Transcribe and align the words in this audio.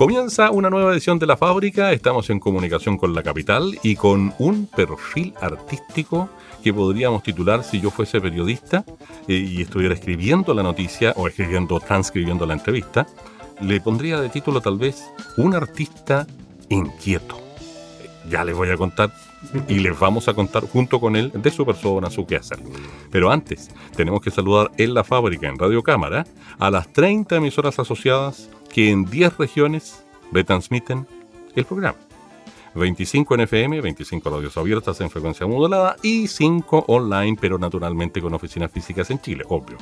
Comienza 0.00 0.50
una 0.50 0.70
nueva 0.70 0.94
edición 0.94 1.18
de 1.18 1.26
La 1.26 1.36
Fábrica, 1.36 1.92
estamos 1.92 2.30
en 2.30 2.40
comunicación 2.40 2.96
con 2.96 3.14
la 3.14 3.22
capital 3.22 3.78
y 3.82 3.96
con 3.96 4.32
un 4.38 4.64
perfil 4.66 5.34
artístico 5.42 6.30
que 6.64 6.72
podríamos 6.72 7.22
titular 7.22 7.62
si 7.62 7.82
yo 7.82 7.90
fuese 7.90 8.18
periodista 8.18 8.82
eh, 9.28 9.34
y 9.34 9.60
estuviera 9.60 9.92
escribiendo 9.92 10.54
la 10.54 10.62
noticia 10.62 11.12
o 11.18 11.28
escribiendo, 11.28 11.78
transcribiendo 11.80 12.46
la 12.46 12.54
entrevista, 12.54 13.06
le 13.60 13.78
pondría 13.82 14.18
de 14.22 14.30
título 14.30 14.62
tal 14.62 14.78
vez 14.78 15.04
un 15.36 15.54
artista 15.54 16.26
inquieto. 16.70 17.38
Ya 18.30 18.42
les 18.42 18.56
voy 18.56 18.70
a 18.70 18.78
contar 18.78 19.12
y 19.68 19.80
les 19.80 19.98
vamos 19.98 20.28
a 20.28 20.32
contar 20.32 20.62
junto 20.62 20.98
con 20.98 21.14
él 21.14 21.30
de 21.34 21.50
su 21.50 21.66
persona, 21.66 22.08
su 22.08 22.24
quehacer. 22.24 22.58
Pero 23.10 23.30
antes, 23.30 23.68
tenemos 23.94 24.22
que 24.22 24.30
saludar 24.30 24.70
en 24.78 24.94
la 24.94 25.04
fábrica, 25.04 25.46
en 25.46 25.58
Radio 25.58 25.82
Cámara, 25.82 26.24
a 26.58 26.70
las 26.70 26.90
30 26.90 27.36
emisoras 27.36 27.78
asociadas 27.78 28.48
que 28.72 28.90
en 28.90 29.04
10 29.04 29.36
regiones 29.38 30.04
retransmiten 30.32 31.06
el 31.54 31.64
programa. 31.64 31.98
25 32.74 33.34
en 33.34 33.40
FM, 33.40 33.80
25 33.80 34.30
radios 34.30 34.56
abiertas 34.56 35.00
en 35.00 35.10
frecuencia 35.10 35.46
modulada 35.46 35.96
y 36.02 36.28
5 36.28 36.84
online, 36.86 37.36
pero 37.40 37.58
naturalmente 37.58 38.20
con 38.20 38.32
oficinas 38.32 38.70
físicas 38.70 39.10
en 39.10 39.20
Chile, 39.20 39.44
obvio. 39.48 39.76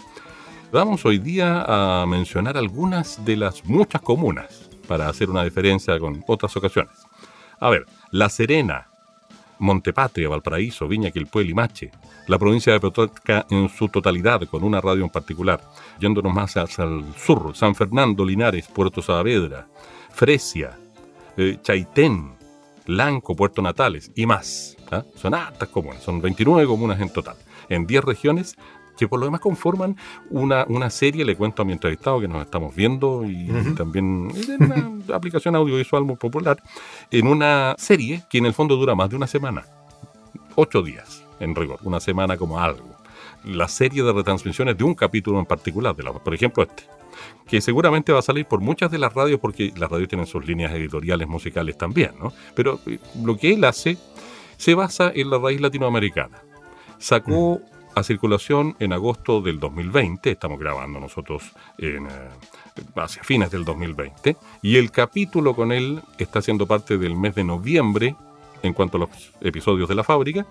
Vamos 0.73 1.05
hoy 1.05 1.19
día 1.19 1.65
a 1.67 2.07
mencionar 2.07 2.57
algunas 2.57 3.25
de 3.25 3.37
las 3.37 3.65
muchas 3.65 4.03
comunas 4.03 4.69
para 4.87 5.09
hacer 5.09 5.29
una 5.31 5.45
diferencia 5.45 5.99
con 5.99 6.25
otras 6.27 6.57
ocasiones. 6.57 6.93
A 7.61 7.71
ver, 7.71 7.87
La 8.11 8.29
Serena, 8.29 8.88
Montepatria, 9.59 10.29
Valparaíso, 10.29 10.87
Viña, 10.89 11.11
Quilpué, 11.11 11.45
Limache, 11.45 11.91
la 12.27 12.39
provincia 12.39 12.73
de 12.73 12.81
Petorca 12.81 13.47
en 13.51 13.69
su 13.69 13.89
totalidad, 13.89 14.43
con 14.49 14.65
una 14.65 14.81
radio 14.81 15.05
en 15.05 15.11
particular, 15.11 15.61
yéndonos 15.99 16.33
más 16.33 16.57
hacia 16.57 16.85
el 16.85 17.05
sur, 17.17 17.55
San 17.57 17.75
Fernando, 17.75 18.25
Linares, 18.25 18.69
Puerto 18.69 19.03
Saavedra, 19.03 19.67
Fresia, 20.11 20.79
eh, 21.37 21.59
Chaitén, 21.63 22.33
Lanco, 22.87 23.37
Puerto 23.37 23.63
Natales 23.63 24.11
y 24.15 24.27
más. 24.27 24.77
¿ah? 24.91 25.05
Son 25.15 25.35
altas 25.35 25.69
comunas, 25.69 26.03
son 26.03 26.21
29 26.21 26.67
comunas 26.67 27.01
en 27.01 27.11
total, 27.11 27.37
en 27.69 27.87
10 27.87 28.05
regiones 28.05 28.57
que 28.99 29.09
por 29.09 29.21
lo 29.21 29.27
demás 29.27 29.41
conforman 29.41 29.97
una, 30.31 30.67
una 30.69 30.91
serie, 30.91 31.25
le 31.25 31.37
cuento 31.37 31.63
a 31.63 31.65
mi 31.65 31.73
entrevistado 31.73 32.21
que 32.21 32.29
nos 32.29 32.43
estamos 32.43 32.75
viendo 32.75 33.25
y 33.25 33.49
también 33.77 34.31
en 34.35 34.65
una 34.65 35.15
aplicación 35.15 35.55
audiovisual 35.55 36.05
muy 36.05 36.17
popular, 36.17 36.61
en 37.11 37.27
una 37.27 37.75
serie 37.79 38.25
que 38.29 38.39
en 38.39 38.47
el 38.47 38.53
fondo 38.53 38.77
dura 38.77 38.95
más 38.95 39.09
de 39.09 39.17
una 39.17 39.27
semana, 39.27 39.65
ocho 40.57 40.83
días 40.83 41.25
en 41.41 41.55
rigor, 41.55 41.79
una 41.85 42.01
semana 42.01 42.37
como 42.37 42.59
algo. 42.59 42.97
La 43.45 43.69
serie 43.69 44.03
de 44.03 44.13
retransmisiones 44.13 44.77
de 44.77 44.85
un 44.85 44.95
capítulo 44.95 45.39
en 45.39 45.47
particular, 45.47 45.95
de 45.95 46.03
la, 46.03 46.13
por 46.13 46.35
ejemplo 46.35 46.65
este, 46.65 46.83
que 47.47 47.61
seguramente 47.61 48.13
va 48.13 48.19
a 48.19 48.23
salir 48.23 48.47
por 48.47 48.61
muchas 48.61 48.91
de 48.91 48.99
las 48.99 49.15
radios 49.15 49.39
porque 49.39 49.73
las 49.77 49.91
radios 49.91 50.09
tienen 50.09 50.27
sus 50.27 50.45
líneas 50.45 50.73
editoriales 50.73 51.29
musicales 51.29 51.79
también, 51.79 52.13
¿no? 52.21 52.33
Pero 52.55 52.81
eh, 52.87 52.99
lo 53.23 53.37
que 53.37 53.55
él 53.55 53.65
hace 53.65 53.97
se 54.57 54.75
basa 54.75 55.13
en 55.15 55.31
la 55.31 55.39
raíz 55.39 55.61
latinoamericana. 55.61 56.43
Sacó 56.99 57.61
a 57.99 58.03
circulación 58.03 58.77
en 58.79 58.93
agosto 58.93 59.41
del 59.41 59.59
2020, 59.59 60.31
estamos 60.31 60.59
grabando 60.59 61.01
nosotros 61.01 61.43
eh, 61.79 61.99
hacia 62.95 63.23
fines 63.25 63.51
del 63.51 63.65
2020, 63.65 64.37
y 64.63 64.77
el 64.77 64.91
capítulo 64.91 65.55
con 65.55 65.73
él 65.73 66.01
está 66.19 66.41
siendo 66.41 66.67
parte 66.67 66.97
del 66.97 67.17
mes 67.17 67.35
de 67.35 67.45
noviembre 67.45 68.17
en 68.63 68.73
cuanto 68.73 68.97
a 68.97 69.01
los 69.01 69.11
episodios 69.41 69.89
de 69.89 69.95
la 69.95 70.05
fábrica, 70.05 70.47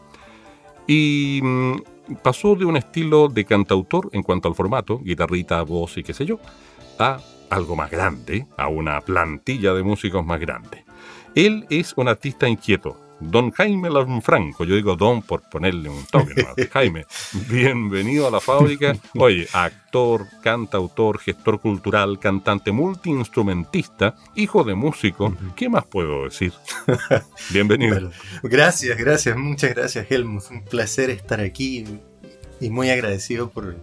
y 0.87 1.39
mm, 1.41 1.75
pasó 2.21 2.55
de 2.55 2.65
un 2.65 2.77
estilo 2.77 3.29
de 3.29 3.45
cantautor 3.45 4.09
en 4.11 4.23
cuanto 4.23 4.47
al 4.47 4.55
formato, 4.55 4.99
guitarrita, 4.99 5.61
voz 5.63 5.97
y 5.97 6.03
qué 6.03 6.13
sé 6.13 6.25
yo, 6.25 6.39
a 6.99 7.19
algo 7.49 7.75
más 7.75 7.89
grande, 7.89 8.45
a 8.57 8.67
una 8.67 8.99
plantilla 9.01 9.73
de 9.73 9.83
músicos 9.83 10.25
más 10.25 10.39
grande. 10.39 10.83
Él 11.33 11.65
es 11.69 11.93
un 11.95 12.07
artista 12.07 12.47
inquieto, 12.47 12.99
Don 13.19 13.51
Jaime 13.51 13.89
Lanfranco, 13.89 14.63
yo 14.63 14.75
digo 14.75 14.95
Don 14.95 15.21
por 15.21 15.41
ponerle 15.49 15.89
un 15.89 16.05
toque. 16.05 16.45
Jaime, 16.71 17.05
bienvenido 17.49 18.27
a 18.27 18.31
la 18.31 18.39
fábrica. 18.39 18.95
Oye, 19.17 19.47
actor, 19.53 20.27
cantautor, 20.41 21.19
gestor 21.19 21.59
cultural, 21.59 22.19
cantante, 22.19 22.71
multiinstrumentista, 22.71 24.15
hijo 24.35 24.63
de 24.63 24.75
músico. 24.75 25.35
¿Qué 25.55 25.69
más 25.69 25.85
puedo 25.85 26.25
decir? 26.25 26.53
Bienvenido. 27.49 28.11
gracias, 28.43 28.97
gracias, 28.97 29.35
muchas 29.35 29.73
gracias, 29.73 30.05
Helmut. 30.09 30.43
Un 30.51 30.63
placer 30.63 31.09
estar 31.09 31.39
aquí 31.39 31.85
y 32.59 32.69
muy 32.69 32.89
agradecido 32.89 33.49
por, 33.49 33.75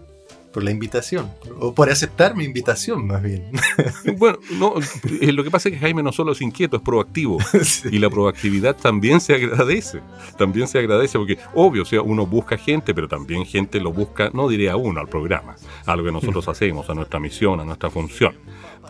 por 0.55 0.63
la 0.63 0.71
invitación, 0.71 1.33
o 1.59 1.75
por 1.75 1.91
aceptar 1.91 2.37
mi 2.37 2.45
invitación 2.45 3.07
más 3.09 3.23
bien. 3.23 3.45
Bueno, 4.17 4.39
no, 4.53 4.75
eh, 5.21 5.33
lo 5.33 5.43
que 5.43 5.51
pasa 5.51 5.69
es 5.69 5.75
que 5.75 5.81
Jaime 5.81 6.03
no 6.03 6.13
solo 6.13 6.33
es 6.33 6.41
inquieto, 6.41 6.77
es 6.77 6.83
proactivo. 6.83 7.39
Y 7.91 7.99
la 7.99 8.09
proactividad 8.09 8.77
también 8.77 9.21
se 9.21 9.35
agradece, 9.35 10.01
también 10.39 10.69
se 10.69 10.79
agradece 10.79 11.19
porque, 11.19 11.39
obvio, 11.55 11.83
o 11.83 11.85
sea, 11.85 12.01
uno 12.03 12.27
busca 12.27 12.57
gente, 12.57 12.95
pero 12.95 13.09
también 13.09 13.45
gente 13.45 13.81
lo 13.81 13.93
busca, 13.93 14.31
no 14.33 14.49
diré 14.49 14.71
a 14.71 14.77
uno, 14.77 15.01
al 15.01 15.09
programa, 15.09 15.57
a 15.85 15.97
lo 15.97 16.05
que 16.05 16.13
nosotros 16.13 16.47
hacemos, 16.47 16.89
a 16.89 16.95
nuestra 16.95 17.19
misión, 17.19 17.59
a 17.59 17.65
nuestra 17.65 17.91
función, 17.91 18.35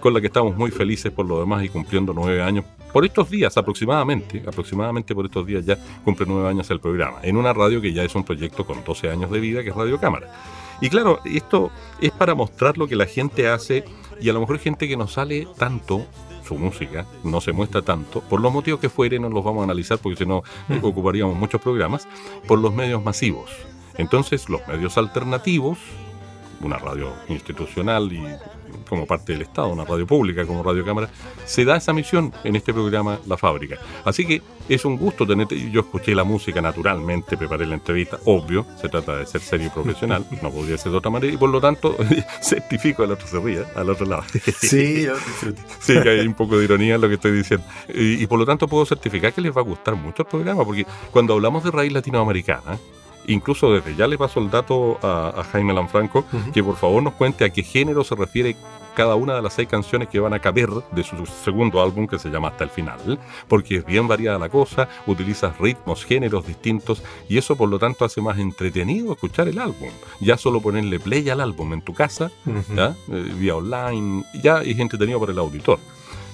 con 0.01 0.13
la 0.13 0.21
que 0.21 0.27
estamos 0.27 0.55
muy 0.57 0.71
felices 0.71 1.11
por 1.13 1.25
lo 1.25 1.41
demás 1.41 1.65
y 1.65 1.71
cumpliendo 1.71 2.13
nueve 2.13 2.43
años 2.43 2.67
por 2.93 3.07
estos 3.07 3.31
días 3.31 3.57
aproximadamente, 3.57 4.43
aproximadamente 4.47 5.15
por 5.15 5.25
estos 5.25 5.47
días 5.47 5.65
ya 5.65 5.79
cumple 6.05 6.27
nueve 6.29 6.49
años 6.49 6.71
el 6.71 6.81
programa, 6.81 7.19
en 7.23 7.37
una 7.37 7.55
radio 7.55 7.81
que 7.81 7.93
ya 7.93 8.05
es 8.05 8.15
un 8.15 8.25
proyecto 8.25 8.67
con 8.67 8.85
12 8.85 9.11
años 9.11 9.31
de 9.31 9.41
vida, 9.41 9.63
que 9.63 9.71
es 9.71 9.75
Radio 9.75 9.99
Cámara. 9.99 10.29
Y 10.81 10.89
claro, 10.89 11.21
esto 11.25 11.71
es 12.01 12.11
para 12.11 12.35
mostrar 12.35 12.79
lo 12.79 12.87
que 12.87 12.97
la 12.97 13.07
gente 13.07 13.49
hace 13.49 13.85
y 14.21 14.29
a 14.29 14.33
lo 14.33 14.41
mejor 14.41 14.59
gente 14.59 14.89
que 14.89 14.97
no 14.97 15.07
sale 15.07 15.47
tanto 15.59 16.07
su 16.47 16.57
música, 16.57 17.07
no 17.23 17.41
se 17.41 17.53
muestra 17.53 17.83
tanto, 17.83 18.21
por 18.21 18.41
los 18.41 18.53
motivos 18.53 18.79
que 18.79 18.91
fueren, 18.91 19.23
no 19.23 19.31
los 19.31 19.43
vamos 19.43 19.63
a 19.63 19.65
analizar 19.65 19.99
porque 19.99 20.25
si 20.25 20.27
no 20.27 20.43
ocuparíamos 20.83 21.37
muchos 21.37 21.61
programas, 21.61 22.07
por 22.47 22.59
los 22.59 22.75
medios 22.75 23.03
masivos. 23.03 23.51
Entonces, 23.97 24.49
los 24.49 24.67
medios 24.69 24.99
alternativos, 24.99 25.79
una 26.61 26.79
radio 26.79 27.13
institucional 27.29 28.13
y 28.13 28.23
como 28.89 29.07
parte 29.07 29.33
del 29.33 29.43
Estado, 29.43 29.69
una 29.69 29.85
radio 29.85 30.07
pública 30.07 30.47
como 30.47 30.63
Radio 30.63 30.85
Cámara, 30.85 31.09
se 31.45 31.65
da 31.65 31.77
esa 31.77 31.93
misión 31.93 32.33
en 32.45 32.57
este 32.57 32.73
programa 32.73 33.19
La 33.27 33.37
Fábrica. 33.37 33.79
Así 34.05 34.27
que 34.27 34.43
es 34.69 34.85
un 34.85 34.97
gusto 34.97 35.27
tenerte. 35.27 35.71
Yo 35.71 35.81
escuché 35.81 36.15
la 36.15 36.25
música 36.25 36.61
naturalmente, 36.61 37.37
preparé 37.37 37.67
la 37.67 37.75
entrevista, 37.75 38.19
obvio, 38.25 38.67
se 38.81 38.89
trata 38.89 39.17
de 39.17 39.27
ser 39.27 39.41
serio 39.41 39.67
y 39.67 39.71
profesional, 39.71 40.27
no 40.43 40.51
podría 40.51 40.79
ser 40.79 40.93
de 40.93 40.99
otra 40.99 41.11
manera, 41.11 41.33
y 41.33 41.37
por 41.37 41.51
lo 41.51 41.61
tanto 41.61 41.97
certifico 42.41 43.03
al 43.03 43.13
otro 43.13 43.27
se 43.27 43.41
ríe, 43.41 43.65
al 43.75 43.91
otro 43.91 44.07
lado. 44.07 44.25
Sí, 44.61 45.07
sí, 45.81 46.01
que 46.03 46.09
hay 46.09 46.27
un 46.27 46.35
poco 46.35 46.59
de 46.59 46.65
ironía 46.65 46.97
en 46.97 47.01
lo 47.01 47.09
que 47.09 47.15
estoy 47.15 47.33
diciendo. 47.33 47.67
Y, 47.89 48.27
por 48.27 48.39
lo 48.39 48.47
tanto 48.47 48.69
puedo 48.69 48.87
certificar 48.87 49.33
que 49.33 49.41
les 49.41 49.55
va 49.55 49.61
a 49.61 49.65
gustar 49.65 49.95
mucho 49.95 50.23
el 50.23 50.29
programa, 50.29 50.65
porque 50.65 50.87
cuando 51.11 51.35
hablamos 51.35 51.65
de 51.65 51.71
raíz 51.71 51.93
latinoamericana, 51.93 52.79
incluso 53.27 53.73
desde 53.73 53.95
ya 53.95 54.07
le 54.07 54.19
paso 54.19 54.41
el 54.41 54.51
dato 54.51 54.99
a, 55.03 55.45
Jaime 55.53 55.73
Lanfranco, 55.73 56.25
que 56.53 56.63
por 56.63 56.77
favor 56.77 57.03
nos 57.03 57.15
cuente 57.15 57.45
a 57.45 57.51
qué 57.51 57.63
género 57.63 58.05
se 58.05 58.15
refiere 58.15 58.57
cada 58.95 59.17
una 59.17 59.35
de 59.35 59.43
las 59.43 59.55
seis 59.55 59.69
canciones 59.69 60.09
que 60.09 60.21
van 60.21 60.35
a 60.35 60.39
caber 60.39 60.71
de 60.93 61.03
su 61.03 61.27
segundo 61.27 61.83
álbum 61.83 62.07
que 62.07 62.19
se 62.19 62.31
llama 62.31 62.49
Hasta 62.49 62.65
el 62.65 62.71
Final, 62.71 63.19
porque 63.49 63.77
es 63.77 63.85
bien 63.87 64.09
variada 64.09 64.39
la 64.39 64.49
cosa, 64.49 64.89
utiliza 65.07 65.55
ritmos, 65.59 66.05
géneros 66.05 66.47
distintos 66.47 67.03
y 67.29 67.37
eso 67.37 67.57
por 67.57 67.69
lo 67.69 67.79
tanto 67.79 68.05
hace 68.05 68.21
más 68.21 68.39
entretenido 68.39 69.13
escuchar 69.13 69.49
el 69.49 69.59
álbum. 69.59 69.91
Ya 70.21 70.37
solo 70.37 70.61
ponerle 70.61 71.01
play 71.01 71.29
al 71.29 71.41
álbum 71.41 71.73
en 71.73 71.83
tu 71.83 71.93
casa, 71.93 72.31
¿ya? 72.75 72.95
Eh, 73.11 73.33
vía 73.39 73.57
online, 73.57 74.25
ya 74.43 74.63
es 74.63 74.79
entretenido 74.79 75.21
para 75.21 75.33
el 75.33 75.39
auditor. 75.39 75.79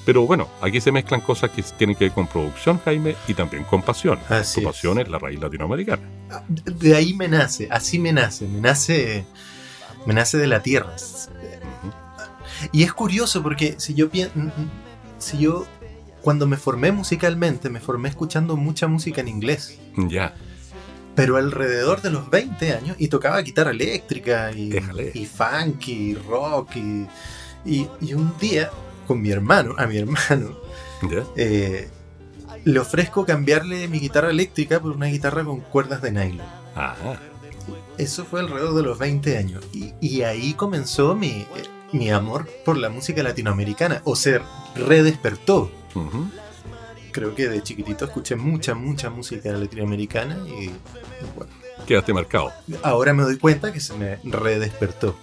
Pero 0.05 0.27
bueno, 0.27 0.49
aquí 0.61 0.81
se 0.81 0.93
mezclan 0.93 1.21
cosas 1.21 1.51
que 1.51 1.63
tienen 1.63 1.95
que 1.95 2.05
ver 2.05 2.13
con 2.13 2.27
producción, 2.27 2.81
Jaime, 2.85 3.17
y 3.29 3.35
también 3.35 3.65
con 3.65 3.83
pasión. 3.83 4.19
Su 4.45 4.63
pasión 4.63 4.99
es. 4.99 5.09
la 5.09 5.19
raíz 5.19 5.39
latinoamericana. 5.39 6.03
De 6.49 6.97
ahí 6.97 7.13
me 7.15 7.29
nace, 7.29 7.69
así 7.71 7.99
me 7.99 8.13
nace, 8.13 8.47
me 8.49 8.61
nace, 8.61 9.25
me 10.07 10.15
nace 10.15 10.39
de 10.39 10.47
la 10.47 10.63
tierra. 10.63 10.95
Y 12.73 12.83
es 12.83 12.93
curioso 12.93 13.43
porque 13.43 13.75
si 13.79 13.95
yo 13.95 14.09
si 15.19 15.39
yo 15.39 15.67
cuando 16.23 16.47
me 16.47 16.57
formé 16.57 16.93
musicalmente, 16.93 17.69
me 17.71 17.81
formé 17.81 18.09
escuchando 18.09 18.57
mucha 18.57 18.87
música 18.87 19.21
en 19.21 19.29
inglés. 19.29 19.79
Ya. 19.97 20.35
Pero 21.15 21.37
alrededor 21.37 22.03
de 22.03 22.11
los 22.11 22.31
20 22.31 22.73
años, 22.73 22.97
y 22.99 23.09
tocaba 23.09 23.41
guitarra 23.41 23.71
eléctrica, 23.71 24.53
y, 24.53 24.71
y 25.15 25.27
funk, 25.27 25.89
y 25.89 26.15
rock, 26.15 26.77
y, 26.77 27.07
y 28.01 28.15
un 28.15 28.33
día 28.39 28.71
con 29.11 29.21
mi 29.21 29.33
hermano, 29.33 29.75
a 29.77 29.89
mi 29.89 29.97
hermano, 29.97 30.57
eh, 31.35 31.89
le 32.63 32.79
ofrezco 32.79 33.27
cambiarle 33.27 33.89
mi 33.89 33.99
guitarra 33.99 34.31
eléctrica 34.31 34.79
por 34.79 34.93
una 34.93 35.07
guitarra 35.07 35.43
con 35.43 35.63
cuerdas 35.63 36.01
de 36.01 36.13
nylon. 36.13 36.47
Ajá. 36.77 37.19
Eso 37.99 38.25
fue 38.25 38.39
alrededor 38.39 38.73
de 38.77 38.83
los 38.85 39.01
20 39.01 39.37
años. 39.37 39.65
Y, 39.73 39.95
y 40.01 40.23
ahí 40.23 40.55
comenzó 40.55 41.17
mi, 41.17 41.27
eh, 41.27 41.47
mi 41.91 42.09
amor 42.09 42.49
por 42.65 42.77
la 42.77 42.89
música 42.89 43.21
latinoamericana. 43.25 44.01
O 44.05 44.15
se 44.15 44.43
redespertó. 44.77 45.73
Ujú. 45.97 46.31
Creo 47.11 47.35
que 47.35 47.49
de 47.49 47.65
chiquitito 47.65 48.05
escuché 48.05 48.37
mucha, 48.37 48.77
mucha 48.77 49.11
música 49.11 49.51
latinoamericana 49.51 50.39
y, 50.47 50.67
y 50.67 50.71
bueno, 51.35 51.53
Quedaste 51.87 52.13
marcado. 52.13 52.53
ahora 52.83 53.13
me 53.13 53.23
doy 53.23 53.39
cuenta 53.39 53.73
que 53.73 53.81
se 53.81 53.95
me 53.95 54.19
redespertó. 54.25 55.17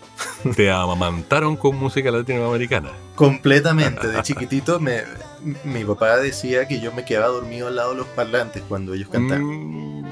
Te 0.56 0.71
amamantaron 0.71 1.56
con 1.56 1.75
música 1.77 2.12
latinoamericana. 2.12 2.92
Completamente. 3.15 4.07
De 4.07 4.21
chiquitito 4.24 4.80
me, 4.80 5.04
mi 5.63 5.83
papá 5.83 6.18
decía 6.18 6.68
que 6.68 6.80
yo 6.80 6.92
me 6.94 7.06
quedaba 7.06 7.27
dormido 7.27 7.68
al 7.68 7.75
lado 7.75 7.92
de 7.92 7.98
los 7.98 8.07
parlantes 8.07 8.63
cuando 8.68 8.94
ellos 8.94 9.09
cantaban. 9.09 9.44
Mm, 9.44 10.06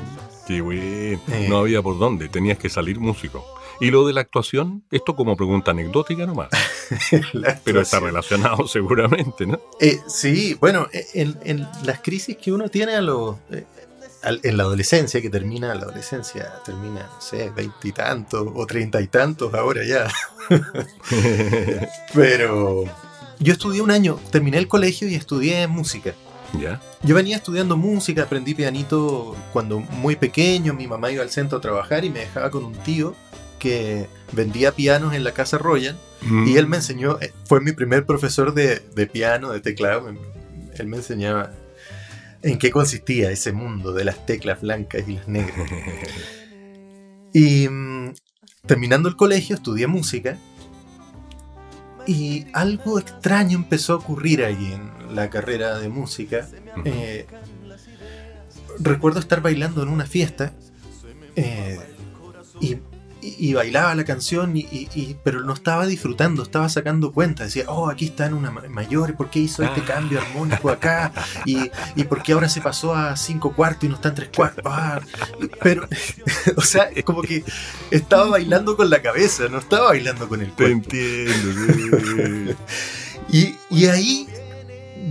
qué 0.47 0.61
bueno. 0.61 0.81
Eh. 0.81 1.47
No 1.49 1.57
había 1.59 1.81
por 1.81 1.97
dónde, 1.99 2.29
tenías 2.29 2.57
que 2.57 2.69
salir 2.69 2.99
músico. 2.99 3.45
Y 3.79 3.91
lo 3.91 4.07
de 4.07 4.13
la 4.13 4.21
actuación, 4.21 4.83
esto 4.89 5.15
como 5.15 5.35
pregunta 5.35 5.71
anecdótica 5.71 6.25
nomás, 6.25 6.49
pero 7.63 7.81
está 7.81 7.99
relacionado 7.99 8.67
seguramente, 8.69 9.45
¿no? 9.45 9.59
Eh, 9.79 9.99
sí, 10.07 10.55
bueno, 10.59 10.87
en, 11.13 11.37
en 11.43 11.67
las 11.83 11.99
crisis 11.99 12.37
que 12.37 12.53
uno 12.53 12.69
tiene 12.69 12.95
a 12.95 13.01
los, 13.01 13.35
eh, 13.51 13.65
en 14.25 14.57
la 14.57 14.63
adolescencia, 14.63 15.21
que 15.21 15.29
termina 15.29 15.73
la 15.75 15.83
adolescencia, 15.83 16.51
termina, 16.63 17.01
no 17.13 17.21
sé, 17.21 17.49
veintitantos 17.49 18.47
o 18.53 18.65
treinta 18.65 19.01
y 19.01 19.07
tantos 19.07 19.53
ahora 19.53 19.81
ya. 19.85 20.07
Pero 22.13 22.85
yo 23.39 23.53
estudié 23.53 23.81
un 23.81 23.91
año, 23.91 24.19
terminé 24.31 24.57
el 24.57 24.67
colegio 24.67 25.07
y 25.07 25.15
estudié 25.15 25.67
música. 25.67 26.13
¿Ya? 26.59 26.79
Yo 27.03 27.15
venía 27.15 27.35
estudiando 27.35 27.75
música, 27.75 28.23
aprendí 28.23 28.53
pianito 28.53 29.35
cuando 29.51 29.79
muy 29.79 30.15
pequeño, 30.15 30.73
mi 30.73 30.87
mamá 30.87 31.11
iba 31.11 31.21
al 31.21 31.29
centro 31.29 31.57
a 31.57 31.61
trabajar 31.61 32.05
y 32.05 32.09
me 32.09 32.19
dejaba 32.19 32.49
con 32.49 32.63
un 32.63 32.73
tío 32.73 33.13
que 33.59 34.07
vendía 34.31 34.71
pianos 34.71 35.13
en 35.13 35.23
la 35.23 35.33
Casa 35.33 35.57
Royal 35.57 35.97
y 36.45 36.57
él 36.57 36.67
me 36.67 36.77
enseñó, 36.77 37.19
eh, 37.21 37.33
fue 37.45 37.61
mi 37.61 37.71
primer 37.71 38.05
profesor 38.05 38.53
de, 38.53 38.79
de 38.79 39.05
piano, 39.05 39.51
de 39.51 39.59
teclado, 39.59 40.07
él 40.77 40.87
me 40.87 40.97
enseñaba 40.97 41.51
en 42.45 42.59
qué 42.59 42.69
consistía 42.69 43.31
ese 43.31 43.51
mundo 43.51 43.91
de 43.91 44.03
las 44.03 44.25
teclas 44.27 44.61
blancas 44.61 45.03
y 45.07 45.13
las 45.15 45.27
negras. 45.27 45.69
Y 47.33 47.67
mm, 47.67 48.13
terminando 48.65 49.09
el 49.09 49.17
colegio 49.17 49.57
estudié 49.57 49.87
música 49.87 50.37
y 52.07 52.45
algo 52.53 52.97
extraño 52.97 53.57
empezó 53.57 53.91
a 53.91 53.95
ocurrir 53.97 54.41
ahí 54.45 54.71
en 54.71 55.13
la 55.13 55.29
carrera 55.29 55.77
de 55.79 55.89
música. 55.89 56.47
Eh, 56.85 57.25
recuerdo 58.79 59.19
estar 59.19 59.41
bailando 59.41 59.83
en 59.83 59.89
una 59.89 60.05
fiesta 60.05 60.53
eh, 61.35 61.77
y, 62.61 62.77
y- 63.39 63.49
y 63.49 63.53
bailaba 63.53 63.95
la 63.95 64.03
canción, 64.05 64.55
y, 64.55 64.61
y- 64.71 65.15
pero 65.23 65.41
no 65.41 65.53
estaba 65.53 65.85
disfrutando, 65.85 66.43
estaba 66.43 66.69
sacando 66.69 67.11
cuenta. 67.11 67.43
Decía, 67.45 67.65
oh, 67.67 67.89
aquí 67.89 68.05
está 68.05 68.25
en 68.27 68.33
una 68.33 68.51
ma- 68.51 68.63
mayor, 68.69 69.15
¿por 69.15 69.29
qué 69.29 69.39
hizo 69.39 69.63
este 69.63 69.81
Ah. 69.81 69.85
cambio 69.85 70.21
armónico 70.21 70.69
acá? 70.69 71.11
Y, 71.45 71.71
y 71.95 72.03
por 72.05 72.21
qué 72.23 72.33
ahora 72.33 72.49
se 72.49 72.61
pasó 72.61 72.93
a 72.95 73.15
cinco 73.17 73.53
cuartos 73.53 73.83
y 73.85 73.87
no 73.89 73.95
está 73.95 74.09
en 74.09 74.15
tres 74.15 74.29
cuartos. 74.35 74.63
Ah, 74.67 74.99
pero, 75.61 75.87
o 76.57 76.61
sea, 76.61 76.83
es 76.95 77.03
como 77.03 77.21
que 77.21 77.43
estaba 77.91 78.29
bailando 78.29 78.75
con 78.77 78.89
la 78.89 79.01
cabeza, 79.01 79.47
no 79.49 79.57
estaba 79.59 79.87
bailando 79.87 80.27
con 80.27 80.41
el 80.41 80.47
Te 80.51 80.55
cuerpo. 80.55 80.75
entiendo. 80.75 82.55
Y, 83.29 83.55
y 83.71 83.87
ahí 83.87 84.27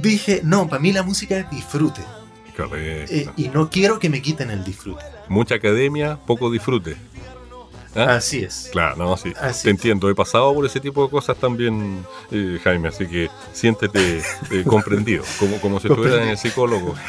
dije, 0.01 0.41
no, 0.45 0.69
para 0.69 0.81
mí 0.81 0.93
la 0.93 1.03
música 1.03 1.37
es 1.37 1.51
disfrute. 1.51 2.01
Correcto. 2.57 3.13
eh, 3.13 3.29
y 3.37 3.49
no 3.49 3.69
quiero 3.71 3.99
que 3.99 4.09
me 4.09 4.23
quiten 4.23 4.51
el 4.51 4.63
disfrute. 4.65 5.03
Mucha 5.29 5.57
academia, 5.57 6.17
poco 6.25 6.51
disfrute. 6.51 6.97
¿Ah? 7.95 8.17
Así 8.17 8.43
es. 8.43 8.69
Claro, 8.73 8.97
no, 8.97 9.17
sí. 9.17 9.33
Así 9.41 9.65
Te 9.65 9.71
es. 9.71 9.75
entiendo. 9.77 10.09
He 10.11 10.15
pasado 10.15 10.53
por 10.53 10.67
ese 10.67 10.81
tipo 10.81 11.05
de 11.05 11.11
cosas 11.11 11.37
también, 11.37 12.05
eh, 12.31 12.59
Jaime, 12.63 12.89
así 12.89 13.07
que 13.07 13.31
siéntete 13.53 14.19
eh, 14.51 14.65
comprendido, 14.67 15.25
como, 15.39 15.61
como 15.61 15.81
si 15.81 15.89
estuvieras 15.89 16.23
en 16.23 16.29
el 16.29 16.39
psicólogo. 16.39 16.95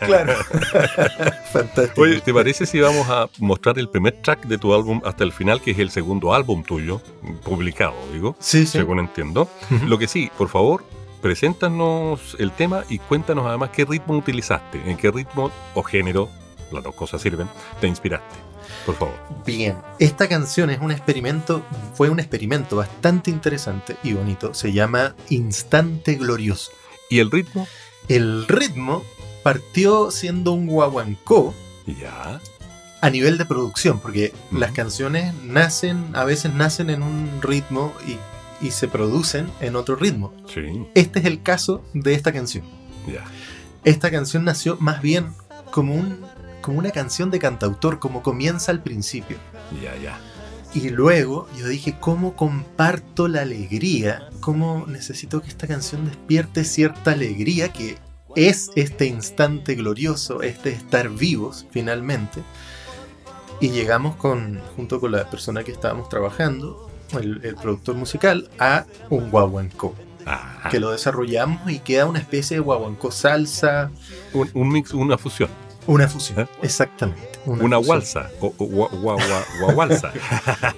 Claro. 0.00 0.34
Fantástico. 1.52 2.00
Oye, 2.02 2.20
¿te 2.20 2.32
parece 2.32 2.66
si 2.66 2.80
vamos 2.80 3.08
a 3.08 3.28
mostrar 3.38 3.78
el 3.78 3.88
primer 3.88 4.14
track 4.22 4.44
de 4.46 4.58
tu 4.58 4.74
álbum 4.74 5.00
hasta 5.04 5.24
el 5.24 5.32
final, 5.32 5.60
que 5.60 5.70
es 5.72 5.78
el 5.78 5.90
segundo 5.90 6.34
álbum 6.34 6.62
tuyo, 6.62 7.00
publicado, 7.44 7.94
digo, 8.12 8.36
sí, 8.38 8.66
sí. 8.66 8.78
según 8.78 8.98
entiendo? 9.00 9.48
Lo 9.86 9.98
que 9.98 10.06
sí, 10.08 10.30
por 10.36 10.48
favor, 10.48 10.84
preséntanos 11.22 12.36
el 12.38 12.52
tema 12.52 12.84
y 12.88 12.98
cuéntanos 12.98 13.46
además 13.46 13.70
qué 13.70 13.84
ritmo 13.84 14.16
utilizaste, 14.16 14.80
en 14.88 14.96
qué 14.96 15.10
ritmo 15.10 15.50
o 15.74 15.82
género, 15.82 16.28
las 16.72 16.84
dos 16.84 16.94
cosas 16.94 17.20
sirven, 17.20 17.48
te 17.80 17.86
inspiraste. 17.86 18.45
Por 18.86 18.94
favor. 18.94 19.14
Bien. 19.44 19.76
Esta 19.98 20.28
canción 20.28 20.70
es 20.70 20.80
un 20.80 20.92
experimento, 20.92 21.62
fue 21.94 22.08
un 22.08 22.20
experimento 22.20 22.76
bastante 22.76 23.30
interesante 23.30 23.96
y 24.04 24.12
bonito. 24.12 24.54
Se 24.54 24.72
llama 24.72 25.14
Instante 25.28 26.14
Glorioso. 26.14 26.70
¿Y 27.10 27.18
el 27.18 27.30
ritmo? 27.30 27.66
El 28.08 28.46
ritmo 28.46 29.02
partió 29.42 30.10
siendo 30.12 30.52
un 30.52 30.66
guaguancó 30.68 31.52
Ya. 31.86 32.40
a 33.00 33.10
nivel 33.10 33.38
de 33.38 33.44
producción, 33.44 33.98
porque 34.00 34.32
las 34.52 34.72
canciones 34.72 35.34
nacen, 35.42 36.10
a 36.14 36.24
veces 36.24 36.54
nacen 36.54 36.88
en 36.90 37.02
un 37.02 37.40
ritmo 37.42 37.92
y, 38.06 38.18
y 38.64 38.70
se 38.70 38.88
producen 38.88 39.50
en 39.60 39.76
otro 39.76 39.96
ritmo. 39.96 40.32
Sí. 40.52 40.86
Este 40.94 41.18
es 41.18 41.24
el 41.26 41.42
caso 41.42 41.84
de 41.92 42.14
esta 42.14 42.32
canción. 42.32 42.64
Ya. 43.06 43.24
Esta 43.84 44.10
canción 44.10 44.44
nació 44.44 44.76
más 44.80 45.00
bien 45.02 45.32
como, 45.70 45.94
un, 45.94 46.24
como 46.66 46.80
una 46.80 46.90
canción 46.90 47.30
de 47.30 47.38
cantautor, 47.38 48.00
como 48.00 48.24
comienza 48.24 48.72
al 48.72 48.82
principio. 48.82 49.36
Ya, 49.80 49.96
ya. 50.02 50.18
Y 50.74 50.90
luego 50.90 51.48
yo 51.56 51.68
dije, 51.68 51.96
¿cómo 52.00 52.34
comparto 52.34 53.28
la 53.28 53.42
alegría? 53.42 54.28
¿Cómo 54.40 54.84
necesito 54.88 55.40
que 55.40 55.46
esta 55.46 55.68
canción 55.68 56.06
despierte 56.06 56.64
cierta 56.64 57.12
alegría 57.12 57.72
que 57.72 57.98
es 58.34 58.70
este 58.74 59.06
instante 59.06 59.76
glorioso, 59.76 60.42
este 60.42 60.70
estar 60.70 61.08
vivos 61.08 61.68
finalmente? 61.70 62.42
Y 63.60 63.68
llegamos 63.68 64.16
con, 64.16 64.60
junto 64.74 64.98
con 64.98 65.12
la 65.12 65.30
persona 65.30 65.62
que 65.62 65.70
estábamos 65.70 66.08
trabajando, 66.08 66.90
el, 67.12 67.42
el 67.44 67.54
productor 67.54 67.94
musical, 67.94 68.50
a 68.58 68.86
un 69.08 69.30
guaguancó, 69.30 69.94
que 70.72 70.80
lo 70.80 70.90
desarrollamos 70.90 71.70
y 71.70 71.78
queda 71.78 72.06
una 72.06 72.18
especie 72.18 72.56
de 72.56 72.60
guaguancó 72.60 73.12
salsa, 73.12 73.92
un, 74.32 74.50
un 74.52 74.68
mix, 74.68 74.92
una 74.92 75.16
fusión. 75.16 75.48
Una 75.86 76.08
fusión, 76.08 76.40
¿Eh? 76.40 76.46
exactamente. 76.62 77.38
Una 77.46 77.76
fusión. 77.78 77.96
walsa. 77.96 78.30
O, 78.40 78.50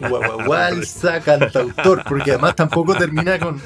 guagualza, 0.01 1.21
cantautor, 1.25 2.05
porque 2.05 2.33
además 2.33 2.57
tampoco 2.57 2.95
termina 2.95 3.39
con, 3.39 3.61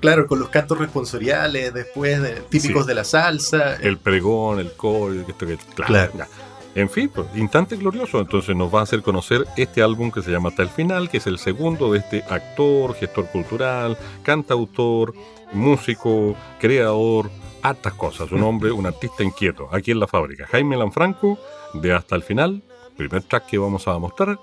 claro, 0.00 0.26
con 0.26 0.40
los 0.40 0.48
cantos 0.48 0.78
responsoriales 0.78 1.72
después 1.72 2.20
de, 2.20 2.32
típicos 2.48 2.84
Sí. 2.84 2.88
de 2.88 2.94
la 2.94 3.04
salsa. 3.04 3.76
el 3.76 3.98
pregón, 3.98 4.58
el 4.58 4.72
coro, 4.72 5.14
esto 5.14 5.46
que. 5.46 5.58
Claro. 5.74 6.12
Claro. 6.12 6.30
En 6.74 6.88
fin, 6.88 7.10
pues, 7.12 7.26
instante 7.34 7.76
glorioso. 7.76 8.20
Entonces 8.20 8.54
nos 8.54 8.72
va 8.72 8.80
a 8.80 8.82
hacer 8.84 9.02
conocer 9.02 9.44
este 9.56 9.82
álbum 9.82 10.10
que 10.12 10.22
se 10.22 10.30
llama 10.30 10.50
Hasta 10.50 10.62
el 10.62 10.68
Final, 10.68 11.08
que 11.10 11.16
es 11.16 11.26
el 11.26 11.38
segundo 11.38 11.92
de 11.92 11.98
este 11.98 12.22
actor, 12.28 12.94
gestor 12.94 13.26
cultural, 13.30 13.98
cantautor, 14.22 15.12
músico, 15.52 16.36
creador, 16.60 17.30
hartas 17.62 17.94
cosas. 17.94 18.30
Un 18.32 18.42
hombre, 18.42 18.72
un 18.72 18.86
artista 18.86 19.22
inquieto, 19.22 19.68
aquí 19.72 19.90
en 19.90 20.00
la 20.00 20.06
fábrica. 20.06 20.46
Jaime 20.46 20.76
Lanfranco, 20.76 21.38
de 21.74 21.92
Hasta 21.92 22.16
el 22.16 22.22
Final, 22.22 22.62
primer 22.96 23.22
track 23.22 23.46
que 23.46 23.58
vamos 23.58 23.86
a 23.88 23.98
mostrar, 23.98 24.38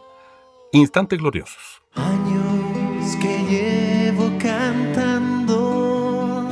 Instantes 0.72 1.20
Gloriosos. 1.20 1.82
Años 1.96 3.16
que 3.22 3.44
llevo 3.46 4.32
cantando, 4.40 6.44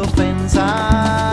ofensa. 0.00 1.27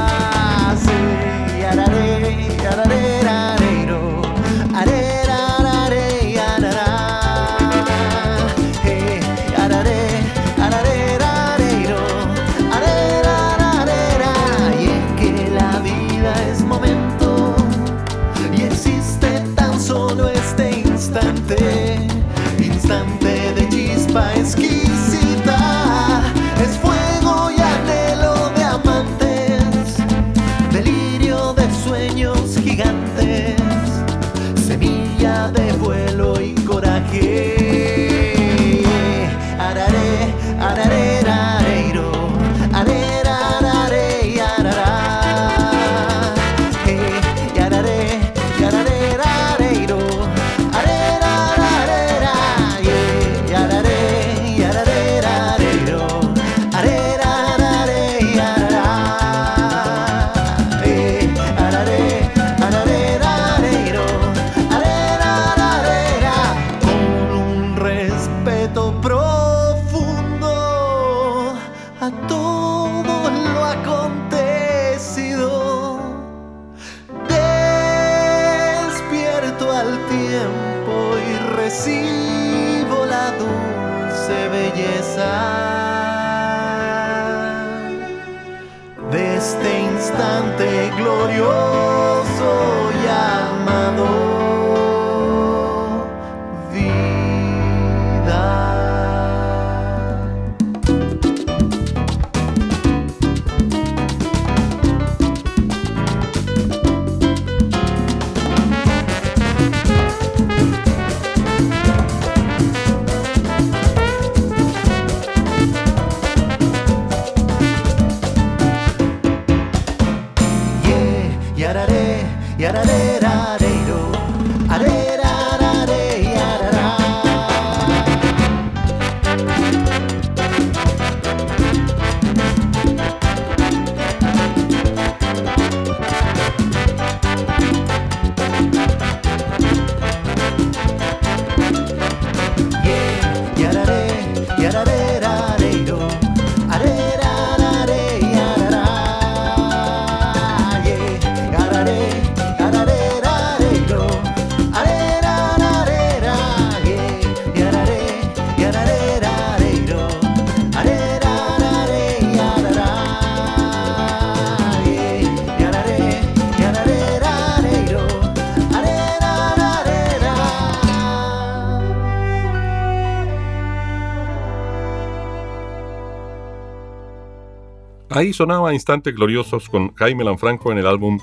Ahí 178.15 178.31
sonaba 178.31 178.74
Instantes 178.74 179.13
Gloriosos 179.13 179.67
con 179.67 179.93
Jaime 179.95 180.24
Lanfranco 180.24 180.72
en 180.72 180.77
el 180.77 180.88
álbum 180.88 181.19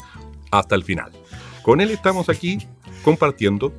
Hasta 0.50 0.74
el 0.74 0.84
Final. 0.84 1.10
Con 1.62 1.80
él 1.80 1.90
estamos 1.90 2.28
aquí 2.28 2.58
compartiendo, 3.02 3.72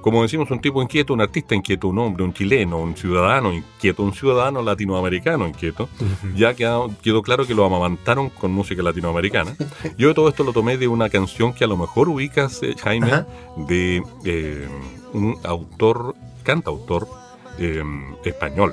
como 0.00 0.22
decimos, 0.22 0.50
un 0.50 0.62
tipo 0.62 0.80
inquieto, 0.80 1.12
un 1.12 1.20
artista 1.20 1.54
inquieto, 1.54 1.88
un 1.88 1.98
hombre, 1.98 2.24
un 2.24 2.32
chileno, 2.32 2.78
un 2.78 2.96
ciudadano 2.96 3.52
inquieto, 3.52 4.02
un 4.02 4.14
ciudadano 4.14 4.62
latinoamericano 4.62 5.46
inquieto. 5.46 5.90
Ya 6.34 6.54
quedó, 6.54 6.90
quedó 7.02 7.20
claro 7.20 7.46
que 7.46 7.54
lo 7.54 7.66
amamantaron 7.66 8.30
con 8.30 8.50
música 8.50 8.82
latinoamericana. 8.82 9.54
Yo 9.98 10.14
todo 10.14 10.30
esto 10.30 10.42
lo 10.42 10.54
tomé 10.54 10.78
de 10.78 10.88
una 10.88 11.10
canción 11.10 11.52
que 11.52 11.64
a 11.64 11.66
lo 11.66 11.76
mejor 11.76 12.08
ubicas, 12.08 12.62
eh, 12.62 12.74
Jaime, 12.82 13.12
Ajá. 13.12 13.26
de 13.58 14.02
eh, 14.24 14.68
un 15.12 15.36
autor, 15.44 16.14
cantautor 16.42 17.08
eh, 17.58 17.82
español. 18.24 18.72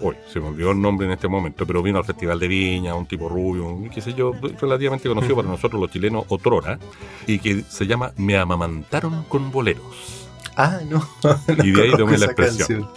Hoy 0.00 0.16
se 0.32 0.40
me 0.40 0.48
olvidó 0.48 0.70
el 0.72 0.80
nombre 0.80 1.06
en 1.06 1.12
este 1.12 1.28
momento, 1.28 1.66
pero 1.66 1.82
vino 1.82 1.98
al 1.98 2.04
Festival 2.04 2.38
de 2.38 2.48
Viña, 2.48 2.94
un 2.94 3.06
tipo 3.06 3.28
rubio, 3.28 3.66
un, 3.66 3.90
qué 3.90 4.00
sé 4.00 4.14
yo, 4.14 4.32
relativamente 4.60 5.08
conocido 5.08 5.36
para 5.36 5.48
nosotros 5.48 5.80
los 5.80 5.90
chilenos, 5.90 6.24
otrora, 6.28 6.78
y 7.26 7.38
que 7.38 7.62
se 7.62 7.86
llama 7.86 8.12
Me 8.16 8.36
amamantaron 8.36 9.24
con 9.24 9.50
boleros. 9.50 10.28
Ah, 10.56 10.80
no. 10.88 11.06
no 11.22 11.64
Y 11.64 11.72
de 11.72 11.82
ahí 11.82 11.90
tomé 11.92 12.18
la 12.18 12.26
expresión. 12.26 12.58
canción. 12.58 12.88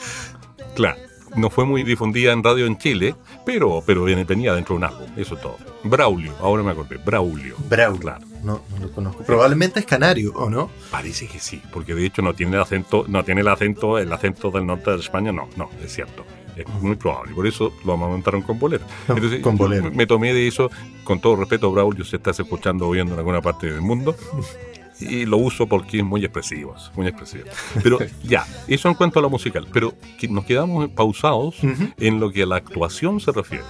Claro, 0.75 0.97
no 1.35 1.49
fue 1.49 1.65
muy 1.65 1.83
difundida 1.83 2.31
en 2.31 2.43
radio 2.43 2.65
en 2.65 2.77
Chile, 2.77 3.15
pero, 3.45 3.83
pero 3.85 4.03
venía 4.03 4.53
dentro 4.53 4.75
de 4.75 4.77
un 4.77 4.83
álbum, 4.83 5.07
eso 5.17 5.35
es 5.35 5.41
todo. 5.41 5.57
Braulio, 5.83 6.33
ahora 6.39 6.63
me 6.63 6.71
acordé, 6.71 6.97
Braulio. 6.97 7.55
Braulio. 7.69 7.99
Claro. 7.99 8.25
No, 8.43 8.61
no 8.69 8.79
lo 8.79 8.91
conozco. 8.91 9.23
Probablemente 9.23 9.79
es 9.79 9.85
canario, 9.85 10.33
¿o 10.35 10.49
no? 10.49 10.69
Parece 10.91 11.27
que 11.27 11.39
sí, 11.39 11.61
porque 11.71 11.95
de 11.95 12.05
hecho 12.05 12.21
no 12.21 12.33
tiene 12.33 12.55
el 12.55 12.61
acento, 12.61 13.05
no 13.07 13.23
tiene 13.23 13.41
el 13.41 13.47
acento, 13.47 13.97
el 13.97 14.11
acento 14.11 14.51
del 14.51 14.65
norte 14.65 14.91
de 14.91 14.97
España, 14.97 15.31
no, 15.31 15.47
no, 15.55 15.69
es 15.83 15.93
cierto. 15.93 16.25
Es 16.55 16.67
muy 16.81 16.95
probable, 16.95 17.33
por 17.33 17.47
eso 17.47 17.73
lo 17.85 17.93
amamantaron 17.93 18.41
con 18.41 18.59
bolero. 18.59 18.85
Entonces, 19.07 19.41
con 19.41 19.57
bolero. 19.57 19.91
me- 19.91 20.05
tomé 20.05 20.33
de 20.33 20.47
eso, 20.47 20.69
con 21.03 21.19
todo 21.19 21.35
respeto, 21.35 21.71
Braulio, 21.71 22.03
si 22.05 22.15
estás 22.15 22.39
escuchando 22.39 22.87
o 22.87 22.91
viendo 22.91 23.13
en 23.13 23.19
alguna 23.19 23.41
parte 23.41 23.71
del 23.71 23.81
mundo, 23.81 24.15
y 24.99 25.25
lo 25.25 25.37
uso 25.37 25.65
porque 25.67 25.97
es 25.99 26.03
muy 26.03 26.23
expresivo, 26.23 26.75
es 26.77 26.91
muy 26.95 27.07
expresivo. 27.07 27.45
Pero 27.81 27.97
ya, 28.23 28.45
eso 28.67 28.87
en 28.89 28.93
cuanto 28.95 29.19
a 29.19 29.21
lo 29.21 29.29
musical, 29.29 29.67
pero 29.73 29.93
que 30.19 30.27
nos 30.27 30.45
quedamos 30.45 30.89
pausados 30.89 31.63
Ujú. 31.63 31.89
en 31.99 32.19
lo 32.19 32.31
que 32.31 32.43
a 32.43 32.45
la 32.45 32.57
actuación 32.57 33.19
se 33.19 33.31
refiere. 33.31 33.63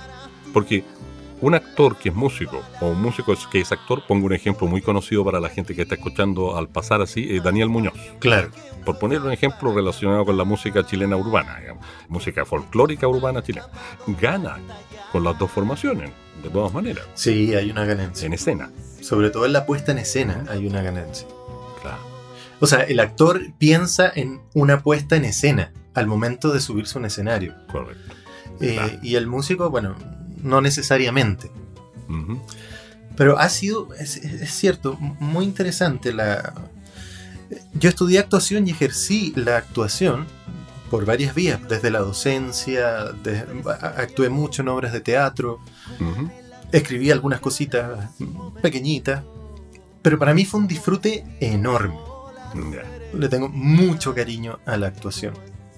Porque 0.52 0.84
un 1.44 1.56
actor 1.56 1.98
que 1.98 2.08
es 2.08 2.16
músico 2.16 2.64
o 2.80 2.88
un 2.88 3.02
músico 3.02 3.36
que 3.52 3.60
es 3.60 3.72
actor, 3.74 4.02
pongo 4.08 4.28
un 4.28 4.34
ejemplo 4.34 4.66
muy 4.66 4.82
conocido 4.82 5.26
para 5.26 5.42
la 5.42 5.50
gente 5.50 5.76
que 5.76 5.82
está 5.82 5.96
escuchando 5.96 6.56
al 6.56 6.70
pasar 6.70 7.02
así, 7.02 7.36
es 7.36 7.44
Daniel 7.44 7.68
Muñoz. 7.68 7.94
Claro. 8.20 8.50
Por 8.86 8.98
poner 8.98 9.20
un 9.20 9.30
ejemplo 9.32 9.74
relacionado 9.74 10.24
con 10.24 10.38
la 10.38 10.46
música 10.46 10.86
chilena 10.86 11.18
urbana, 11.18 11.60
digamos, 11.60 11.86
música 12.08 12.46
folclórica 12.46 13.10
urbana 13.10 13.44
chilena. 13.44 13.68
Gana 14.22 14.58
con 15.12 15.26
las 15.26 15.38
dos 15.38 15.52
formaciones, 15.52 16.12
de 16.42 16.50
todas 16.50 16.74
maneras, 16.74 17.06
Sí, 17.14 17.54
hay 17.54 17.70
una 17.70 17.84
ganancia. 17.84 18.26
en 18.26 18.32
escena. 18.34 18.72
Sobre 19.02 19.30
todo 19.30 19.46
en 19.46 19.52
la 19.52 19.66
puesta 19.66 19.92
en 19.92 19.98
escena 19.98 20.46
hay 20.50 20.66
una 20.66 20.82
ganancia. 20.82 21.28
Claro. 21.82 21.98
O 22.62 22.68
sea, 22.68 22.84
el 22.84 23.02
actor 23.02 23.42
piensa 23.58 24.10
en 24.16 24.42
una 24.54 24.82
puesta 24.82 25.18
en 25.18 25.26
escena 25.26 25.74
al 25.94 26.08
momento 26.08 26.54
de 26.54 26.62
subirse 26.62 26.98
a 26.98 27.00
un 27.00 27.06
escenario. 27.06 27.54
Correcto. 27.70 28.14
Eh, 28.62 28.76
Claro. 28.76 28.94
Y 29.02 29.16
el 29.16 29.28
músico, 29.28 29.70
bueno, 29.70 29.96
no 30.44 30.62
necesariamente. 30.62 31.50
Pero 33.16 33.38
ha 33.40 33.50
sido, 33.50 33.90
es, 34.00 34.18
es 34.18 34.52
cierto, 34.52 34.96
muy 35.00 35.46
interesante 35.46 36.14
la... 36.14 36.54
Yo 37.74 37.90
estudié 37.90 38.20
actuación 38.20 38.68
y 38.68 38.72
ejercí 38.72 39.34
la 39.36 39.58
actuación 39.58 40.26
por 40.90 41.06
varias 41.06 41.34
vías, 41.36 41.60
desde 41.68 41.90
la 41.92 42.00
docencia, 42.00 43.06
de- 43.24 43.46
actué 43.98 44.30
mucho 44.30 44.62
en 44.64 44.68
obras 44.70 44.94
de 44.94 45.02
teatro, 45.02 45.60
escribí 46.72 47.12
algunas 47.12 47.40
cositas 47.40 48.10
pequeñitas, 48.62 49.24
pero 50.02 50.18
para 50.20 50.34
mí 50.34 50.46
fue 50.46 50.60
un 50.60 50.68
disfrute 50.68 51.24
enorme. 51.40 51.98
Le 53.14 53.30
tengo 53.30 53.50
mucho 53.50 54.14
cariño 54.16 54.60
a 54.66 54.78
la 54.78 54.88
actuación. 54.88 55.34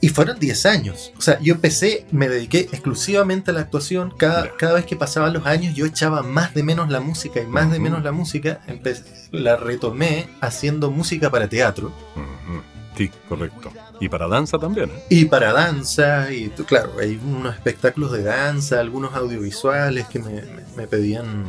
Y 0.06 0.10
fueron 0.10 0.38
10 0.40 0.66
años. 0.68 1.12
O 1.18 1.22
sea, 1.22 1.40
yo 1.40 1.56
empecé, 1.56 2.06
me 2.12 2.30
dediqué 2.30 2.60
exclusivamente 2.72 3.50
a 3.50 3.54
la 3.56 3.62
actuación. 3.62 4.14
Cada, 4.18 4.56
cada 4.56 4.74
vez 4.74 4.86
que 4.86 4.96
pasaban 4.96 5.34
los 5.34 5.46
años, 5.48 5.74
yo 5.74 5.86
echaba 5.86 6.22
más 6.22 6.54
de 6.54 6.62
menos 6.62 6.90
la 6.92 7.00
música 7.00 7.42
y 7.42 7.48
más 7.48 7.70
de 7.72 7.78
Ujú. 7.78 7.84
menos 7.84 8.04
la 8.04 8.12
música. 8.12 8.60
Empe- 8.68 9.02
la 9.32 9.56
retomé 9.58 10.28
haciendo 10.42 10.92
música 10.92 11.30
para 11.32 11.50
teatro 11.50 11.88
Ujú. 12.16 12.62
Sí, 12.98 13.10
correcto. 13.28 13.72
Y 14.00 14.08
para 14.08 14.28
danza 14.28 14.58
también, 14.60 14.90
¿eh? 14.92 15.04
y 15.10 15.26
para 15.26 15.52
danza. 15.52 16.32
Y 16.32 16.50
claro, 16.50 16.92
hay 17.02 17.20
unos 17.26 17.54
espectáculos 17.56 18.12
de 18.14 18.24
danza, 18.24 18.80
algunos 18.80 19.16
audiovisuales 19.16 20.06
que 20.08 20.20
me, 20.20 20.30
me- 20.44 20.64
me 20.78 20.88
pedían 20.88 21.46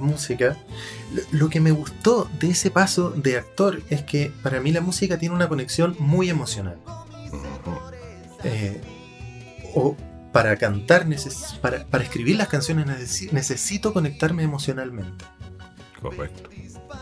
música. 0.00 0.56
Lo- 1.12 1.22
Lo 1.40 1.48
que 1.50 1.60
me 1.60 1.70
gustó 1.72 2.30
de 2.40 2.50
ese 2.50 2.70
paso 2.70 3.10
de 3.10 3.36
actor 3.36 3.82
es 3.90 4.02
que 4.04 4.32
para 4.42 4.60
mí 4.60 4.72
la 4.72 4.80
música 4.80 5.18
tiene 5.18 5.34
una 5.34 5.48
conexión 5.48 5.96
muy 5.98 6.30
emocional. 6.30 6.76
Eh, 8.44 8.80
o 9.74 9.96
para 10.32 10.56
cantar, 10.56 11.06
neces- 11.06 11.58
para, 11.60 11.84
para 11.86 12.04
escribir 12.04 12.36
las 12.36 12.48
canciones 12.48 12.86
necesi- 12.86 13.30
necesito 13.32 13.92
conectarme 13.92 14.42
emocionalmente. 14.42 15.24
Correcto. 16.02 16.50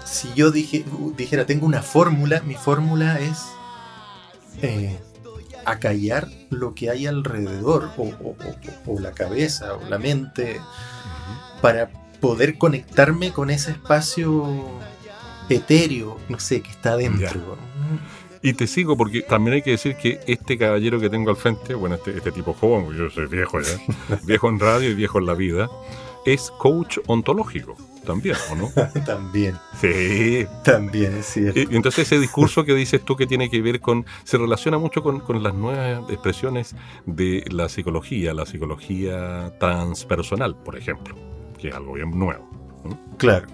Si 0.05 0.33
yo 0.35 0.51
dije, 0.51 0.85
dijera, 1.17 1.47
tengo 1.47 1.67
una 1.67 1.83
fórmula, 1.83 2.41
mi 2.43 2.55
fórmula 2.55 3.19
es 3.21 3.39
eh, 4.63 4.99
acallar 5.65 6.29
lo 6.51 6.75
que 6.75 6.91
hay 6.91 7.07
alrededor, 7.07 7.91
o, 7.97 8.03
o- 8.03 8.37
o- 8.87 8.93
o 8.95 9.01
la 9.01 9.13
cabeza, 9.13 9.75
o 9.75 9.89
la 9.89 9.99
mente, 9.99 10.61
para 11.61 11.89
poder 12.21 12.59
conectarme 12.59 13.33
con 13.33 13.51
ese 13.51 13.73
espacio 13.73 14.79
etéreo, 15.49 16.19
no 16.29 16.39
sé, 16.39 16.61
que 16.63 16.71
está 16.71 16.97
dentro. 16.97 17.57
Y 18.43 18.55
te 18.55 18.67
sigo 18.67 18.97
porque 18.97 19.23
también 19.23 19.55
hay 19.55 19.63
que 19.63 19.71
decir 19.73 19.95
que 19.97 20.19
este 20.27 20.59
caballero 20.59 20.99
que 21.01 21.09
tengo 21.09 21.31
al 21.31 21.37
frente, 21.37 21.75
bueno, 21.75 21.95
este, 21.95 22.17
este 22.17 22.33
tipo 22.33 22.53
joven, 22.55 22.91
yo 22.97 23.09
soy 23.09 23.27
viejo 23.27 23.61
ya, 23.61 24.17
viejo 24.27 24.49
en 24.49 24.59
radio 24.59 24.91
y 24.91 24.95
viejo 24.95 25.19
en 25.21 25.27
la 25.27 25.35
vida, 25.35 25.71
es 26.27 26.51
coach 26.59 26.99
ontológico. 27.07 27.77
también, 28.05 28.35
¿o 28.51 28.57
no? 28.57 28.69
también, 29.07 29.55
Sí. 29.81 30.45
también 30.65 31.19
es 31.19 31.27
cierto. 31.27 31.61
Entonces 31.71 32.07
ese 32.07 32.19
discurso 32.19 32.65
que 32.65 32.75
dices 32.75 33.01
tú 33.05 33.15
que 33.15 33.29
tiene 33.29 33.49
que 33.49 33.63
ver 33.63 33.81
con, 33.81 34.05
se 34.25 34.39
relaciona 34.39 34.77
mucho 34.77 35.05
con, 35.05 35.21
con 35.21 35.41
las 35.43 35.55
nuevas 35.55 36.11
expresiones 36.11 36.75
de 37.07 37.45
la 37.53 37.69
psicología, 37.69 38.35
la 38.35 38.45
psicología 38.45 39.53
transpersonal, 39.61 40.57
por 40.57 40.77
ejemplo, 40.77 41.15
que 41.61 41.69
es 41.69 41.75
algo 41.77 41.93
bien 41.93 42.11
nuevo. 42.19 42.49
Claro. 43.19 43.47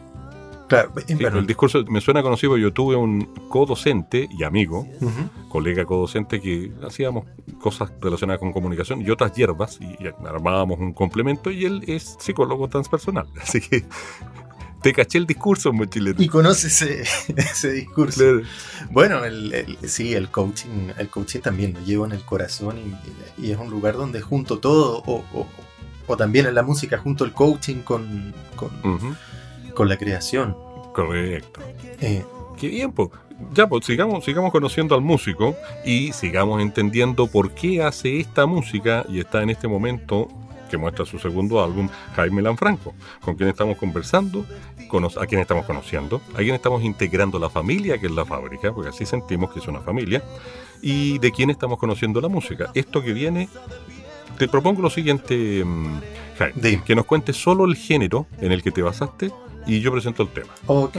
Claro, 0.68 0.92
Sí, 1.07 1.14
bueno, 1.14 1.38
el 1.38 1.46
discurso 1.46 1.83
me 1.88 2.00
suena 2.00 2.22
conocido, 2.22 2.57
yo 2.57 2.72
tuve 2.72 2.94
un 2.96 3.24
co-docente 3.48 4.28
y 4.31 4.44
amigo, 4.44 4.87
ujú, 5.00 5.48
colega 5.48 5.85
co-docente, 5.85 6.40
que 6.40 6.70
hacíamos 6.87 7.24
cosas 7.61 7.90
relacionadas 8.00 8.38
con 8.40 8.52
comunicación 8.52 9.00
y 9.02 9.11
otras 9.11 9.33
hierbas, 9.33 9.78
y, 9.81 9.85
y 10.02 10.07
armábamos 10.26 10.78
un 10.78 10.92
complemento, 10.92 11.50
y 11.50 11.64
él 11.64 11.83
es 11.87 12.16
psicólogo 12.20 12.68
transpersonal. 12.68 13.26
Así 13.42 13.61
que 13.61 13.85
te 14.83 14.92
caché 14.92 15.18
el 15.18 15.26
discurso, 15.26 15.72
mochilero. 15.72 16.22
Y 16.22 16.28
conoce 16.28 16.68
ese, 16.68 17.02
ese 17.37 17.72
discurso. 17.72 18.20
Claro. 18.20 18.42
Bueno, 18.90 19.24
el, 19.24 19.52
el- 19.52 19.78
sí, 19.88 20.14
el 20.14 20.28
coaching, 20.28 20.90
el 20.98 21.09
coaching 21.09 21.40
también 21.40 21.72
lo 21.74 21.81
llevo 21.81 22.04
en 22.07 22.12
el 22.12 22.22
corazón 22.24 22.76
y, 23.38 23.46
y 23.46 23.50
es 23.52 23.59
un 23.59 23.70
lugar 23.70 23.94
donde 23.96 24.20
junto 24.20 24.59
todo, 24.59 25.02
o, 25.07 25.24
o- 25.33 25.46
o 26.11 26.16
también 26.16 26.46
en 26.46 26.54
la 26.54 26.62
música, 26.62 26.96
junto 26.96 27.24
el 27.24 27.33
coaching 27.33 27.83
con, 27.83 28.33
con 29.79 29.88
la 29.88 29.97
creación. 29.97 30.57
Correcto. 30.93 31.61
Eh, 32.01 32.25
Qué 32.59 32.67
bien, 32.67 32.91
pues. 32.91 33.11
Ya, 33.55 33.69
pues 33.69 33.87
sigamos, 33.87 34.25
sigamos 34.25 34.51
conociendo 34.51 34.97
al 34.97 35.03
músico 35.03 35.55
y 35.85 36.12
sigamos 36.12 36.61
entendiendo 36.61 37.29
por 37.29 37.53
qué 37.53 37.81
hace 37.81 38.19
esta 38.19 38.47
música 38.47 39.07
y 39.09 39.21
está 39.21 39.41
en 39.45 39.51
este 39.51 39.69
momento 39.69 40.27
que 40.69 40.77
muestra 40.77 41.07
su 41.07 41.21
segundo 41.21 41.62
álbum, 41.62 41.88
Jaime 42.17 42.43
Lanfranco, 42.43 42.93
con 43.21 43.37
quien 43.37 43.49
estamos 43.49 43.77
conversando, 43.77 44.45
a 45.17 45.27
quien 45.27 45.41
estamos 45.41 45.64
conociendo, 45.64 46.21
a 46.35 46.38
quien 46.38 46.57
estamos 46.57 46.83
integrando 46.83 47.38
la 47.38 47.49
familia 47.49 47.99
que 47.99 48.07
es 48.07 48.12
la 48.12 48.25
fábrica, 48.25 48.73
porque 48.73 48.91
así 48.91 49.07
sentimos 49.07 49.53
que 49.53 49.61
es 49.61 49.69
una 49.69 49.81
familia, 49.81 50.25
y 50.83 51.21
de 51.21 51.31
quién 51.31 51.51
estamos 51.51 51.79
conociendo 51.79 52.21
la 52.21 52.29
música. 52.29 52.73
Esto 52.75 53.01
que 53.01 53.12
viene, 53.12 53.49
te 54.37 54.49
propongo 54.49 54.83
lo 54.83 54.91
siguiente, 54.91 55.64
mm, 55.64 56.01
Jaime, 56.37 56.61
Dime. 56.61 56.83
que 56.85 56.97
nos 56.97 57.07
cuentes 57.07 57.37
solo 57.37 57.64
el 57.64 57.77
género 57.77 58.27
en 58.41 58.51
el 58.51 58.61
que 58.61 58.73
te 58.73 58.83
basaste 58.83 59.31
y 59.68 59.81
yo 59.81 59.92
presento 59.92 60.22
el 60.24 60.31
tema. 60.31 60.48
ok. 60.66 60.96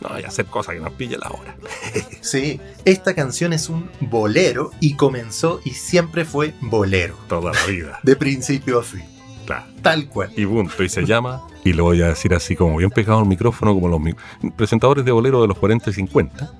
No 0.00 0.08
hay 0.10 0.22
hacer 0.24 0.46
cosas 0.46 0.74
que 0.74 0.80
nos 0.80 0.92
pille 0.92 1.16
la 1.18 1.28
hora. 1.30 1.56
Sí, 2.20 2.60
esta 2.84 3.14
canción 3.14 3.52
es 3.52 3.68
un 3.68 3.88
bolero 4.00 4.70
y 4.80 4.94
comenzó 4.94 5.60
y 5.64 5.70
siempre 5.70 6.24
fue 6.24 6.54
bolero, 6.60 7.16
Toda 7.28 7.52
la 7.52 7.64
vida. 7.66 7.98
de 8.02 8.14
principio 8.16 8.80
a 8.80 8.82
fin, 8.82 9.02
Claro. 9.46 9.64
tal 9.82 10.08
cual. 10.08 10.32
Y 10.36 10.44
punto. 10.46 10.82
Y 10.82 10.88
se 10.88 11.04
llama, 11.06 11.42
y 11.64 11.72
lo 11.72 11.84
voy 11.84 12.02
a 12.02 12.08
decir 12.08 12.34
así 12.34 12.54
como 12.56 12.76
bien 12.76 12.90
pegado 12.90 13.20
al 13.20 13.26
micrófono, 13.26 13.72
como 13.74 13.88
los 13.88 14.00
presentadores 14.56 15.04
de 15.04 15.12
bolero 15.12 15.40
de 15.42 15.48
los 15.48 15.58
40 15.58 15.90
y 15.90 15.92
50, 15.92 16.52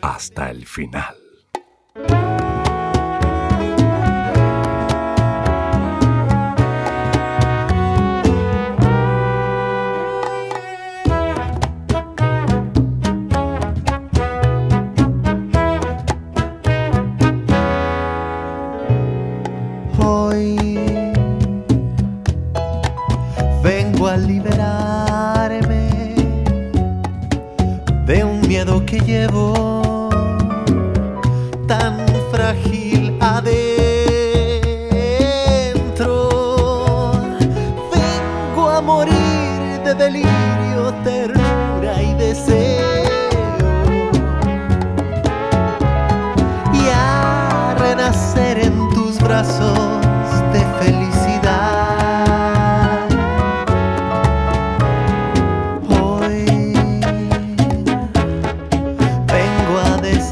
hasta 0.00 0.50
el 0.50 0.64
final. 0.66 1.14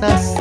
A 0.02 0.31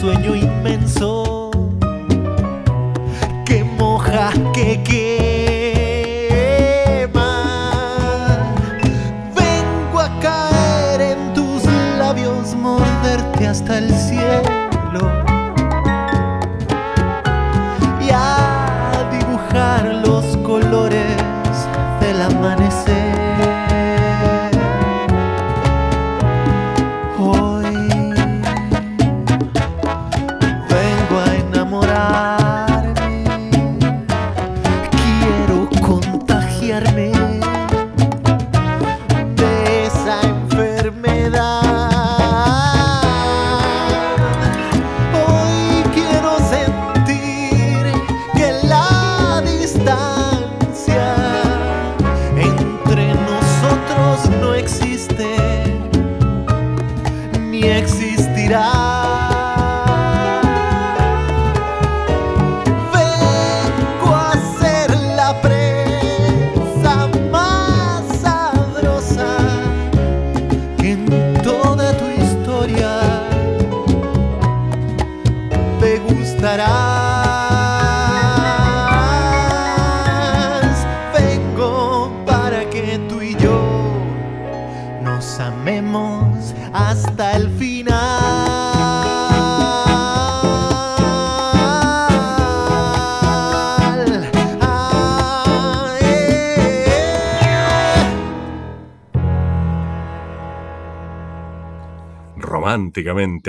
sueño 0.00 0.34
inmenso 0.34 1.50
que 3.44 3.64
moja, 3.64 4.32
que 4.52 4.82
quema. 4.82 5.03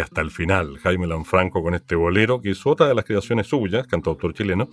Hasta 0.02 0.22
el 0.22 0.32
final, 0.32 0.78
Jaime 0.80 1.06
Lanfranco 1.08 1.62
con 1.62 1.76
este 1.76 1.96
bolero, 1.96 2.42
que 2.42 2.52
es 2.52 2.66
otra 2.66 2.88
de 2.88 2.96
las 2.96 3.06
creaciones 3.06 3.48
suyas, 3.48 3.86
cantautor 3.88 4.34
chileno, 4.34 4.70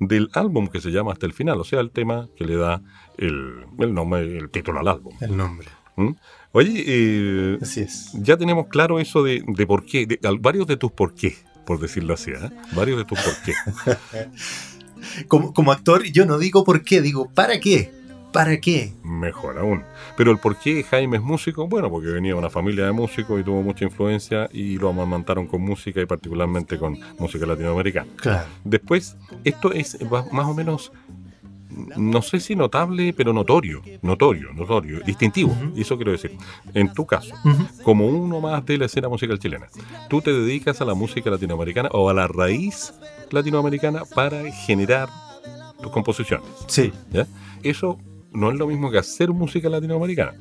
del 0.00 0.30
álbum 0.32 0.68
que 0.68 0.80
se 0.80 0.90
llama 0.90 1.12
Hasta 1.12 1.26
el 1.26 1.32
final, 1.32 1.60
o 1.60 1.64
sea, 1.64 1.80
el 1.80 1.90
tema 1.90 2.28
que 2.36 2.44
le 2.44 2.56
da 2.56 2.80
el, 3.18 3.64
el 3.78 3.92
nombre, 3.94 4.20
el 4.38 4.50
título 4.50 4.80
al 4.80 4.88
álbum. 4.88 5.14
El 5.20 5.36
nombre. 5.36 5.68
¿Mm? 5.96 6.10
Oye, 6.52 6.84
eh, 6.86 7.58
Así 7.60 7.80
es. 7.80 8.10
ya 8.14 8.36
tenemos 8.36 8.66
claro 8.68 8.98
eso 9.00 9.22
de, 9.22 9.42
de 9.46 9.66
por 9.66 9.84
qué, 9.84 10.06
de- 10.06 10.18
varios 10.40 10.66
de 10.66 10.76
tus 10.76 10.90
por 10.92 11.14
qué, 11.14 11.36
por 11.66 11.78
decirlo 11.80 12.14
así, 12.14 12.30
¿eh? 12.30 12.50
varios 12.74 12.98
de 12.98 13.04
tus 13.04 13.18
por 13.20 13.34
qué. 13.44 13.52
Como, 15.28 15.52
como 15.52 15.70
actor, 15.70 16.02
yo 16.04 16.24
no 16.24 16.38
digo 16.38 16.64
por 16.64 16.82
qué, 16.82 17.02
digo 17.02 17.28
¿para 17.34 17.60
qué? 17.60 17.92
¿Para 18.34 18.60
qué? 18.60 18.92
Mejor 19.04 19.56
aún. 19.58 19.84
Pero 20.16 20.32
el 20.32 20.38
por 20.38 20.56
qué 20.58 20.82
Jaime 20.82 21.18
es 21.18 21.22
músico, 21.22 21.68
bueno, 21.68 21.88
porque 21.88 22.08
venía 22.08 22.32
de 22.32 22.38
una 22.38 22.50
familia 22.50 22.84
de 22.84 22.90
músicos 22.90 23.40
y 23.40 23.44
tuvo 23.44 23.62
mucha 23.62 23.84
influencia 23.84 24.48
y 24.52 24.76
lo 24.76 24.88
amamantaron 24.88 25.46
con 25.46 25.62
música 25.62 26.00
y 26.02 26.06
particularmente 26.06 26.76
con 26.76 26.98
música 27.20 27.46
latinoamericana. 27.46 28.08
Claro. 28.16 28.48
Después, 28.64 29.16
esto 29.44 29.70
es 29.72 29.96
más 30.10 30.46
o 30.48 30.52
menos, 30.52 30.90
no 31.96 32.22
sé 32.22 32.40
si 32.40 32.56
notable, 32.56 33.12
pero 33.16 33.32
notorio, 33.32 33.82
notorio, 34.02 34.52
notorio, 34.52 34.98
distintivo, 35.06 35.52
Ujú. 35.52 35.72
y 35.76 35.82
eso 35.82 35.94
quiero 35.94 36.10
decir. 36.10 36.36
En 36.74 36.92
tu 36.92 37.06
caso, 37.06 37.36
Ujú. 37.44 37.82
como 37.84 38.08
uno 38.08 38.40
más 38.40 38.66
de 38.66 38.78
la 38.78 38.86
escena 38.86 39.08
musical 39.08 39.38
chilena, 39.38 39.68
tú 40.08 40.20
te 40.20 40.32
dedicas 40.32 40.80
a 40.80 40.84
la 40.84 40.94
música 40.94 41.30
latinoamericana 41.30 41.88
o 41.92 42.10
a 42.10 42.14
la 42.14 42.26
raíz 42.26 42.92
latinoamericana 43.30 44.02
para 44.12 44.42
generar 44.50 45.08
tus 45.80 45.92
composiciones. 45.92 46.48
Sí. 46.66 46.92
¿ya? 47.12 47.28
Eso 47.62 47.96
no 48.34 48.50
es 48.50 48.58
lo 48.58 48.66
mismo 48.66 48.90
que 48.90 48.98
hacer 48.98 49.30
música 49.30 49.68
latinoamericana. 49.68 50.34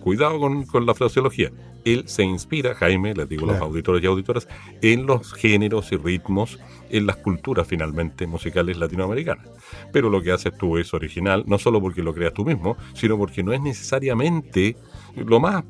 Cuidado 0.00 0.38
con, 0.38 0.64
con 0.66 0.84
la 0.84 0.94
fraseología. 0.94 1.50
Él 1.84 2.04
se 2.06 2.24
inspira, 2.24 2.74
Jaime, 2.74 3.14
les 3.14 3.26
digo 3.28 3.44
a 3.48 3.52
los 3.52 3.60
auditores 3.62 4.02
y 4.02 4.06
auditoras, 4.06 4.48
en 4.82 5.06
los 5.06 5.32
géneros 5.32 5.92
y 5.92 5.96
ritmos, 5.96 6.58
en 6.90 7.06
las 7.06 7.16
culturas 7.16 7.66
finalmente 7.66 8.26
musicales 8.26 8.76
latinoamericanas. 8.76 9.46
Pero 9.92 10.10
lo 10.10 10.20
que 10.22 10.32
haces 10.32 10.56
tú 10.58 10.76
es 10.76 10.92
original, 10.92 11.44
no 11.46 11.58
solo 11.58 11.80
porque 11.80 12.02
lo 12.02 12.12
creas 12.14 12.34
tú 12.34 12.44
mismo, 12.44 12.76
sino 12.94 13.16
porque 13.16 13.42
no 13.42 13.52
es 13.54 13.62
necesariamente 13.62 14.76
lo 15.16 15.40
más 15.40 15.64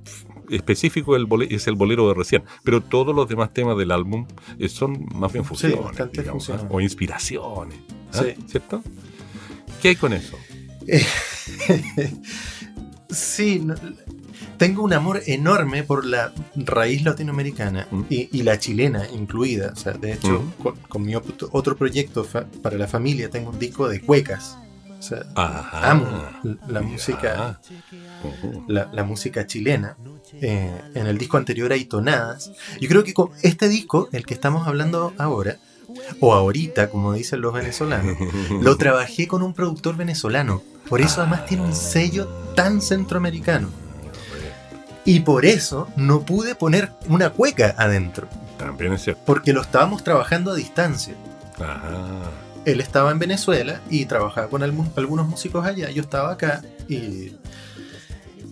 específico 0.50 1.14
del 1.14 1.26
bole- 1.26 1.48
es 1.54 1.66
el 1.68 1.74
bolero 1.76 2.06
de 2.08 2.14
recién, 2.14 2.42
pero 2.64 2.80
todos 2.80 3.14
los 3.14 3.28
demás 3.28 3.52
temas 3.52 3.76
del 3.78 3.90
álbum 3.92 4.26
eh, 4.58 4.68
son 4.68 5.06
más 5.14 5.32
bien 5.32 5.44
Sí, 5.44 5.48
fusiones, 5.48 5.78
o 6.70 6.80
inspiraciones. 6.80 7.78
Sí. 8.10 8.34
¿cierto? 8.46 8.82
¿Qué 9.80 9.88
hay 9.88 9.96
con 9.96 10.12
eso? 10.12 10.37
Sí, 13.11 13.61
no- 13.61 13.75
tengo 14.57 14.83
un 14.83 14.92
amor 14.92 15.23
enorme 15.27 15.83
por 15.85 16.05
la 16.05 16.33
raíz 16.57 17.03
latinoamericana 17.05 17.87
Mm. 17.90 18.03
y, 18.09 18.29
y 18.33 18.42
la 18.42 18.59
chilena 18.59 19.07
incluida. 19.12 19.73
O 19.73 19.77
sea, 19.77 19.92
de 19.92 20.12
hecho, 20.14 20.40
Mm. 20.40 20.62
con, 20.62 20.77
con 20.88 21.03
mi 21.03 21.12
ot- 21.14 21.49
otro 21.53 21.77
proyecto 21.77 22.27
para 22.62 22.77
la 22.77 22.87
familia 22.88 23.31
tengo 23.31 23.51
un 23.51 23.59
disco 23.59 23.88
de 23.88 24.01
cuecas. 24.01 24.59
O 24.99 25.03
sea, 25.03 25.23
Ajá. 25.35 25.90
amo 25.90 26.07
la 26.66 26.81
música, 26.81 27.61
la, 28.68 28.88
la 28.92 29.05
música 29.05 29.47
chilena. 29.47 29.97
Eh, 30.40 30.81
en 30.94 31.07
el 31.07 31.18
disco 31.18 31.37
anterior 31.37 31.70
hay 31.73 31.85
tonadas. 31.85 32.51
Yo 32.81 32.88
creo 32.88 33.05
que 33.05 33.12
con 33.12 33.31
este 33.42 33.68
disco, 33.68 34.09
el 34.12 34.25
que 34.25 34.33
estamos 34.35 34.66
hablando 34.66 35.12
ahora, 35.18 35.59
o 36.21 36.35
ahorita, 36.35 36.90
como 36.90 37.12
dicen 37.12 37.40
los 37.40 37.53
venezolanos, 37.53 38.17
lo 38.61 38.77
trabajé 38.79 39.27
con 39.27 39.43
un 39.43 39.55
productor 39.55 39.97
venezolano. 39.97 40.62
Por 40.88 41.01
eso 41.01 41.23
además 41.23 41.47
tiene 41.47 41.62
un 41.62 41.75
sello 41.75 42.29
tan 42.55 42.81
centroamericano. 42.83 43.69
Y 45.05 45.21
por 45.21 45.45
eso 45.45 45.88
no 45.97 46.23
pude 46.23 46.55
poner 46.55 46.93
una 47.09 47.31
cueca 47.31 47.75
adentro, 47.77 48.27
También 48.59 48.95
es 48.95 49.03
cierto. 49.03 49.23
porque 49.27 49.53
lo 49.53 49.61
estábamos 49.61 50.03
trabajando 50.03 50.53
a 50.53 50.55
distancia. 50.55 51.14
Ajá. 51.57 52.31
Él 52.64 52.81
estaba 52.81 53.11
en 53.11 53.19
Venezuela 53.19 53.83
y 53.90 54.07
trabajaba 54.07 54.49
con 54.49 54.62
algunos 54.62 55.29
músicos 55.29 55.67
allá, 55.67 55.90
yo 55.90 56.01
estaba 56.01 56.33
acá 56.33 56.62
y, 56.88 57.33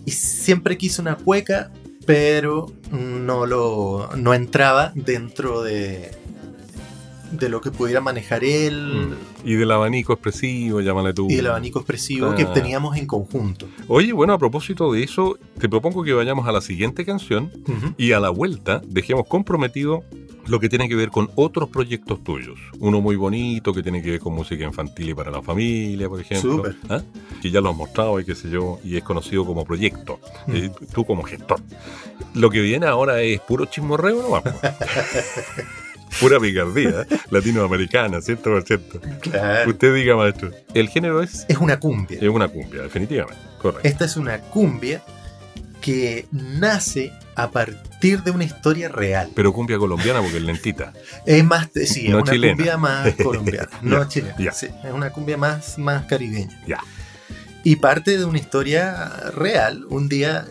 y 0.05 0.11
siempre 0.11 0.77
quise 0.77 1.01
una 1.01 1.15
cueca, 1.15 1.71
pero 2.05 2.71
no, 2.91 3.47
lo, 3.47 4.09
no 4.15 4.35
entraba 4.35 4.91
dentro 4.93 5.63
de, 5.63 6.11
de 7.37 7.49
lo 7.49 7.61
que 7.61 7.71
pudiera 7.71 7.99
manejar 8.01 8.43
él 8.43 9.07
Mm. 9.43 9.47
Y 9.49 9.53
del 9.55 9.71
abanico 9.71 10.13
expresivo, 10.13 10.79
llámale 10.81 11.13
tú. 11.13 11.27
y 11.29 11.35
el 11.35 11.47
abanico 11.47 11.79
expresivo 11.79 12.33
que 12.35 12.43
Ah. 12.43 12.53
teníamos 12.53 12.95
en 12.97 13.05
conjunto. 13.07 13.67
Oye, 13.87 14.13
bueno, 14.13 14.33
a 14.33 14.37
propósito 14.37 14.91
de 14.93 15.03
eso, 15.03 15.37
te 15.59 15.67
propongo 15.67 16.03
que 16.03 16.13
vayamos 16.13 16.47
a 16.47 16.51
la 16.51 16.61
siguiente 16.61 17.03
canción 17.05 17.51
Ujú. 17.67 17.93
y 17.97 18.11
a 18.13 18.19
la 18.19 18.29
vuelta 18.29 18.81
dejemos 18.87 19.27
comprometido 19.27 20.03
lo 20.45 20.59
que 20.59 20.67
tiene 20.67 20.89
que 20.89 20.95
ver 20.95 21.09
con 21.09 21.29
otros 21.35 21.69
proyectos 21.69 22.21
tuyos. 22.23 22.59
Uno 22.79 22.99
muy 22.99 23.15
bonito 23.15 23.73
que 23.73 23.81
tiene 23.81 24.01
que 24.03 24.11
ver 24.11 24.19
con 24.19 24.33
música 24.33 24.65
infantil 24.65 25.09
y 25.09 25.13
para 25.13 25.31
la 25.31 25.41
familia, 25.41 26.09
por 26.09 26.19
ejemplo. 26.19 26.57
Súper. 26.57 26.75
¿ah? 26.89 27.01
Que 27.41 27.49
ya 27.49 27.61
lo 27.61 27.69
has 27.69 27.77
mostrado 27.77 28.19
y 28.19 28.25
qué 28.25 28.35
sé 28.35 28.49
yo, 28.49 28.77
y 28.83 28.97
es 28.97 29.03
conocido 29.03 29.45
como 29.45 29.63
proyecto. 29.63 30.19
Mm. 30.47 30.55
eh, 30.55 30.71
tú 30.93 31.05
como 31.05 31.23
gestor. 31.23 31.61
Lo 32.33 32.49
que 32.49 32.59
viene 32.61 32.85
ahora 32.87 33.21
es 33.21 33.39
puro 33.41 33.65
chismorreo, 33.65 34.21
¿no? 34.21 34.29
Vamos. 34.31 34.53
Pura 36.19 36.39
picardía 36.39 37.01
¿eh? 37.09 37.17
latinoamericana, 37.29 38.21
¿cierto? 38.21 38.51
Por 38.51 38.63
cierto. 38.63 38.99
Claro. 39.21 39.69
Usted 39.71 39.93
diga, 39.95 40.15
maestro. 40.15 40.51
El 40.73 40.89
género 40.89 41.21
es, 41.21 41.45
Es 41.47 41.57
una 41.57 41.79
cumbia. 41.79 42.17
es 42.21 42.29
una 42.29 42.47
cumbia, 42.47 42.81
definitivamente. 42.83 43.41
Correcto. 43.61 43.87
Esta 43.87 44.05
es 44.05 44.17
una 44.17 44.39
cumbia 44.39 45.01
que 45.81 46.25
nace 46.31 47.11
a 47.35 47.49
partir 47.51 48.21
de 48.23 48.31
una 48.31 48.43
historia 48.45 48.87
real. 48.89 49.29
Pero 49.35 49.51
cumbia 49.53 49.77
colombiana 49.77 50.21
porque 50.21 50.37
es 50.37 50.43
lentita. 50.43 50.93
Es 51.25 51.43
más, 51.43 51.69
sí, 51.73 52.05
es 52.05 52.09
No 52.09 52.19
una 52.21 52.31
chilena. 52.31 52.55
cumbia 52.55 52.77
más 52.77 53.13
colombiana, 53.15 53.69
no 53.81 54.07
chilena. 54.07 54.35
sí, 54.53 54.67
es 54.83 54.93
una 54.93 55.09
cumbia 55.09 55.35
más, 55.37 55.77
más 55.77 56.05
caribeña. 56.05 56.57
Ya. 56.67 56.79
Y 57.65 57.77
parte 57.77 58.17
de 58.17 58.25
una 58.25 58.37
historia 58.39 59.09
real. 59.35 59.85
Un 59.89 60.07
día 60.09 60.45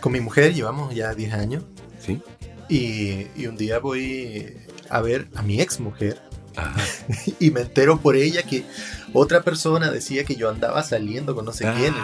con 0.00 0.12
mi 0.12 0.20
mujer 0.20 0.54
llevamos 0.54 0.94
ya 0.94 1.12
10 1.14 1.34
años 1.34 1.64
¿Sí? 1.98 2.20
y, 2.68 3.26
y 3.36 3.46
un 3.48 3.56
día 3.56 3.78
voy 3.80 4.56
a 4.90 5.00
ver 5.00 5.26
a 5.34 5.42
mi 5.42 5.60
ex 5.60 5.80
mujer 5.80 6.20
Ajá. 6.56 6.80
y 7.40 7.50
me 7.50 7.62
entero 7.62 8.00
por 8.00 8.16
ella 8.16 8.42
que 8.42 8.64
otra 9.12 9.42
persona 9.42 9.90
decía 9.90 10.24
que 10.24 10.36
yo 10.36 10.48
andaba 10.50 10.82
saliendo 10.82 11.34
con 11.34 11.44
no 11.44 11.52
sé 11.52 11.66
Ah. 11.66 11.74
quién 11.76 11.94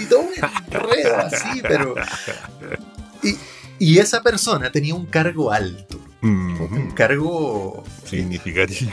y 0.00 0.06
todo 0.06 0.20
un 0.20 0.28
enredo 0.36 1.16
así, 1.18 1.60
pero... 1.62 1.94
Y, 3.22 3.36
y 3.78 3.98
esa 3.98 4.22
persona 4.22 4.70
tenía 4.70 4.94
un 4.94 5.06
cargo 5.06 5.50
alto, 5.52 6.00
un 6.22 6.46
Mm, 6.56 6.90
cargo 6.94 7.84
significativo. 8.04 8.90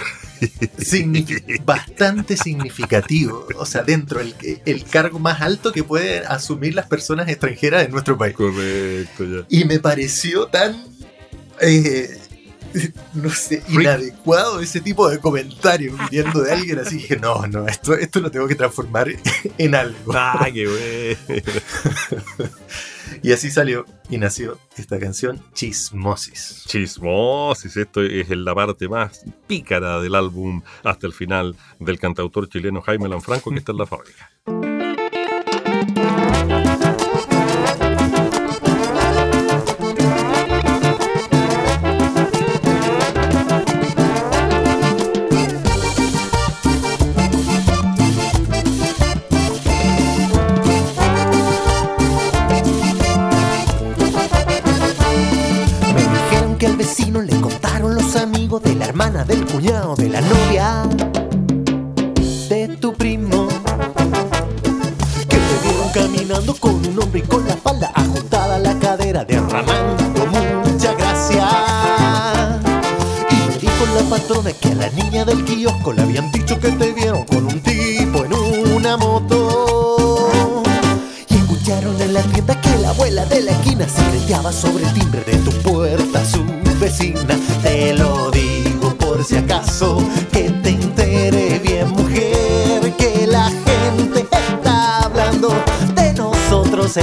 signifi- 0.78 1.64
bastante 1.66 2.36
significativo, 2.38 3.48
o 3.58 3.66
sea, 3.66 3.82
dentro 3.84 4.20
el, 4.20 4.36
el 4.66 4.84
cargo 4.86 5.20
más 5.20 5.42
alto 5.42 5.72
que 5.72 5.84
pueden 5.84 6.24
asumir 6.28 6.76
las 6.76 6.86
personas 6.88 7.28
extranjeras 7.30 7.86
en 7.86 7.92
nuestro 7.92 8.18
país. 8.18 8.36
Correcto, 8.36 9.24
ya. 9.26 9.46
Y 9.50 9.66
me 9.66 9.80
pareció 9.80 10.48
tan, 10.48 10.84
eh, 11.62 12.20
no 13.14 13.30
sé, 13.30 13.64
inadecuado 13.70 14.60
ese 14.60 14.82
tipo 14.82 15.10
de 15.10 15.20
comentario 15.20 15.96
viniendo 16.10 16.42
de 16.42 16.52
alguien 16.52 16.80
así. 16.80 16.98
Dije, 16.98 17.18
no, 17.18 17.46
no, 17.48 17.68
esto, 17.68 17.94
esto 17.96 18.20
lo 18.20 18.32
tengo 18.32 18.48
que 18.48 18.56
transformar 18.56 19.10
en 19.58 19.76
algo. 19.76 20.14
¡Ah, 20.16 20.48
qué 20.54 21.18
bueno! 21.28 21.44
Y 23.22 23.32
así 23.32 23.52
salió 23.52 23.86
y 24.10 24.18
nació 24.18 24.58
esta 24.78 25.00
canción, 25.00 25.42
Chismosis. 25.54 26.64
Chismosis, 26.68 27.78
esto 27.78 28.02
es 28.02 28.30
la 28.30 28.56
parte 28.56 28.88
más 28.88 29.24
pícara 29.46 30.02
del 30.02 30.16
álbum 30.16 30.62
hasta 30.84 31.08
el 31.08 31.14
final 31.14 31.56
del 31.80 32.00
cantautor 32.00 32.50
chileno 32.50 32.82
Jaime 32.82 33.08
Lanfranco 33.08 33.52
que 33.52 33.60
está 33.60 33.72
en 33.72 33.78
la 33.78 33.86
fábrica. 33.86 34.32
De 59.64 60.10
la 60.10 60.20
novia, 60.20 60.84
de 62.50 62.68
tu 62.82 62.94
primo. 62.94 63.48
Que 65.30 65.38
te 65.38 65.56
vieron 65.64 65.90
caminando 65.94 66.54
con 66.56 66.86
un 66.86 67.02
hombre 67.02 67.20
y 67.20 67.22
con 67.22 67.48
la 67.48 67.56
falda 67.56 67.90
ajustada 67.96 68.56
a 68.56 68.60
la 68.60 68.78
cadera, 68.78 69.24
derramando 69.24 70.26
mucha 70.66 70.94
gracia. 70.96 71.48
Y 73.32 73.36
me 73.36 73.58
dijo 73.58 73.86
la 73.96 74.02
patrona 74.10 74.52
que 74.52 74.68
a 74.68 74.76
la 74.76 74.90
niña 74.90 75.24
del 75.24 75.46
kiosco 75.46 75.94
le 75.94 76.02
habían 76.02 76.30
dicho 76.34 76.60
que 76.60 76.70
te 76.70 76.92
vieron 76.92 77.24
con 77.24 77.46
un 77.46 77.62
tipo 77.62 78.26
en 78.26 78.34
una 78.76 78.98
moto. 78.98 80.62
Y 81.30 81.36
escucharon 81.36 82.02
en 82.02 82.14
la 82.14 82.22
tienda 82.24 82.60
que 82.60 82.78
la 82.80 82.90
abuela 82.90 83.26
de 83.28 83.40
la 83.40 83.52
esquina 83.52 83.88
secreteaba 83.88 84.52
sobre 84.52 84.84
el 84.84 84.94
timbre 84.94 85.24
de 85.24 85.38
tu 85.38 85.53
que 90.32 90.50
te 90.62 90.70
entere 90.70 91.60
bien, 91.60 91.90
mujer, 91.90 92.94
que 92.98 93.26
la 93.28 93.50
gente 93.50 94.28
está 94.30 95.04
hablando 95.04 95.50
de 95.96 96.14
nosotros 96.14 96.98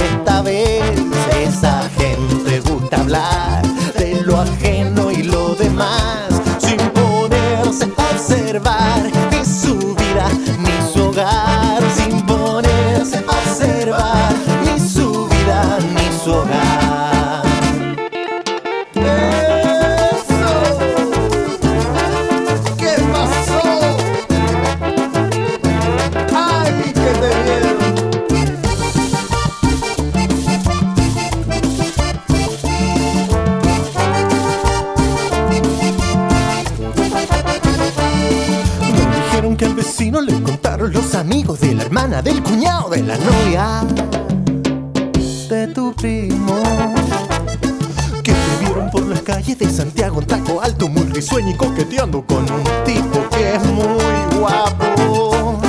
y 51.47 51.53
coqueteando 51.55 52.23
con 52.25 52.39
un 52.39 52.63
tipo 52.85 53.27
que 53.29 53.55
es 53.55 53.63
muy 53.65 54.39
guapo. 54.39 55.59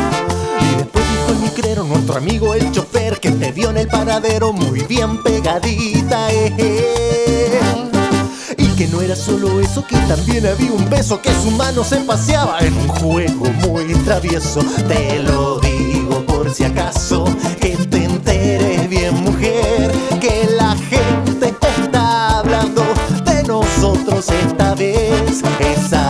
Y 0.61 0.77
después 0.77 1.05
dijo 1.11 1.33
el 1.33 1.39
micrero, 1.39 1.85
nuestro 1.85 2.17
amigo 2.17 2.55
el 2.55 2.71
chofer, 2.73 3.21
que 3.21 3.31
te 3.31 3.53
vio 3.53 3.71
en 3.71 3.79
el 3.79 3.89
paradero 3.89 4.53
muy 4.53 4.81
bien 4.81 5.23
pegadita. 5.23 6.31
eh. 6.31 7.61
Y 8.59 8.67
que 8.77 8.87
no 8.89 9.01
era 9.01 9.17
solo 9.17 9.61
eso, 9.61 9.85
que 9.87 9.97
también 10.09 10.47
había 10.47 10.73
un 10.73 10.89
beso, 10.91 11.21
que 11.23 11.33
su 11.33 11.51
mano 11.53 11.85
se 11.85 11.97
paseaba 11.99 12.59
en 12.61 12.75
un 12.77 12.89
juego 12.89 13.47
muy 13.69 13.95
travieso. 14.05 14.61
Te 14.89 15.19
lo 15.21 15.59
digo 15.61 16.25
por 16.27 16.53
si 16.53 16.65
acaso, 16.65 17.25
Esa 25.71 26.02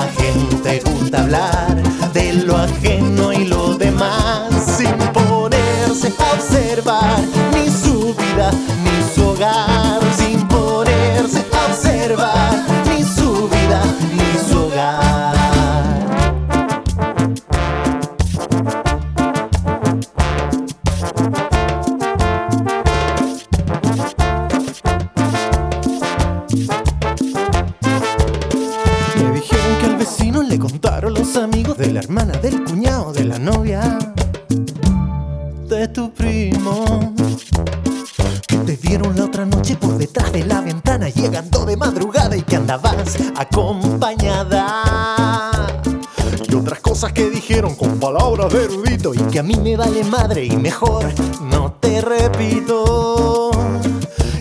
tu 35.89 36.13
primo. 36.13 37.15
Que 38.47 38.57
te 38.59 38.77
vieron 38.77 39.17
la 39.17 39.25
otra 39.25 39.45
noche 39.45 39.77
por 39.77 39.97
detrás 39.99 40.33
de 40.33 40.45
la 40.45 40.61
ventana, 40.61 41.09
llegando 41.09 41.65
de 41.65 41.77
madrugada 41.77 42.37
y 42.37 42.43
que 42.43 42.57
andabas 42.57 43.17
acompañada. 43.37 44.83
Y 46.49 46.55
otras 46.55 46.81
cosas 46.81 47.13
que 47.13 47.31
dijeron 47.31 47.75
con 47.75 47.99
palabras 47.99 48.53
de 48.53 48.65
erudito 48.65 49.15
y 49.15 49.19
que 49.19 49.39
a 49.39 49.43
mí 49.43 49.57
me 49.57 49.77
vale 49.77 50.05
madre 50.05 50.45
y 50.45 50.57
mejor 50.57 51.07
no 51.41 51.73
te 51.81 52.01
repito. 52.01 53.51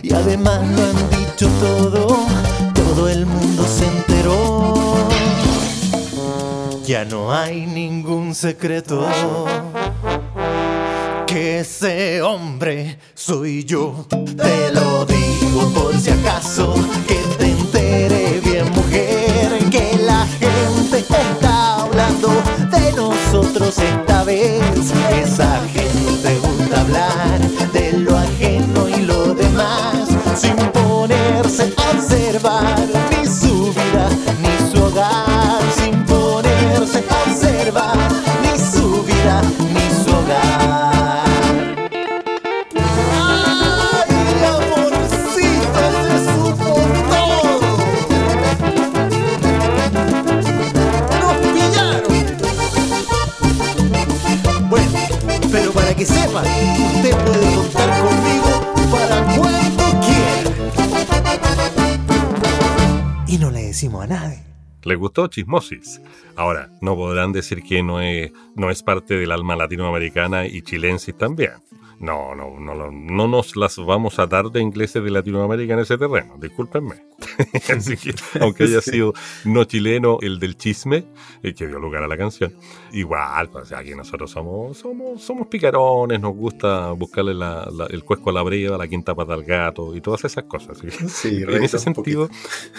Y 0.03 0.13
además 0.13 0.59
lo 0.69 0.83
han 0.83 1.09
dicho 1.09 1.49
todo, 1.59 2.17
todo 2.73 3.09
el 3.09 3.25
mundo 3.25 3.65
se 3.65 3.87
enteró. 3.87 5.07
Ya 6.85 7.05
no 7.05 7.31
hay 7.31 7.65
ningún 7.65 8.35
secreto. 8.35 9.07
Que 11.31 11.59
ese 11.59 12.21
hombre 12.21 12.97
soy 13.15 13.63
yo. 13.63 14.05
Te 14.09 14.69
lo 14.73 15.05
digo 15.05 15.71
por 15.73 15.97
si 15.97 16.09
acaso, 16.09 16.75
que 17.07 17.15
te 17.37 17.51
entere 17.51 18.41
bien, 18.43 18.69
mujer. 18.71 19.69
Que 19.69 19.97
la 20.03 20.27
gente 20.27 20.97
está 20.97 21.83
hablando 21.83 22.27
de 22.69 22.91
nosotros 22.97 23.77
esta 23.79 24.25
vez. 24.25 24.91
Esa 25.23 25.61
gente 25.67 26.37
gusta 26.39 26.81
hablar 26.81 27.39
de 27.71 27.93
lo 27.93 28.17
ajeno 28.17 28.89
y 28.89 29.01
lo 29.03 29.33
demás, 29.33 30.09
sin 30.35 30.57
ponerse 30.73 31.73
a 31.77 31.91
observar 31.91 32.75
ni 33.09 33.25
su 33.25 33.71
vida 33.71 34.09
¿Les 64.83 64.97
gustó 64.97 65.27
Chismosis? 65.27 66.01
Ahora, 66.35 66.69
no 66.81 66.95
podrán 66.95 67.31
decir 67.31 67.61
que 67.61 67.83
no 67.83 68.01
es, 68.01 68.31
no 68.55 68.69
es 68.71 68.81
parte 68.81 69.15
del 69.15 69.31
alma 69.31 69.55
latinoamericana 69.55 70.47
y 70.47 70.63
chilensis 70.63 71.15
también. 71.15 71.53
No, 72.01 72.33
no, 72.33 72.59
no, 72.59 72.73
no, 72.73 72.89
no 72.91 73.27
nos 73.27 73.55
las 73.55 73.77
vamos 73.77 74.17
a 74.17 74.25
dar 74.25 74.45
de 74.49 74.59
ingleses 74.59 75.03
de 75.03 75.11
Latinoamérica 75.11 75.73
en 75.75 75.79
ese 75.81 75.99
terreno, 75.99 76.33
discúlpenme. 76.39 76.95
Así 77.77 77.95
que, 77.95 78.15
aunque 78.39 78.63
haya 78.63 78.81
sido 78.81 79.13
no 79.45 79.65
chileno 79.65 80.17
el 80.21 80.39
del 80.39 80.57
chisme, 80.57 81.05
el 81.43 81.53
que 81.53 81.67
dio 81.67 81.77
lugar 81.79 82.01
a 82.01 82.07
la 82.07 82.17
canción, 82.17 82.53
igual, 82.91 83.49
pues, 83.51 83.65
o 83.65 83.67
sea, 83.67 83.77
aquí 83.79 83.91
nosotros 83.93 84.31
somos, 84.31 84.79
somos, 84.79 85.21
somos 85.21 85.45
picarones, 85.45 86.19
nos 86.19 86.33
gusta 86.35 86.91
buscarle 86.93 87.35
la- 87.35 87.69
la- 87.71 87.85
el 87.85 88.03
cuesco 88.03 88.31
a 88.31 88.33
la 88.33 88.41
breva, 88.41 88.79
la 88.79 88.87
quinta 88.87 89.13
pata 89.13 89.35
al 89.35 89.43
gato 89.43 89.95
y 89.95 90.01
todas 90.01 90.25
esas 90.25 90.45
cosas. 90.45 90.79
Sí, 91.07 91.43
en 91.47 91.63
ese 91.63 91.77
sentido, 91.77 92.29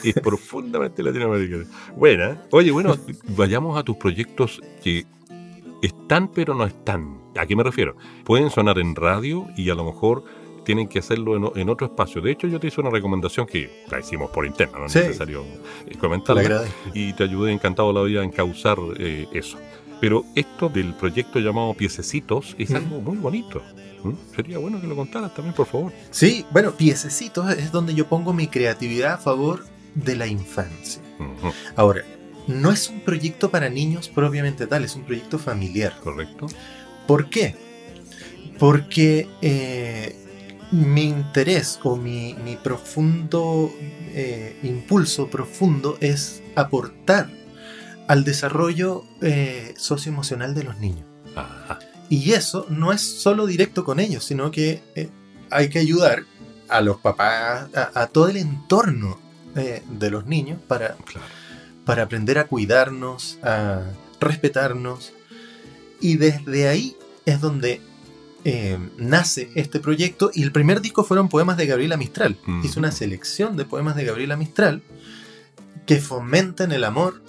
es 0.02 0.14
profundamente 0.14 1.00
latinoamericano. 1.00 1.64
Buena. 1.96 2.42
Oye, 2.50 2.72
bueno, 2.72 2.96
vayamos 3.37 3.78
a 3.78 3.85
tus 3.85 3.96
proyectos 3.96 4.61
que 4.82 5.06
están 5.83 6.29
pero 6.29 6.55
no 6.55 6.64
están. 6.64 7.21
¿A 7.37 7.47
qué 7.47 7.55
me 7.57 7.62
refiero? 7.62 7.97
Pueden 8.25 8.51
sonar 8.51 8.79
en 8.79 8.95
radio 8.95 9.47
y 9.57 9.68
a 9.71 9.75
lo 9.75 9.85
mejor 9.85 10.25
tienen 10.64 10.87
que 10.88 11.01
hacerlo 11.01 11.37
en, 11.37 11.61
en 11.61 11.68
otro 11.68 11.87
espacio. 11.88 12.21
De 12.21 12.31
hecho, 12.31 12.47
yo 12.47 12.61
te 12.61 12.68
hice 12.68 12.81
una 12.81 12.90
recomendación 12.90 13.47
que 13.47 13.85
la 13.90 13.99
hicimos 13.99 14.31
por 14.31 14.47
interno, 14.47 14.79
no 14.79 14.87
es 14.87 14.92
Sí. 14.92 14.99
necesario 15.01 15.42
eh, 15.87 15.97
comentarla. 15.99 16.64
Y 16.95 17.12
te 17.14 17.25
ayudé 17.25 17.53
encantado 17.53 17.92
la 17.92 18.03
vida 18.03 18.23
en 18.23 18.31
causar 18.31 18.79
eh, 18.99 19.27
eso. 19.33 19.59
Pero 20.01 20.25
esto 20.37 20.68
del 20.68 20.95
proyecto 20.95 21.38
llamado 21.40 21.75
Piececitos 21.75 22.55
es 22.59 22.71
Mm. 22.71 22.77
algo 22.77 23.01
muy 23.01 23.16
bonito. 23.18 23.61
¿Mm? 24.05 24.12
Sería 24.37 24.59
bueno 24.59 24.81
que 24.81 24.87
lo 24.87 24.95
contaras 24.97 25.33
también, 25.35 25.55
por 25.55 25.66
favor. 25.66 25.92
Sí, 26.11 26.45
bueno, 26.51 26.73
piececitos 26.73 27.51
es 27.53 27.71
donde 27.73 27.95
yo 27.95 28.07
pongo 28.07 28.33
mi 28.33 28.47
creatividad 28.49 29.14
a 29.14 29.18
favor 29.18 29.64
de 29.95 30.16
la 30.16 30.27
infancia. 30.27 31.03
Ujú. 31.18 31.53
Ahora, 31.77 32.03
no 32.46 32.70
es 32.70 32.88
un 32.88 33.00
proyecto 33.00 33.50
para 33.50 33.68
niños 33.68 34.09
propiamente 34.09 34.66
tal, 34.66 34.85
es 34.85 34.96
un 34.96 35.05
proyecto 35.05 35.38
familiar. 35.38 35.94
Correcto. 36.02 36.46
¿Por 37.07 37.28
qué? 37.31 37.57
Porque 38.59 39.28
eh, 39.40 40.16
mi 40.70 41.05
interés 41.05 41.81
o 41.83 41.96
mi, 41.96 42.35
mi 42.44 42.57
profundo 42.57 43.72
eh, 44.14 44.59
impulso 44.62 45.28
profundo 45.28 45.96
es 46.00 46.42
aportar 46.55 47.31
al 48.09 48.24
desarrollo 48.24 49.05
eh, 49.20 49.74
socioemocional 49.76 50.55
de 50.55 50.64
los 50.64 50.78
niños. 50.78 51.07
Ajá. 51.35 51.78
Y 52.09 52.33
eso 52.33 52.66
no 52.68 52.92
es 52.92 53.00
solo 53.00 53.46
directo 53.46 53.85
con 53.85 53.98
ellos, 53.98 54.24
sino 54.24 54.50
que 54.50 54.83
hay 55.50 55.70
que 55.70 55.78
ayudar 55.78 56.24
a 56.68 56.83
los 56.83 56.98
papás, 56.98 57.68
a, 57.74 58.02
a 58.02 58.07
todo 58.09 58.28
el 58.28 58.37
entorno 58.37 59.18
de 59.55 60.11
los 60.11 60.26
niños 60.26 60.59
para, 60.66 60.96
Claro. 60.96 61.26
Para 61.85 62.03
aprender 62.05 62.38
a 62.38 62.47
cuidarnos, 62.47 63.38
a 63.42 63.83
respetarnos. 64.21 65.12
Y 66.01 66.16
desde 66.16 66.68
ahí 66.68 66.97
es 67.27 67.40
donde 67.40 67.81
eh, 68.45 68.79
nace 68.97 69.51
este 69.55 69.79
proyecto. 69.81 70.31
Y 70.35 70.42
el 70.42 70.53
primer 70.53 70.81
disco 70.81 71.05
fueron 71.05 71.29
poemas 71.29 71.57
de 71.57 71.66
Gabriela 71.66 71.97
Mistral. 71.97 72.37
Mm. 72.47 72.64
Hice 72.64 72.79
una 72.79 72.92
selección 72.92 73.57
de 73.57 73.64
poemas 73.64 73.97
de 73.97 74.05
Gabriela 74.05 74.37
Mistral 74.37 74.83
que 75.87 76.01
fomentan 76.01 76.73
el 76.73 76.85
amor 76.85 77.23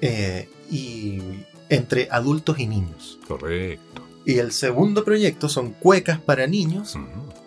eh, 0.00 0.48
y 0.70 1.20
entre 1.68 2.08
adultos 2.10 2.58
y 2.58 2.66
niños. 2.66 3.18
Correcto. 3.26 4.02
Y 4.24 4.38
el 4.38 4.50
segundo 4.50 5.04
proyecto 5.04 5.48
son 5.48 5.70
cuecas 5.72 6.18
para 6.18 6.48
niños, 6.48 6.98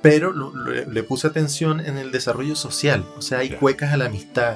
pero 0.01 0.31
lo- 0.31 0.55
lo- 0.55 0.71
le 0.89 1.03
puse 1.03 1.27
atención 1.27 1.81
en 1.81 1.97
el 1.97 2.11
desarrollo 2.11 2.55
social. 2.55 3.05
O 3.17 3.21
sea, 3.21 3.39
hay 3.39 3.49
cuecas 3.51 3.91
a 3.91 3.97
la 3.97 4.05
amistad 4.05 4.55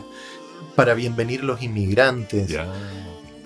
para 0.75 0.93
bienvenir 0.93 1.43
los 1.43 1.61
inmigrantes. 1.61 2.55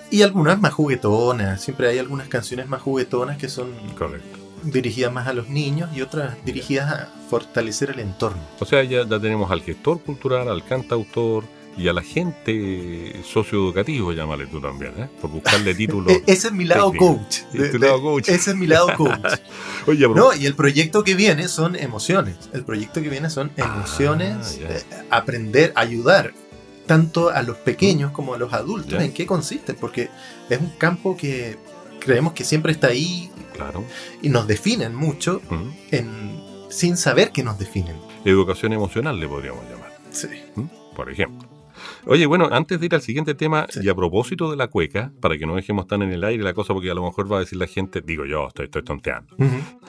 Y 0.09 0.21
algunas 0.21 0.59
más 0.61 0.73
juguetonas. 0.73 1.61
Siempre 1.61 1.89
hay 1.89 1.99
algunas 1.99 2.27
canciones 2.29 2.67
más 2.67 2.81
juguetonas 2.81 3.37
que 3.37 3.49
son 3.49 3.71
Correcto. 3.97 4.37
dirigidas 4.63 5.11
más 5.11 5.27
a 5.27 5.33
los 5.33 5.49
niños 5.49 5.89
y 5.95 6.01
otras 6.01 6.35
dirigidas 6.45 6.91
a 6.93 7.09
fortalecer 7.29 7.89
el 7.91 7.99
entorno. 7.99 8.41
O 8.59 8.65
sea, 8.65 8.83
ya, 8.83 9.05
ya 9.07 9.19
tenemos 9.19 9.51
al 9.51 9.61
gestor 9.61 9.99
cultural, 10.01 10.47
al 10.47 10.63
cantautor 10.63 11.43
y 11.77 11.89
al 11.89 11.97
agente 11.99 13.21
socioeducativo, 13.23 14.11
llámale 14.13 14.47
tú 14.47 14.59
también, 14.59 14.93
¿eh? 14.97 15.09
Por 15.21 15.29
buscarle 15.29 15.75
títulos. 15.75 16.11
E- 16.11 16.23
ese 16.25 16.47
es 16.47 16.53
mi 16.53 16.63
lado 16.65 16.91
coach. 16.97 17.39
Es 17.53 17.53
De- 17.53 17.69
tu 17.69 17.77
de- 17.77 17.87
lado 17.87 18.01
coach. 18.01 18.29
Ese 18.29 18.51
es 18.51 18.55
mi 18.55 18.65
lado 18.65 18.87
coach. 18.95 19.33
Oye, 19.87 20.05
a 20.05 20.07
No, 20.07 20.33
y 20.33 20.45
el 20.45 20.55
proyecto 20.55 21.03
que 21.03 21.13
viene 21.15 21.49
son 21.49 21.75
emociones. 21.75 22.35
El 22.53 22.63
proyecto 22.63 23.01
que 23.03 23.09
viene 23.09 23.29
son 23.29 23.51
Ah, 23.59 23.73
emociones, 23.75 24.57
eh, 24.61 24.83
aprender, 25.11 25.71
ayudar 25.75 26.33
tanto 26.87 27.29
a 27.29 27.43
los 27.43 27.57
pequeños 27.57 28.11
como 28.11 28.33
a 28.33 28.37
los 28.37 28.51
adultos. 28.53 28.93
Ya. 28.93 29.03
¿En 29.03 29.13
qué 29.13 29.25
consiste? 29.27 29.73
Porque 29.75 30.09
es 30.49 30.59
un 30.59 30.69
campo 30.77 31.15
que 31.15 31.57
creemos 31.99 32.33
que 32.33 32.43
siempre 32.43 32.71
está 32.71 32.87
ahí 32.87 33.29
Claro. 33.53 33.83
y 34.21 34.29
nos 34.29 34.47
definen 34.47 34.95
mucho 34.95 35.41
en, 35.91 36.41
sin 36.69 36.97
saber 36.97 37.31
que 37.31 37.43
nos 37.43 37.59
definen. 37.59 37.95
Educación 38.25 38.73
emocional 38.73 39.19
le 39.19 39.27
podríamos 39.27 39.63
llamar, 39.69 39.97
Sí. 40.11 40.27
¿m? 40.55 40.67
por 40.95 41.11
ejemplo. 41.11 41.47
Oye, 42.09 42.25
bueno, 42.25 42.47
antes 42.51 42.79
de 42.79 42.85
ir 42.85 42.95
al 42.95 43.01
siguiente 43.01 43.33
tema, 43.35 43.67
Sí. 43.69 43.81
y 43.83 43.89
a 43.89 43.95
propósito 43.95 44.49
de 44.49 44.55
la 44.55 44.67
cueca, 44.67 45.11
para 45.19 45.37
que 45.37 45.45
no 45.45 45.55
dejemos 45.55 45.87
tan 45.87 46.01
en 46.01 46.11
el 46.11 46.23
aire 46.23 46.41
la 46.41 46.53
cosa, 46.53 46.73
porque 46.73 46.89
a 46.89 46.93
lo 46.93 47.03
mejor 47.03 47.29
va 47.31 47.37
a 47.37 47.39
decir 47.41 47.57
la 47.57 47.67
gente, 47.67 48.01
digo 48.01 48.25
yo, 48.25 48.47
estoy, 48.47 48.65
estoy 48.65 48.83
tonteando. 48.83 49.35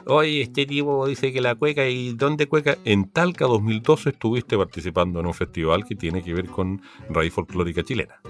Oye, 0.06 0.42
este 0.42 0.66
tipo 0.66 1.06
dice 1.06 1.32
que 1.32 1.40
la 1.40 1.54
cueca, 1.54 1.86
¿y 1.88 2.14
dónde 2.14 2.48
cueca? 2.48 2.76
En 2.84 3.08
Talca 3.10 3.44
2012 3.46 4.10
estuviste 4.10 4.56
participando 4.56 5.20
en 5.20 5.26
un 5.26 5.34
festival 5.34 5.84
que 5.84 5.94
tiene 5.94 6.22
que 6.22 6.34
ver 6.34 6.46
con 6.46 6.82
raíz 7.08 7.32
folclórica 7.32 7.82
chilena. 7.84 8.20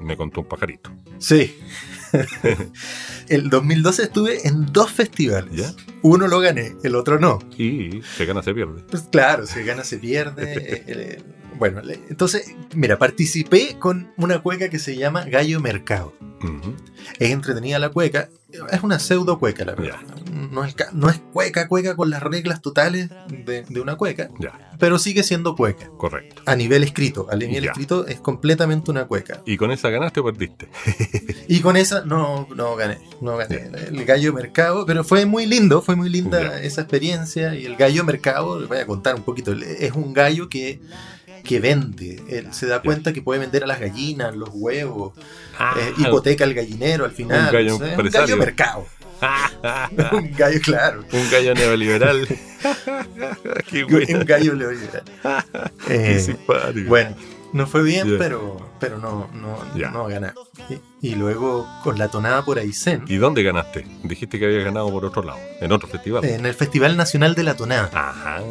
Me 0.00 0.16
contó 0.16 0.42
un 0.42 0.46
pajarito. 0.46 0.92
Sí. 1.18 1.52
el 3.28 3.50
2012 3.50 4.02
estuve 4.02 4.46
en 4.46 4.66
dos 4.72 4.92
festivales. 4.92 5.50
¿Ya? 5.52 5.72
Uno 6.02 6.28
lo 6.28 6.38
gané, 6.40 6.74
el 6.84 6.94
otro 6.94 7.18
no. 7.18 7.38
Y 7.58 8.02
se 8.02 8.26
gana, 8.26 8.42
se 8.42 8.54
pierde. 8.54 8.82
Pues 8.90 9.02
claro, 9.10 9.46
se 9.46 9.64
gana, 9.64 9.84
se 9.84 9.98
pierde. 9.98 10.52
eh, 10.56 10.84
eh, 10.86 11.22
bueno, 11.58 11.80
entonces, 12.08 12.54
mira, 12.74 12.98
participé 12.98 13.76
con 13.78 14.12
una 14.16 14.40
cueca 14.42 14.68
que 14.68 14.78
se 14.78 14.96
llama 14.96 15.24
Gallo 15.24 15.60
Mercado. 15.60 16.12
Es 17.18 17.30
entretenida 17.30 17.78
la 17.78 17.88
cueca. 17.90 18.28
Es 18.70 18.82
una 18.82 18.98
pseudo 18.98 19.38
cueca, 19.38 19.64
la 19.64 19.74
verdad. 19.74 19.98
No 20.32 20.64
es, 20.64 20.74
ca- 20.74 20.90
no 20.92 21.10
es 21.10 21.18
cueca, 21.32 21.66
cueca 21.68 21.96
con 21.96 22.08
las 22.10 22.22
reglas 22.22 22.62
totales 22.62 23.10
de, 23.44 23.64
de 23.68 23.80
una 23.80 23.96
cueca, 23.96 24.30
pero 24.78 24.98
sigue 24.98 25.22
siendo 25.24 25.56
cueca. 25.56 25.90
correcto. 25.98 26.42
A 26.46 26.54
nivel 26.54 26.82
escrito, 26.84 27.26
a 27.30 27.36
nivel 27.36 27.64
escrito 27.64 28.06
es 28.06 28.20
completamente 28.20 28.90
una 28.90 29.06
cueca. 29.06 29.42
¿Y 29.44 29.56
con 29.56 29.72
esa 29.72 29.90
ganaste 29.90 30.20
o 30.20 30.24
perdiste? 30.24 30.68
Y 31.48 31.60
con 31.60 31.76
esa 31.76 32.04
no, 32.04 32.48
no 32.54 32.76
gané, 32.76 32.98
no 33.20 33.36
gané. 33.36 33.70
El 33.88 34.04
gallo 34.04 34.32
mercado, 34.32 34.84
pero 34.86 35.04
fue 35.04 35.26
muy 35.26 35.46
lindo, 35.46 35.80
fue 35.82 35.96
muy 35.96 36.08
linda 36.10 36.60
esa 36.60 36.82
experiencia. 36.82 37.54
Y 37.54 37.66
el 37.66 37.76
gallo 37.76 38.04
mercado, 38.04 38.58
les 38.60 38.68
voy 38.68 38.78
a 38.78 38.86
contar 38.86 39.14
un 39.16 39.22
poquito, 39.22 39.52
es 39.52 39.92
un 39.92 40.12
gallo 40.12 40.48
que, 40.48 40.80
que 41.46 41.60
vende. 41.60 42.22
Él 42.28 42.48
se 42.52 42.66
da 42.66 42.82
cuenta 42.82 43.12
que 43.12 43.22
puede 43.22 43.40
vender 43.40 43.64
a 43.64 43.66
las 43.66 43.80
gallinas, 43.80 44.34
los 44.36 44.50
huevos, 44.52 45.12
eh, 45.16 45.92
hipoteca 45.98 46.44
al 46.44 46.52
gallinero 46.54 47.04
al 47.04 47.12
final. 47.12 47.46
Un 47.46 47.52
gallo 47.52 47.76
un 47.76 48.38
mercado. 48.38 48.86
un 50.12 50.32
gallo, 50.36 50.60
claro. 50.62 51.04
Un 51.12 51.30
gallo 51.30 51.54
neoliberal. 51.54 52.26
Qué 53.70 53.84
Un 53.84 54.24
gallo 54.26 54.54
neoliberal. 54.54 55.02
Qué 55.86 56.16
Eh, 56.16 56.20
simpático. 56.20 56.88
bueno, 56.88 57.16
no 57.52 57.66
fue 57.66 57.82
bien, 57.82 58.16
pero, 58.18 58.70
pero 58.78 58.98
no, 58.98 59.30
no, 59.32 59.58
Ya. 59.76 59.90
no. 59.90 60.06
Y, 61.00 61.08
y 61.10 61.14
luego 61.14 61.66
con 61.82 61.98
la 61.98 62.08
tonada 62.08 62.44
por 62.44 62.58
Aysén, 62.58 63.04
¿Y 63.06 63.16
dónde 63.16 63.42
ganaste? 63.42 63.86
Dijiste 64.02 64.38
que 64.38 64.44
habías 64.46 64.64
ganado 64.64 64.90
por 64.90 65.04
otro 65.04 65.22
lado, 65.22 65.38
en 65.60 65.72
otro 65.72 65.88
festival. 65.88 66.24
en 66.24 66.44
el 66.44 66.54
Festival 66.54 66.96
Nacional 66.96 67.34
de 67.34 67.42
la 67.44 67.54
Tonada. 67.56 67.88
Ajá. 67.94 68.42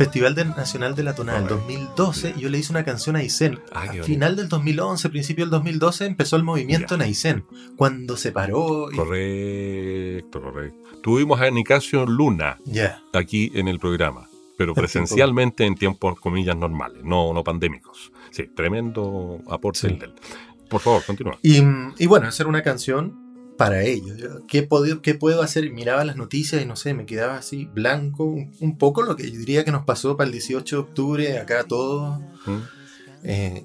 Festival 0.00 0.34
del 0.34 0.48
Nacional 0.50 0.94
de 0.94 1.02
la 1.02 1.14
Tonada, 1.14 1.40
en 1.40 1.44
Correcto. 1.46 1.66
2012, 1.68 2.34
yo 2.38 2.48
le 2.48 2.56
hice 2.56 2.72
una 2.72 2.84
canción 2.86 3.16
a 3.16 3.18
Aysén. 3.18 3.58
Ah, 3.70 3.86
final 4.02 4.34
del 4.34 4.48
2011, 4.48 5.10
principio 5.10 5.44
del 5.44 5.50
2012, 5.50 6.06
empezó 6.06 6.36
el 6.36 6.42
movimiento 6.42 6.88
Ya. 6.88 6.94
en 6.96 7.02
Aysén. 7.02 7.44
Cuando 7.76 8.16
se 8.16 8.32
paró. 8.32 8.90
y- 8.90 8.96
Correcto, 8.96 10.40
correcto. 10.40 10.78
Tuvimos 11.02 11.38
a 11.40 11.50
Nicasio 11.50 12.06
Luna 12.06 12.56
Ya. 12.64 13.02
aquí 13.12 13.50
en 13.54 13.68
el 13.68 13.78
programa, 13.78 14.26
pero 14.56 14.72
presencialmente 14.74 15.66
en 15.66 15.74
tiempos, 15.74 16.18
comillas, 16.18 16.56
normales, 16.56 17.04
no, 17.04 17.34
no 17.34 17.44
pandémicos. 17.44 18.10
Sí, 18.30 18.44
tremendo 18.56 19.40
aporte 19.50 19.80
Sí. 19.80 19.86
el 19.88 19.98
de 19.98 20.06
él. 20.06 20.14
Por 20.70 20.80
favor, 20.80 21.02
continúa. 21.04 21.38
Y, 21.42 21.58
y 21.98 22.06
bueno, 22.06 22.26
hacer 22.28 22.46
una 22.46 22.62
canción 22.62 23.19
para 23.64 23.82
ellos. 23.84 24.16
¿Qué, 24.48 24.66
pod- 24.66 25.02
¿Qué 25.02 25.14
puedo 25.14 25.42
hacer? 25.42 25.70
Miraba 25.70 26.02
las 26.06 26.16
noticias 26.16 26.62
y 26.62 26.64
no 26.64 26.76
sé, 26.76 26.94
me 26.94 27.04
quedaba 27.04 27.36
así 27.36 27.66
blanco. 27.66 28.24
Un, 28.24 28.78
poco 28.78 29.02
lo 29.02 29.16
que 29.16 29.30
yo 29.30 29.38
diría 29.38 29.66
que 29.66 29.70
nos 29.70 29.84
pasó 29.84 30.16
para 30.16 30.26
el 30.28 30.32
18 30.32 30.76
de 30.76 30.80
octubre, 30.82 31.38
acá 31.38 31.64
todos. 31.64 32.18
¿Mm? 32.46 32.58
eh, 33.24 33.64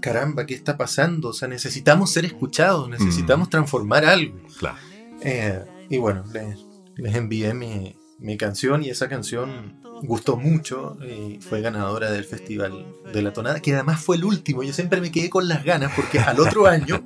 caramba, 0.00 0.46
¿qué 0.46 0.54
está 0.54 0.76
pasando? 0.78 1.28
O 1.28 1.32
sea, 1.34 1.46
necesitamos 1.48 2.10
ser 2.10 2.24
escuchados, 2.24 2.88
necesitamos 2.88 3.50
transformar 3.50 4.04
algo. 4.04 4.38
Claro. 4.58 4.78
Eh, 5.20 5.60
y 5.90 5.98
bueno, 5.98 6.24
les, 6.32 6.58
les 6.96 7.14
envié 7.14 7.52
mi, 7.54 7.96
mi 8.18 8.36
canción 8.38 8.82
y 8.82 8.88
esa 8.90 9.08
canción 9.08 9.80
gustó 10.02 10.36
mucho 10.36 10.96
y 11.02 11.38
fue 11.40 11.60
ganadora 11.60 12.10
del 12.10 12.24
Festival 12.24 12.84
de 13.12 13.22
la 13.22 13.32
Tonada, 13.32 13.60
que 13.60 13.74
además 13.74 14.02
fue 14.02 14.16
el 14.16 14.24
último. 14.24 14.62
Yo 14.62 14.72
siempre 14.72 15.00
me 15.00 15.10
quedé 15.10 15.30
con 15.30 15.48
las 15.48 15.64
ganas 15.64 15.92
porque 15.94 16.18
al 16.18 16.40
otro 16.40 16.66
año, 16.68 17.02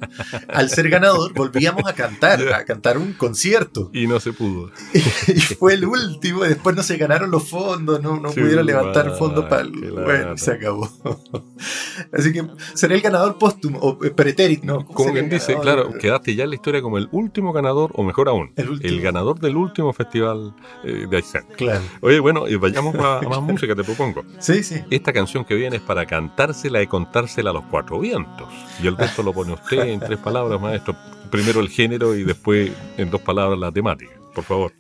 al 0.48 0.70
ser 0.70 0.88
ganador, 0.88 1.32
volvíamos 1.34 1.84
a 1.86 1.92
cantar, 1.94 2.40
a 2.52 2.64
cantar 2.64 2.98
un 2.98 3.12
concierto. 3.12 3.90
Y 3.92 4.06
no 4.06 4.20
se 4.20 4.32
pudo. 4.32 4.70
Y 5.28 5.40
fue 5.40 5.74
el 5.74 5.84
último, 5.84 6.44
y 6.44 6.48
después 6.48 6.74
no 6.74 6.82
se 6.82 6.96
ganaron 6.96 7.30
los 7.30 7.48
fondos, 7.48 8.02
no, 8.02 8.18
no 8.18 8.30
Sí, 8.30 8.40
pudieron 8.40 8.64
levantar 8.66 9.10
va, 9.10 9.16
fondos 9.16 9.44
para 9.44 9.62
el... 9.62 9.72
qué 9.72 9.90
Bueno, 9.90 10.36
se 10.36 10.52
acabó. 10.52 10.90
Así 12.12 12.32
que 12.32 12.46
seré 12.74 12.94
el 12.94 13.00
ganador 13.02 13.38
póstumo, 13.38 13.78
o 13.80 14.04
eh, 14.04 14.10
pretérito, 14.10 14.66
¿no? 14.66 14.84
¿Cómo 14.86 14.94
Como 14.94 15.12
quien 15.12 15.24
el 15.26 15.30
dice, 15.30 15.56
claro, 15.60 15.92
quedaste 15.98 16.34
ya 16.34 16.44
en 16.44 16.50
la 16.50 16.56
historia 16.56 16.80
como 16.82 16.98
el 16.98 17.08
último 17.12 17.52
ganador, 17.52 17.92
o 17.94 18.02
mejor 18.02 18.28
aún, 18.28 18.52
El 18.56 18.70
último. 18.70 19.02
ganador 19.02 19.38
del 19.38 19.56
último 19.56 19.92
festival 19.92 20.54
eh, 20.84 21.06
de 21.08 21.16
Aysén. 21.16 21.44
Claro. 21.56 21.82
Oye, 22.00 22.20
bueno, 22.20 22.48
y 22.48 22.56
vayamos 22.56 22.77
a 22.78 23.20
más 23.28 23.42
música, 23.42 23.74
te 23.74 23.84
propongo. 23.84 24.24
Sí, 24.38 24.62
sí. 24.62 24.82
Esta 24.90 25.12
canción 25.12 25.44
que 25.44 25.54
viene 25.54 25.76
es 25.76 25.82
para 25.82 26.06
cantársela 26.06 26.82
y 26.82 26.86
contársela 26.86 27.50
a 27.50 27.52
los 27.52 27.64
cuatro 27.64 28.00
vientos. 28.00 28.48
Y 28.82 28.86
el 28.86 28.96
resto 28.96 29.22
lo 29.22 29.32
pone 29.32 29.52
usted 29.52 29.80
en 29.80 30.00
tres 30.00 30.18
palabras, 30.18 30.60
maestro. 30.60 30.96
Primero 31.30 31.60
el 31.60 31.68
género 31.68 32.16
y 32.16 32.24
después 32.24 32.72
en 32.96 33.10
dos 33.10 33.20
palabras 33.20 33.58
la 33.58 33.70
temática. 33.72 34.12
Por 34.34 34.44
favor. 34.44 34.72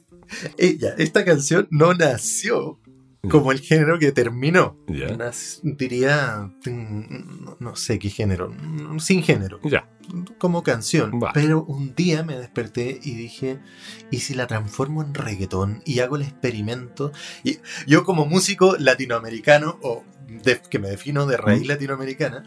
Ella, 0.56 0.94
esta 0.98 1.24
canción 1.24 1.66
no 1.70 1.94
nació 1.94 2.78
como 3.30 3.52
el 3.52 3.60
género 3.60 3.98
que 3.98 4.12
terminó. 4.12 4.76
Nas- 4.86 5.60
diría, 5.62 6.50
mm, 6.66 7.56
no, 7.60 7.76
sé 7.76 7.98
qué 7.98 8.10
género, 8.10 8.50
mm, 8.50 8.98
sin 9.00 9.22
género, 9.22 9.60
Ya. 9.64 9.88
como 10.38 10.62
canción. 10.62 11.18
Vale. 11.18 11.32
Pero 11.34 11.64
un 11.64 11.94
día 11.94 12.22
me 12.22 12.38
desperté 12.38 13.00
y 13.02 13.14
dije, 13.14 13.58
¿y 14.10 14.20
si 14.20 14.34
la 14.34 14.46
transformo 14.46 15.02
en 15.02 15.14
reggaetón 15.14 15.82
y 15.84 16.00
hago 16.00 16.16
el 16.16 16.22
experimento? 16.22 17.12
Y 17.44 17.58
yo 17.86 18.04
como 18.04 18.24
músico 18.26 18.76
latinoamericano, 18.78 19.78
o 19.82 20.04
de- 20.44 20.60
que 20.70 20.78
me 20.78 20.88
defino 20.88 21.26
de 21.26 21.36
raíz 21.38 21.64
Mm. 21.64 21.68
latinoamericana, 21.68 22.44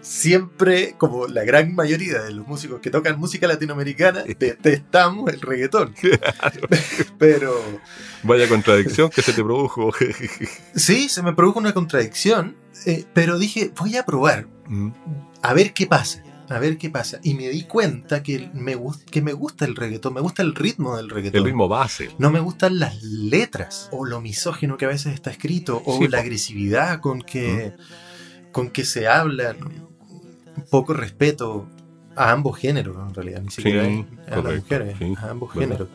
siempre, 0.00 0.94
como 0.98 1.26
la 1.26 1.44
gran 1.44 1.74
mayoría 1.74 2.22
de 2.22 2.32
los 2.32 2.46
músicos 2.46 2.80
que 2.80 2.90
tocan 2.90 3.18
música 3.18 3.46
latinoamericana, 3.46 4.22
detestamos 4.38 5.32
el 5.32 5.40
reggaetón. 5.40 5.94
Pero. 7.18 7.54
Vaya 8.22 8.48
contradicción 8.48 9.10
que 9.10 9.22
se 9.22 9.32
te 9.32 9.42
produjo. 9.42 9.90
sí, 10.74 11.08
se 11.08 11.22
me 11.22 11.32
produjo 11.34 11.58
una 11.58 11.72
contradicción, 11.72 12.56
eh, 12.86 13.04
pero 13.14 13.38
dije, 13.38 13.72
voy 13.78 13.96
a 13.96 14.04
probar, 14.04 14.46
Mm. 14.70 14.90
a 15.42 15.54
ver 15.54 15.72
qué 15.72 15.86
pasa. 15.86 16.22
A 16.50 16.58
ver 16.58 16.78
qué 16.78 16.88
pasa. 16.90 17.20
Y 17.22 17.34
me 17.34 17.48
di 17.48 17.64
cuenta 17.64 18.22
que 18.22 18.50
me, 18.54 18.76
que 19.10 19.20
me 19.22 19.32
gusta 19.34 19.64
el 19.66 19.76
reggaetón, 19.76 20.14
me 20.14 20.20
gusta 20.22 20.42
el 20.42 20.54
ritmo 20.54 20.96
del 20.96 21.10
reggaetón. 21.10 21.38
El 21.40 21.44
ritmo 21.44 21.68
base. 21.68 22.10
No 22.18 22.30
me 22.30 22.40
gustan 22.40 22.78
las 22.78 23.02
letras 23.02 23.88
o 23.92 24.04
lo 24.06 24.20
misógino 24.22 24.76
que 24.78 24.86
a 24.86 24.88
veces 24.88 25.12
está 25.14 25.30
escrito 25.30 25.82
o 25.84 25.98
Sí, 25.98 26.08
la 26.08 26.20
agresividad 26.20 27.00
con 27.00 27.20
que, 27.22 27.74
con 28.52 28.70
que 28.70 28.84
se 28.86 29.06
habla. 29.08 29.56
Poco 30.70 30.92
respeto 30.94 31.66
a 32.16 32.32
ambos 32.32 32.58
géneros, 32.58 32.96
en 32.96 33.14
realidad, 33.14 33.42
ni 33.42 33.50
siquiera 33.50 33.84
Sí, 33.84 34.06
a 34.26 34.30
las 34.30 34.42
correcto, 34.42 34.62
mujeres, 34.62 34.96
sí, 34.98 35.14
a 35.16 35.30
ambos 35.30 35.52
géneros. 35.52 35.88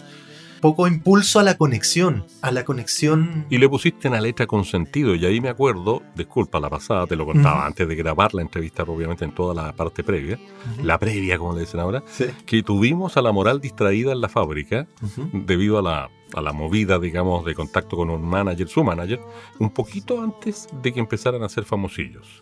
Poco 0.63 0.87
impulso 0.87 1.41
a 1.41 1.43
la 1.43 1.57
conexión, 1.57 2.23
a 2.41 2.49
la 2.49 2.63
conexión. 2.63 3.45
Y 3.49 3.57
le 3.57 3.67
pusiste 3.67 4.07
una 4.07 4.21
letra 4.21 4.47
con 4.47 4.63
sentido. 4.63 5.13
Y 5.13 5.25
ahí 5.25 5.41
me 5.41 5.49
acuerdo, 5.49 6.01
disculpa 6.15 6.57
la 6.61 6.69
pasada, 6.69 7.05
te 7.05 7.17
lo 7.17 7.25
contaba 7.25 7.57
Ujú. 7.57 7.65
antes 7.67 7.85
de 7.85 7.95
grabar 7.95 8.33
la 8.33 8.43
entrevista, 8.43 8.83
obviamente 8.83 9.25
en 9.25 9.35
toda 9.35 9.53
la 9.53 9.73
parte 9.73 10.05
previa, 10.05 10.39
Ujú. 10.77 10.85
la 10.85 10.97
previa, 10.97 11.37
como 11.37 11.53
le 11.53 11.59
dicen 11.59 11.81
ahora, 11.81 12.01
Sí. 12.07 12.27
que 12.45 12.63
tuvimos 12.63 13.17
a 13.17 13.21
la 13.21 13.33
moral 13.33 13.59
distraída 13.59 14.13
en 14.13 14.21
la 14.21 14.29
fábrica 14.29 14.87
Ujú. 15.01 15.29
debido 15.33 15.79
a 15.79 15.81
la, 15.81 16.09
a 16.33 16.41
la 16.41 16.53
movida, 16.53 16.97
digamos, 16.97 17.43
de 17.43 17.55
contacto 17.55 17.97
con 17.97 18.09
un 18.09 18.21
manager, 18.21 18.69
su 18.69 18.85
manager, 18.85 19.19
un 19.59 19.69
poquito 19.69 20.21
antes 20.21 20.69
de 20.81 20.93
que 20.93 21.01
empezaran 21.01 21.43
a 21.43 21.49
ser 21.49 21.65
famosillos. 21.65 22.41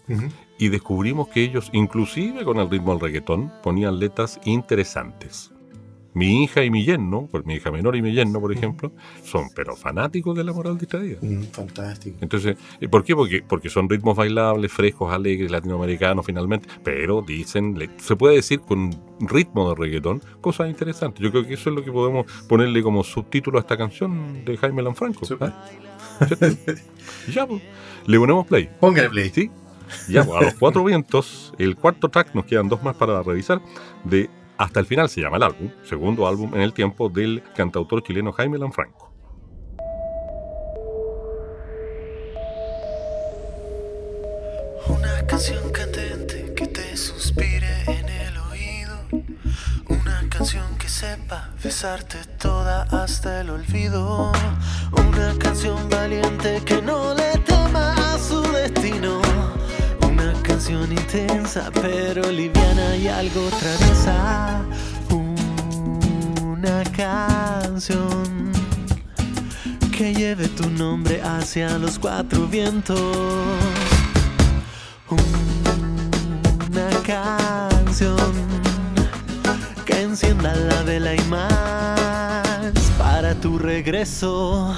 Y 0.59 0.67
descubrimos 0.69 1.27
que 1.29 1.41
ellos, 1.43 1.71
inclusive 1.73 2.43
con 2.45 2.59
el 2.59 2.69
ritmo 2.69 2.91
del 2.91 3.01
reggaetón, 3.01 3.51
ponían 3.63 3.97
letras 3.97 4.39
interesantes. 4.45 5.51
Mi 6.13 6.43
hija 6.43 6.63
y 6.63 6.69
mi 6.69 6.83
yerno, 6.83 7.27
pues 7.31 7.45
mi 7.45 7.55
hija 7.55 7.71
menor 7.71 7.95
y 7.95 8.01
mi 8.01 8.11
yerno, 8.11 8.39
por 8.41 8.51
ejemplo, 8.51 8.91
son 9.23 9.49
pero 9.55 9.75
fanáticos 9.75 10.35
de 10.35 10.43
la 10.43 10.51
moral 10.51 10.77
distraída. 10.77 11.17
Mm, 11.21 11.43
Fantástico. 11.51 12.17
Entonces, 12.21 12.57
¿y 12.79 12.87
¿por 12.87 13.03
qué? 13.03 13.15
Porque, 13.15 13.43
porque 13.47 13.69
son 13.69 13.89
ritmos 13.89 14.17
bailables, 14.17 14.71
frescos, 14.71 15.13
alegres, 15.13 15.49
latinoamericanos 15.51 16.25
finalmente, 16.25 16.67
pero 16.83 17.21
dicen, 17.21 17.77
se 17.97 18.15
puede 18.15 18.35
decir 18.35 18.59
con 18.61 18.91
ritmo 19.19 19.69
de 19.69 19.75
reggaetón, 19.75 20.21
cosas 20.41 20.69
interesantes. 20.69 21.21
Yo 21.21 21.31
creo 21.31 21.45
que 21.45 21.53
eso 21.53 21.69
es 21.69 21.75
lo 21.75 21.83
que 21.83 21.91
podemos 21.91 22.25
ponerle 22.47 22.83
como 22.83 23.03
subtítulo 23.03 23.57
a 23.57 23.61
esta 23.61 23.77
canción 23.77 24.43
de 24.43 24.57
Jaime 24.57 24.81
Lanfranco. 24.81 25.25
Súper. 25.25 25.49
¿ah? 25.49 25.65
Ya, 27.33 27.47
pues, 27.47 27.61
le 28.05 28.19
ponemos 28.19 28.47
play. 28.47 28.69
Póngale 28.79 29.09
play. 29.09 29.29
¿Sí? 29.29 29.49
Ya, 30.07 30.23
pues, 30.23 30.41
a 30.41 30.45
los 30.45 30.53
cuatro 30.55 30.83
vientos, 30.83 31.53
el 31.57 31.75
cuarto 31.75 32.09
track, 32.09 32.33
nos 32.33 32.45
quedan 32.45 32.69
dos 32.69 32.81
más 32.83 32.95
para 32.95 33.21
revisar, 33.23 33.61
de 34.03 34.29
Hasta 34.61 34.79
el 34.79 34.85
final 34.85 35.09
se 35.09 35.21
llama 35.21 35.37
el 35.37 35.43
álbum, 35.43 35.71
segundo 35.81 36.27
álbum 36.27 36.53
en 36.53 36.61
el 36.61 36.71
tiempo 36.71 37.09
del 37.09 37.41
cantautor 37.55 38.03
chileno 38.03 38.31
Jaime 38.31 38.59
Lanfranco. 38.59 39.11
Una 44.87 45.25
canción 45.25 45.67
candente 45.71 46.53
que 46.55 46.67
te 46.67 46.95
suspire 46.95 47.85
en 47.87 48.07
el 48.07 48.37
oído. 48.37 48.99
Una 49.89 50.29
canción 50.29 50.77
que 50.77 50.89
sepa 50.89 51.49
besarte 51.63 52.19
toda 52.39 52.83
hasta 52.83 53.41
el 53.41 53.49
olvido. 53.49 54.31
Una 54.91 55.35
canción 55.39 55.89
valiente 55.89 56.61
que 56.63 56.83
no 56.83 57.15
le 57.15 57.35
tema 57.39 58.13
a 58.13 58.19
su 58.19 58.43
destino. 58.43 59.30
Intensa 60.69 61.71
pero 61.81 62.29
liviana 62.31 62.95
y 62.95 63.07
algo 63.07 63.49
traviesa. 63.59 64.61
Una 66.43 66.83
canción 66.95 68.51
que 69.91 70.13
lleve 70.13 70.47
tu 70.49 70.69
nombre 70.69 71.19
hacia 71.21 71.77
los 71.79 71.97
cuatro 71.97 72.47
vientos. 72.47 72.99
Una 76.69 76.89
canción 77.05 78.31
que 79.85 80.01
encienda 80.01 80.55
la 80.55 80.83
vela 80.83 81.15
y 81.15 81.21
más 81.23 82.73
para 82.99 83.33
tu 83.35 83.57
regreso. 83.57 84.75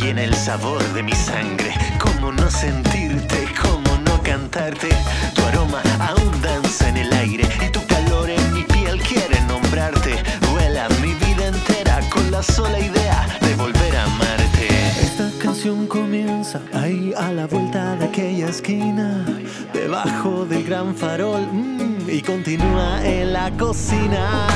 Y 0.00 0.08
en 0.08 0.18
el 0.18 0.32
sabor 0.32 0.80
de 0.92 1.02
mi 1.02 1.12
sangre. 1.12 1.74
¿Cómo 1.98 2.30
no 2.30 2.48
sentirte? 2.48 3.48
¿Cómo 3.60 3.98
no 4.04 4.22
cantarte? 4.22 4.90
Tu 5.34 5.42
aroma 5.42 5.82
aún 5.98 6.40
danza 6.40 6.88
en 6.88 6.98
el 6.98 7.12
aire 7.12 7.48
y 7.60 7.68
tu 7.70 7.84
calor 7.86 8.30
en 8.30 8.54
mi 8.54 8.62
piel 8.62 9.00
quiere 9.00 9.40
nombrarte. 9.48 10.22
Vuela 10.52 10.88
mi 11.02 11.14
vida 11.14 11.48
entera 11.48 11.98
con 12.10 12.30
la 12.30 12.44
sola 12.44 12.78
idea 12.78 13.26
de 13.40 13.56
volver 13.56 13.96
a 13.96 14.04
amarte. 14.04 14.68
Esta 15.02 15.28
canción 15.42 15.88
comienza 15.88 16.60
ahí 16.72 17.12
a 17.16 17.32
la 17.32 17.46
vuelta 17.46 17.96
de 17.96 18.04
aquella 18.04 18.48
esquina, 18.48 19.26
debajo 19.72 20.46
del 20.46 20.62
gran 20.62 20.94
farol 20.94 21.44
mm, 21.52 22.08
y 22.08 22.22
continúa 22.22 23.04
en 23.04 23.32
la 23.32 23.50
cocina. 23.58 24.46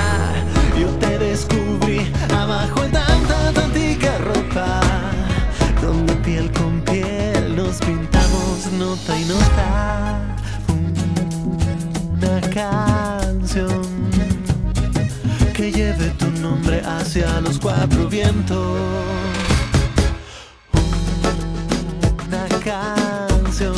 Yo 0.78 0.88
te 1.00 1.18
descubrí 1.18 2.12
abajo 2.32 2.84
en 2.84 3.07
hacia 16.84 17.40
los 17.40 17.58
cuatro 17.58 18.08
vientos. 18.08 18.76
Una 22.26 22.48
canción 22.64 23.74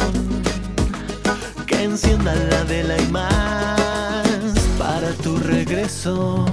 que 1.67 1.83
encienda 1.83 2.35
la 2.35 2.65
vela 2.65 3.01
y 3.01 3.07
más 3.09 4.55
para 4.79 5.13
tu 5.23 5.37
regreso. 5.39 6.47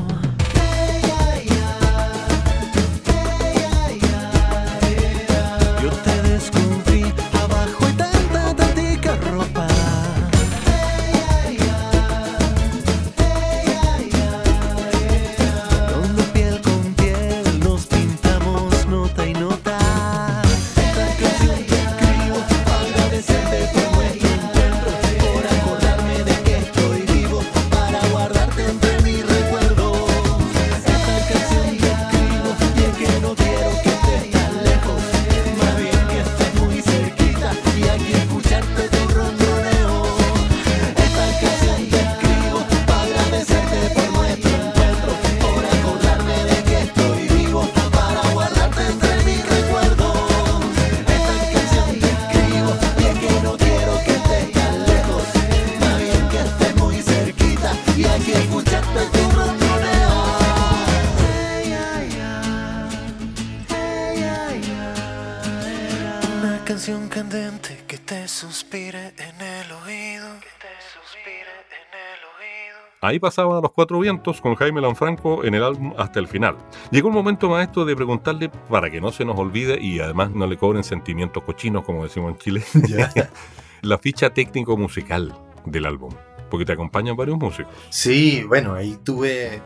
Ahí 73.07 73.19
pasaban 73.19 73.57
a 73.57 73.61
los 73.61 73.71
cuatro 73.71 74.01
vientos 74.01 74.41
con 74.41 74.55
Jaime 74.55 74.81
Lanfranco 74.81 75.45
en 75.45 75.55
el 75.55 75.63
álbum 75.63 75.93
hasta 75.97 76.19
el 76.19 76.27
final. 76.27 76.57
Llegó 76.91 77.07
un 77.07 77.13
momento, 77.13 77.47
maestro, 77.47 77.85
de 77.85 77.95
preguntarle 77.95 78.49
para 78.49 78.91
que 78.91 78.99
no 78.99 79.13
se 79.13 79.23
nos 79.23 79.39
olvide 79.39 79.81
y 79.81 80.01
además 80.01 80.31
no 80.31 80.45
le 80.45 80.57
cobren 80.57 80.83
sentimientos 80.83 81.41
cochinos, 81.43 81.85
como 81.85 82.03
decimos 82.03 82.33
en 82.33 82.37
Chile, 82.37 82.63
la 83.81 83.97
ficha 83.97 84.31
técnico-musical 84.31 85.33
del 85.65 85.85
álbum. 85.85 86.11
Porque 86.49 86.65
te 86.65 86.73
acompañan 86.73 87.15
varios 87.15 87.37
músicos. 87.37 87.73
Sí, 87.89 88.43
bueno, 88.43 88.73
ahí 88.73 88.97
tuve 89.01 89.61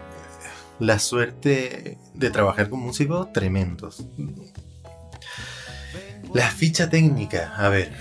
la 0.78 1.00
suerte 1.00 1.98
de 2.14 2.30
trabajar 2.30 2.70
con 2.70 2.82
músicos 2.82 3.34
tremendos. 3.34 4.06
La 6.32 6.48
ficha 6.52 6.92
técnica, 6.92 7.56
a 7.58 7.70
ver, 7.70 7.92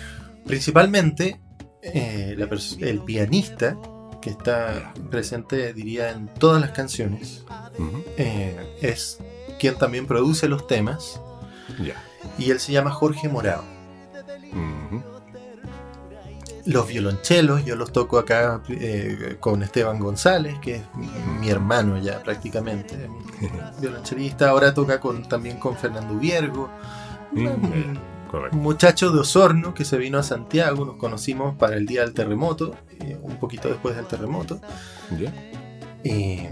principalmente 0.44 1.40
eh, 1.82 2.34
la 2.36 2.46
el 2.86 3.00
pianista 3.00 3.78
que 4.20 4.30
está 4.30 4.92
presente, 5.10 5.72
diría, 5.72 6.10
en 6.10 6.28
todas 6.28 6.60
las 6.60 6.70
canciones, 6.72 7.44
eh, 8.16 8.76
es 8.80 9.18
quien 9.58 9.76
también 9.76 10.06
produce 10.06 10.48
los 10.48 10.66
temas. 10.66 11.20
Y 12.38 12.50
él 12.50 12.60
se 12.60 12.72
llama 12.72 12.90
Jorge 12.90 13.28
Morao. 13.28 13.62
Ujú, 14.52 15.02
Los 16.66 16.86
violonchelos, 16.88 17.64
yo 17.64 17.76
los 17.76 17.92
toco 17.92 18.18
acá 18.18 18.60
eh, 18.68 19.36
con 19.40 19.62
Esteban 19.62 19.98
González, 19.98 20.58
que 20.60 20.76
es 20.76 20.82
mi, 20.94 21.06
mi 21.40 21.48
hermano 21.48 21.96
ya 21.98 22.22
prácticamente, 22.22 23.08
violonchelista. 23.80 24.50
Ahora 24.50 24.74
toca 24.74 25.00
con, 25.00 25.26
también 25.28 25.58
con 25.58 25.76
Fernando 25.76 26.14
Viergo, 26.18 26.68
Correcto. 28.30 28.56
un 28.56 28.62
muchacho 28.62 29.10
de 29.10 29.20
Osorno 29.20 29.74
que 29.74 29.84
se 29.84 29.98
vino 29.98 30.18
a 30.18 30.22
Santiago. 30.22 30.84
Nos 30.84 30.96
conocimos 30.96 31.56
para 31.56 31.76
el 31.76 31.86
día 31.86 32.02
del 32.02 32.14
terremoto, 32.14 32.74
eh, 33.00 33.18
un 33.22 33.36
poquito 33.36 33.68
después 33.68 33.96
del 33.96 34.06
terremoto, 34.06 34.60
Ya. 35.18 35.32
y, 36.04 36.46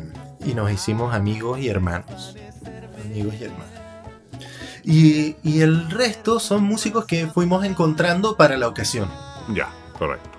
y 0.45 0.55
nos 0.55 0.71
hicimos 0.73 1.15
amigos 1.15 1.61
y 1.61 1.69
hermanos. 1.69 2.35
Amigos 3.05 3.35
y 3.41 3.45
hermanos. 3.45 3.67
Y, 4.85 5.37
y 5.43 5.61
el 5.61 5.91
resto 5.91 6.41
son 6.41 6.65
músicos 6.65 7.05
que 7.05 7.27
fuimos 7.27 7.65
encontrando 7.65 8.37
para 8.37 8.57
la 8.57 8.69
ocasión. 8.69 9.09
Ya, 9.55 9.69
correcto. 9.99 10.31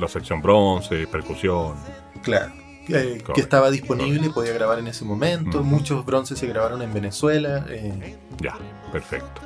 La 0.00 0.08
sección 0.08 0.40
bronce, 0.42 1.06
percusión. 1.06 1.74
Claro. 2.22 2.52
Que, 2.86 3.22
que 3.34 3.40
estaba 3.40 3.70
disponible, 3.70 4.30
podía 4.30 4.52
grabar 4.52 4.78
en 4.80 4.88
ese 4.88 5.04
momento. 5.04 5.62
Muchos 5.62 6.04
bronces 6.04 6.38
se 6.38 6.46
grabaron 6.48 6.82
en 6.82 6.92
Venezuela. 6.92 7.64
eh, 7.68 8.16
Ya, 8.40 8.56
perfecto. 8.90 9.42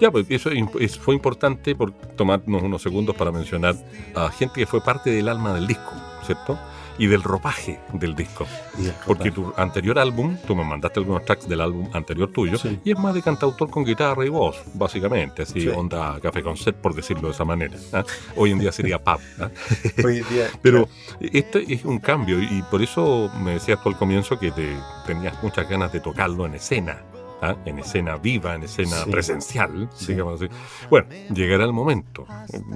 Ya, 0.00 0.10
pues 0.10 0.26
eso 0.28 0.50
es 0.78 0.98
fue 0.98 1.14
importante 1.14 1.74
por 1.74 1.92
tomarnos 1.92 2.62
unos 2.62 2.82
segundos 2.82 3.14
para 3.16 3.32
mencionar 3.32 3.74
a 4.14 4.30
gente 4.30 4.54
que 4.60 4.66
fue 4.66 4.80
parte 4.82 5.10
del 5.10 5.28
alma 5.28 5.54
del 5.54 5.66
disco, 5.66 5.92
¿cierto? 6.24 6.58
Y 7.00 7.06
del 7.06 7.22
ropaje 7.22 7.78
del 7.92 8.16
disco. 8.16 8.44
el 8.76 8.92
Porque 9.06 9.30
ropaje. 9.30 9.30
tu 9.30 9.52
anterior 9.56 10.00
álbum, 10.00 10.36
tú 10.48 10.56
me 10.56 10.64
mandaste 10.64 10.98
algunos 10.98 11.24
tracks 11.24 11.48
del 11.48 11.60
álbum 11.60 11.88
anterior 11.92 12.28
tuyo, 12.32 12.58
Sí. 12.58 12.76
y 12.84 12.90
es 12.90 12.98
más 12.98 13.14
de 13.14 13.22
cantautor 13.22 13.70
con 13.70 13.84
guitarra 13.84 14.26
y 14.26 14.28
voz, 14.28 14.60
básicamente, 14.74 15.42
así 15.42 15.60
Sí. 15.60 15.68
onda 15.68 16.18
café 16.20 16.42
con 16.42 16.56
set, 16.56 16.74
por 16.74 16.94
decirlo 16.96 17.28
de 17.28 17.34
esa 17.34 17.44
manera. 17.44 17.76
¿ah? 17.92 18.02
Hoy 18.34 18.50
en 18.50 18.58
día 18.58 18.72
sería 18.72 18.98
pub. 19.04 19.20
¿ah? 19.40 19.48
Hoy 20.04 20.22
día, 20.28 20.48
Pero 20.60 20.88
este 21.20 21.72
es 21.72 21.84
un 21.84 22.00
cambio 22.00 22.42
y 22.42 22.62
por 22.68 22.82
eso 22.82 23.30
me 23.42 23.52
decías 23.52 23.80
tú 23.80 23.90
al 23.90 23.96
comienzo 23.96 24.36
que 24.36 24.50
te, 24.50 24.76
tenías 25.06 25.40
muchas 25.40 25.68
ganas 25.68 25.92
de 25.92 26.00
tocarlo 26.00 26.46
en 26.46 26.54
escena, 26.54 26.98
¿ah? 27.42 27.56
en 27.64 27.78
escena 27.78 28.16
viva, 28.16 28.54
en 28.54 28.62
escena 28.64 28.96
Sí. 29.04 29.10
presencial, 29.10 29.88
Sí. 29.94 30.12
digamos 30.12 30.40
así. 30.40 30.50
Bueno, 30.90 31.08
llegará 31.34 31.64
el 31.64 31.72
momento, 31.72 32.26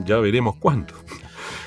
ya 0.04 0.18
veremos 0.18 0.56
cuándo. 0.56 0.94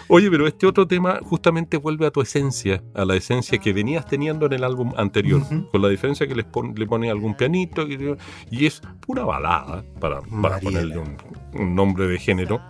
Oye, 0.07 0.29
pero 0.29 0.45
este 0.45 0.67
otro 0.67 0.87
tema 0.87 1.19
justamente 1.23 1.77
vuelve 1.77 2.05
a 2.05 2.11
tu 2.11 2.21
esencia, 2.21 2.83
a 2.93 3.05
la 3.05 3.15
esencia 3.15 3.57
que 3.57 3.73
venías 3.73 4.05
teniendo 4.05 4.45
en 4.45 4.53
el 4.53 4.63
álbum 4.63 4.93
anterior, 4.97 5.41
Ujú. 5.41 5.67
con 5.71 5.81
la 5.81 5.89
diferencia 5.89 6.27
que 6.27 6.35
les 6.35 6.45
pon- 6.45 6.75
le 6.75 6.85
pone 6.85 7.09
algún 7.09 7.33
pianito 7.35 7.87
y, 7.87 8.65
es 8.67 8.81
pura 8.99 9.23
balada, 9.25 9.83
para, 9.99 10.21
para 10.21 10.59
ponerle 10.59 10.99
un, 10.99 11.17
un 11.53 11.73
nombre 11.73 12.07
de 12.07 12.19
género, 12.19 12.61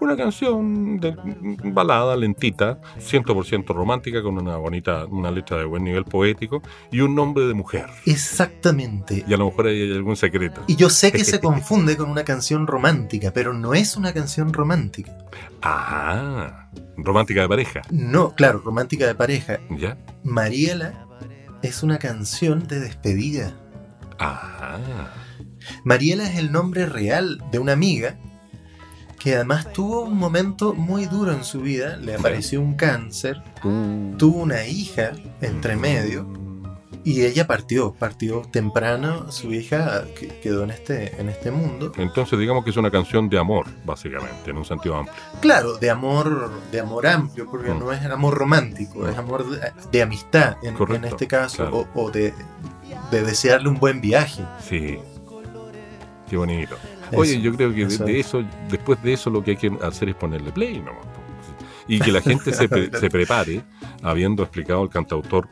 una 0.00 0.16
canción 0.16 0.98
de 0.98 1.16
balada 1.64 2.16
lentita, 2.16 2.80
100% 2.98 3.66
romántica, 3.74 4.22
con 4.22 4.38
una 4.38 4.56
bonita, 4.56 5.06
una 5.06 5.30
letra 5.30 5.58
de 5.58 5.64
buen 5.64 5.84
nivel 5.84 6.04
poético 6.04 6.62
y 6.90 7.00
un 7.00 7.14
nombre 7.14 7.46
de 7.46 7.54
mujer. 7.54 7.86
exactamente. 8.06 9.24
Y 9.26 9.32
a 9.34 9.36
lo 9.36 9.46
mejor 9.46 9.66
hay 9.68 9.92
algún 9.92 10.16
secreto. 10.16 10.62
Y 10.66 10.76
yo 10.76 10.90
sé 10.90 11.12
que 11.12 11.24
se 11.24 11.40
confunde 11.40 11.96
con 11.96 12.10
una 12.10 12.24
canción 12.24 12.66
romántica, 12.66 13.32
pero 13.32 13.52
no 13.52 13.74
es 13.74 13.96
una 13.96 14.12
canción 14.12 14.52
romántica. 14.52 15.16
Ah, 15.62 16.68
romántica 16.96 17.40
de 17.42 17.48
pareja, 17.48 17.82
No, 17.90 18.34
claro, 18.34 18.60
romántica 18.64 19.06
de 19.06 19.14
pareja. 19.14 19.58
¿ya? 19.70 19.96
Mariela 20.22 21.06
es 21.62 21.82
una 21.82 21.98
canción 21.98 22.66
de 22.68 22.80
despedida. 22.80 23.54
Ah, 24.18 25.08
Mariela 25.84 26.24
es 26.24 26.38
el 26.38 26.52
nombre 26.52 26.86
real 26.86 27.42
de 27.50 27.58
una 27.58 27.72
amiga 27.72 28.18
que 29.24 29.34
además 29.36 29.72
tuvo 29.72 30.02
un 30.02 30.18
momento 30.18 30.74
muy 30.74 31.06
duro 31.06 31.32
en 31.32 31.44
su 31.44 31.62
vida. 31.62 31.96
Le 31.96 32.14
apareció 32.14 32.60
un 32.60 32.74
cáncer, 32.74 33.42
uh, 33.64 34.14
tuvo 34.18 34.42
una 34.42 34.66
hija 34.66 35.12
entre 35.40 35.76
medio 35.76 36.28
y 37.04 37.22
ella 37.22 37.46
partió, 37.46 37.94
partió 37.94 38.42
temprano. 38.50 39.32
Su 39.32 39.52
hija 39.54 40.04
que- 40.18 40.28
quedó 40.40 40.64
en 40.64 40.70
este, 40.72 41.18
en 41.18 41.30
este 41.30 41.50
mundo. 41.50 41.92
Entonces 41.96 42.38
digamos 42.38 42.64
que 42.64 42.70
es 42.70 42.76
una 42.76 42.90
canción 42.90 43.30
de 43.30 43.38
amor, 43.38 43.66
básicamente, 43.86 44.50
en 44.50 44.58
un 44.58 44.64
sentido 44.66 44.94
amplio. 44.96 45.16
Claro, 45.40 45.78
de 45.78 45.88
amor, 45.88 46.50
de 46.70 46.80
amor 46.80 47.06
amplio, 47.06 47.46
porque 47.50 47.70
Mm. 47.72 47.78
no 47.78 47.92
es 47.92 48.02
amor 48.04 48.34
romántico, 48.34 49.08
es 49.08 49.16
amor 49.16 49.48
de, 49.48 49.72
de 49.90 50.02
amistad 50.02 50.56
en, 50.62 50.74
Correcto, 50.74 51.06
en 51.06 51.12
este 51.12 51.26
caso, 51.26 51.56
claro. 51.68 51.88
o, 51.94 52.02
o 52.04 52.10
de, 52.10 52.34
de 53.10 53.22
desearle 53.22 53.70
un 53.70 53.78
buen 53.78 54.02
viaje. 54.02 54.42
Sí. 54.62 54.98
Qué 56.28 56.38
bonito. 56.38 56.76
Oye, 57.16 57.40
yo 57.40 57.54
creo 57.54 57.70
que 57.74 57.86
de, 57.86 57.94
eso 57.94 58.04
de 58.04 58.20
es. 58.20 58.26
eso, 58.26 58.44
después 58.68 59.02
de 59.02 59.12
eso, 59.12 59.30
lo 59.30 59.42
que 59.42 59.52
hay 59.52 59.56
que 59.56 59.72
hacer 59.82 60.08
es 60.08 60.14
ponerle 60.14 60.52
play 60.52 60.78
nomás. 60.80 61.04
Y 61.88 62.00
que 62.00 62.10
la 62.12 62.20
gente 62.22 62.52
se, 62.52 62.68
pre- 62.68 62.90
se 62.96 63.10
prepare, 63.10 63.62
habiendo 64.02 64.42
explicado 64.42 64.82
al 64.82 64.88
cantautor 64.90 65.48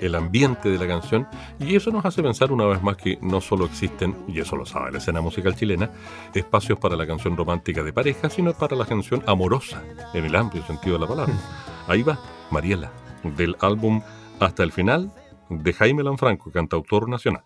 el 0.00 0.14
ambiente 0.14 0.68
de 0.68 0.78
la 0.78 0.86
canción. 0.86 1.26
Y 1.58 1.74
eso 1.74 1.90
nos 1.90 2.04
hace 2.04 2.22
pensar 2.22 2.52
una 2.52 2.66
vez 2.66 2.82
más 2.82 2.96
que 2.96 3.18
no 3.22 3.40
solo 3.40 3.64
existen, 3.64 4.14
y 4.28 4.38
eso 4.40 4.54
lo 4.56 4.66
sabe 4.66 4.92
la 4.92 4.98
escena 4.98 5.20
musical 5.22 5.56
chilena, 5.56 5.90
espacios 6.34 6.78
para 6.78 6.96
la 6.96 7.06
canción 7.06 7.36
romántica 7.36 7.82
de 7.82 7.92
pareja, 7.92 8.28
sino 8.28 8.52
para 8.52 8.76
la 8.76 8.84
canción 8.84 9.22
amorosa, 9.26 9.82
en 10.12 10.24
el 10.26 10.36
amplio 10.36 10.64
sentido 10.66 10.96
de 10.96 11.00
la 11.00 11.06
palabra. 11.08 11.34
Ahí 11.88 12.02
va, 12.02 12.18
Mariela, 12.50 12.92
del 13.36 13.56
álbum 13.60 14.02
Hasta 14.38 14.62
el 14.62 14.70
final, 14.72 15.10
de 15.48 15.72
Jaime 15.72 16.02
Lanfranco, 16.02 16.50
cantautor 16.52 17.08
nacional. 17.08 17.42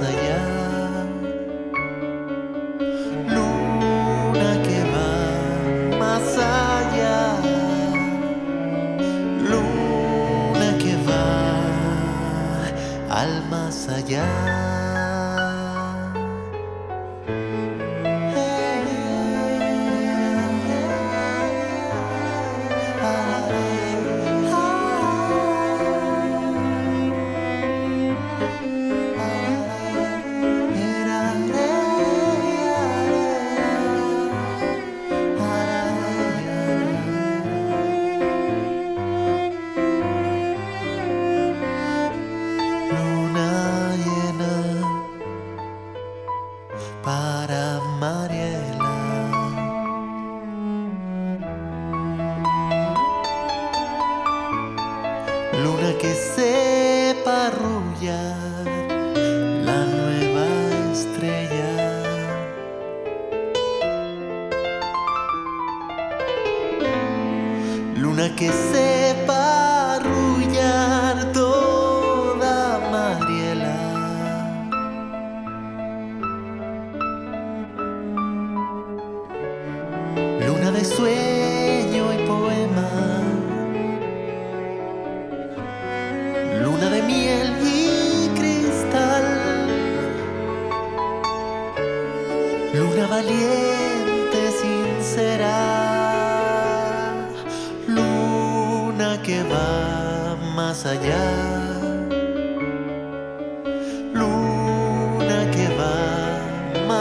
Allá. 0.00 0.61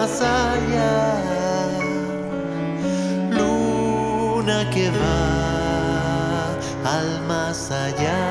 Más 0.01 0.19
allá. 0.21 1.13
Luna 3.29 4.67
que 4.71 4.89
va 4.89 6.55
al 6.95 7.21
más 7.27 7.69
allá. 7.69 8.30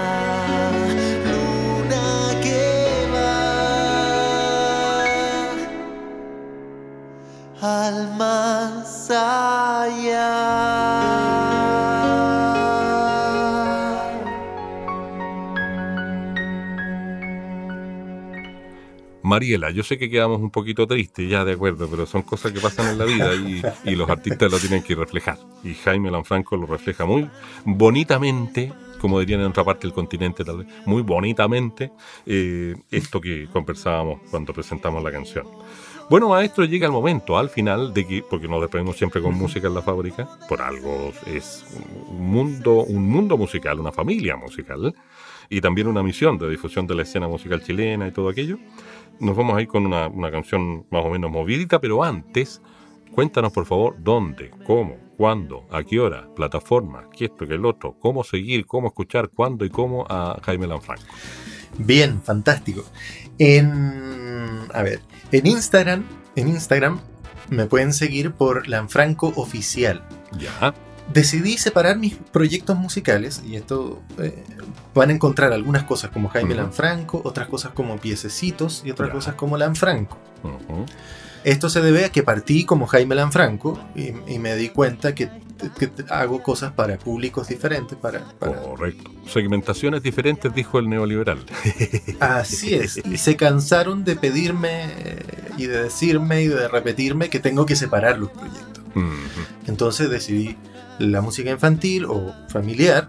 Mariela, 19.30 19.70
yo 19.70 19.84
sé 19.84 19.96
que 19.96 20.10
quedamos 20.10 20.40
un 20.40 20.50
poquito 20.50 20.88
tristes, 20.88 21.30
ya 21.30 21.44
de 21.44 21.52
acuerdo, 21.52 21.88
pero 21.88 22.04
son 22.04 22.22
cosas 22.22 22.50
que 22.50 22.58
pasan 22.58 22.88
en 22.88 22.98
la 22.98 23.04
vida 23.04 23.32
y, 23.32 23.62
y 23.84 23.94
los 23.94 24.10
artistas 24.10 24.50
lo 24.50 24.58
tienen 24.58 24.82
que 24.82 24.96
reflejar. 24.96 25.38
Y 25.62 25.74
Jaime 25.74 26.10
Lanfranco 26.10 26.56
lo 26.56 26.66
refleja 26.66 27.04
muy 27.04 27.30
bonitamente, 27.64 28.72
como 29.00 29.20
dirían 29.20 29.40
en 29.40 29.46
otra 29.46 29.62
parte 29.62 29.86
del 29.86 29.94
continente 29.94 30.44
tal 30.44 30.58
vez, 30.58 30.66
muy 30.84 31.02
bonitamente, 31.02 31.92
eh, 32.26 32.74
esto 32.90 33.20
que 33.20 33.46
conversábamos 33.52 34.20
cuando 34.32 34.52
presentamos 34.52 35.00
la 35.02 35.12
canción. 35.12 35.46
Bueno, 36.10 36.30
maestro, 36.30 36.64
llega 36.64 36.86
el 36.86 36.92
momento 36.92 37.38
al 37.38 37.50
final 37.50 37.94
de 37.94 38.04
que, 38.04 38.24
porque 38.28 38.48
nos 38.48 38.60
despedimos 38.60 38.96
siempre 38.96 39.22
con 39.22 39.32
música 39.38 39.68
en 39.68 39.74
la 39.74 39.82
fábrica, 39.82 40.28
por 40.48 40.60
algo 40.60 41.12
es 41.24 41.64
un 42.08 42.32
mundo, 42.32 42.82
un 42.82 43.08
mundo 43.08 43.36
musical, 43.36 43.78
una 43.78 43.92
familia 43.92 44.34
musical, 44.34 44.92
y 45.50 45.60
también 45.60 45.88
una 45.88 46.02
misión 46.02 46.38
de 46.38 46.48
difusión 46.48 46.86
de 46.86 46.94
la 46.94 47.02
escena 47.02 47.28
musical 47.28 47.62
chilena 47.62 48.06
y 48.06 48.12
todo 48.12 48.28
aquello. 48.28 48.58
Nos 49.18 49.36
vamos 49.36 49.58
a 49.58 49.60
ir 49.60 49.68
con 49.68 49.84
una, 49.84 50.06
una 50.06 50.30
canción 50.30 50.86
más 50.90 51.04
o 51.04 51.10
menos 51.10 51.30
movidita, 51.30 51.80
pero 51.80 52.02
antes, 52.02 52.62
cuéntanos 53.12 53.52
por 53.52 53.66
favor 53.66 53.96
dónde, 53.98 54.50
cómo, 54.64 54.96
cuándo, 55.16 55.66
a 55.70 55.82
qué 55.82 55.98
hora, 55.98 56.32
plataforma, 56.34 57.10
qué 57.14 57.26
esto, 57.26 57.46
qué 57.46 57.54
el 57.54 57.66
otro, 57.66 57.96
cómo 57.98 58.24
seguir, 58.24 58.64
cómo 58.64 58.86
escuchar, 58.86 59.28
cuándo 59.28 59.64
y 59.64 59.70
cómo 59.70 60.06
a 60.08 60.38
Jaime 60.42 60.68
Lanfranco. 60.68 61.04
Bien, 61.78 62.22
fantástico. 62.22 62.84
En, 63.38 64.60
a 64.72 64.82
ver, 64.82 65.00
en 65.32 65.46
Instagram, 65.46 66.04
en 66.36 66.48
Instagram 66.48 67.00
me 67.50 67.66
pueden 67.66 67.92
seguir 67.92 68.32
por 68.32 68.68
Lanfranco 68.68 69.32
Oficial. 69.36 70.02
Ya, 70.38 70.72
Decidí 71.12 71.58
separar 71.58 71.96
mis 71.98 72.14
proyectos 72.14 72.76
musicales 72.78 73.42
y 73.46 73.56
esto 73.56 74.00
eh, 74.18 74.44
van 74.94 75.10
a 75.10 75.12
encontrar 75.12 75.52
algunas 75.52 75.82
cosas 75.84 76.10
como 76.10 76.28
Jaime. 76.28 76.54
Lanfranco, 76.54 77.20
otras 77.24 77.48
cosas 77.48 77.72
como 77.72 77.98
Piececitos 77.98 78.82
y 78.84 78.90
otras 78.92 79.10
cosas 79.10 79.34
como 79.34 79.56
Lanfranco. 79.56 80.18
ujú, 80.44 80.86
Esto 81.44 81.68
se 81.68 81.80
debe 81.80 82.04
a 82.04 82.10
que 82.10 82.22
partí 82.22 82.64
como 82.64 82.86
Jaime 82.86 83.14
Lanfranco 83.14 83.78
y, 83.96 84.12
y 84.32 84.38
me 84.38 84.54
di 84.56 84.68
cuenta 84.68 85.14
que, 85.14 85.28
que 85.78 85.90
hago 86.10 86.42
cosas 86.42 86.72
para 86.72 86.96
públicos 86.98 87.48
diferentes, 87.48 87.98
para, 87.98 88.20
para- 88.38 88.60
correcto. 88.62 89.10
Segmentaciones 89.26 90.02
diferentes, 90.02 90.54
dijo 90.54 90.78
el 90.78 90.88
neoliberal. 90.88 91.44
Así 92.20 92.74
es, 92.74 92.98
y 93.04 93.16
se 93.18 93.36
cansaron 93.36 94.04
de 94.04 94.16
pedirme 94.16 94.84
eh, 94.98 95.24
y 95.58 95.66
de 95.66 95.82
decirme 95.84 96.42
y 96.42 96.48
de 96.48 96.68
repetirme 96.68 97.30
que 97.30 97.40
tengo 97.40 97.66
que 97.66 97.74
separar 97.76 98.18
los 98.18 98.30
proyectos. 98.30 98.69
Entonces 99.66 100.10
decidí 100.10 100.56
la 100.98 101.20
música 101.20 101.50
infantil 101.50 102.04
o 102.06 102.34
familiar 102.48 103.08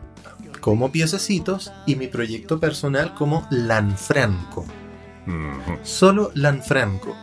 como 0.60 0.92
piececitos 0.92 1.72
y 1.86 1.96
mi 1.96 2.08
proyecto 2.08 2.60
personal 2.60 3.14
como 3.14 3.48
Lanfranco. 3.50 4.66
Solo 5.84 6.32
Lanfranco. 6.36 7.16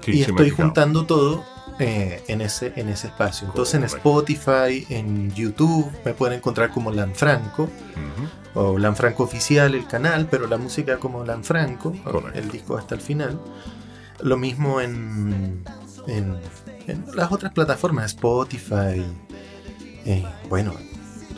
Sí, 0.00 0.12
y 0.12 0.22
estoy 0.22 0.50
juntando 0.50 1.04
todo 1.04 1.44
eh, 1.78 2.24
en, 2.26 2.40
ese, 2.40 2.72
en 2.76 2.88
ese 2.88 3.06
espacio. 3.06 3.46
Entonces 3.46 3.74
en. 3.74 3.84
Spotify, 3.84 4.84
en 4.88 5.32
YouTube 5.32 5.88
me 6.04 6.12
pueden 6.12 6.38
encontrar 6.38 6.70
como 6.70 6.90
Lanfranco 6.90 7.64
Ujú. 7.64 8.60
o 8.60 8.78
Lanfranco 8.78 9.22
Oficial 9.22 9.74
el 9.76 9.86
canal, 9.86 10.26
pero 10.28 10.48
la 10.48 10.56
música 10.56 10.98
como 10.98 11.24
Lanfranco, 11.24 11.92
el 12.34 12.50
disco 12.50 12.76
hasta 12.76 12.96
el 12.96 13.00
final. 13.00 13.40
Lo 14.20 14.36
mismo 14.36 14.80
en, 14.80 15.62
en, 16.08 16.36
en 16.88 17.04
las 17.14 17.30
otras 17.30 17.52
plataformas, 17.52 18.06
Spotify, 18.06 19.04
eh, 20.04 20.24
bueno, 20.48 20.74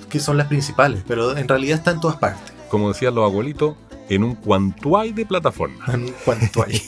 que 0.09 0.21
son 0.21 0.37
las 0.37 0.47
principales, 0.47 1.03
pero 1.07 1.37
en 1.37 1.47
realidad 1.47 1.79
está 1.79 1.91
en 1.91 2.01
todas 2.01 2.17
partes. 2.17 2.53
Como 2.69 2.89
decían 2.89 3.15
los 3.15 3.25
abuelitos, 3.25 3.77
en 4.09 4.25
un 4.25 4.35
cuantuay 4.35 5.13
de 5.13 5.25
plataforma. 5.25 5.85
En 5.93 6.13
cuanto 6.25 6.65
hay. 6.65 6.81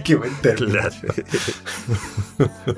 Qué 0.04 0.14
buen 0.14 0.34
término. 0.42 0.78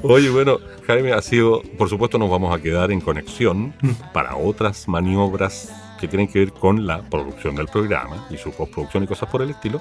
Oye, 0.02 0.30
bueno, 0.30 0.58
Jaime, 0.86 1.12
ha 1.12 1.20
sido, 1.20 1.62
por 1.76 1.88
supuesto, 1.88 2.16
nos 2.18 2.30
vamos 2.30 2.56
a 2.56 2.62
quedar 2.62 2.92
en 2.92 3.00
conexión 3.00 3.74
para 4.12 4.36
otras 4.36 4.86
maniobras 4.86 5.72
que 6.02 6.08
tienen 6.08 6.28
que 6.28 6.40
ver 6.40 6.52
con 6.52 6.86
la 6.86 7.00
producción 7.02 7.54
del 7.54 7.66
programa 7.68 8.26
y 8.28 8.36
su 8.36 8.50
postproducción 8.52 9.04
y 9.04 9.06
cosas 9.06 9.28
por 9.30 9.40
el 9.40 9.50
estilo. 9.50 9.80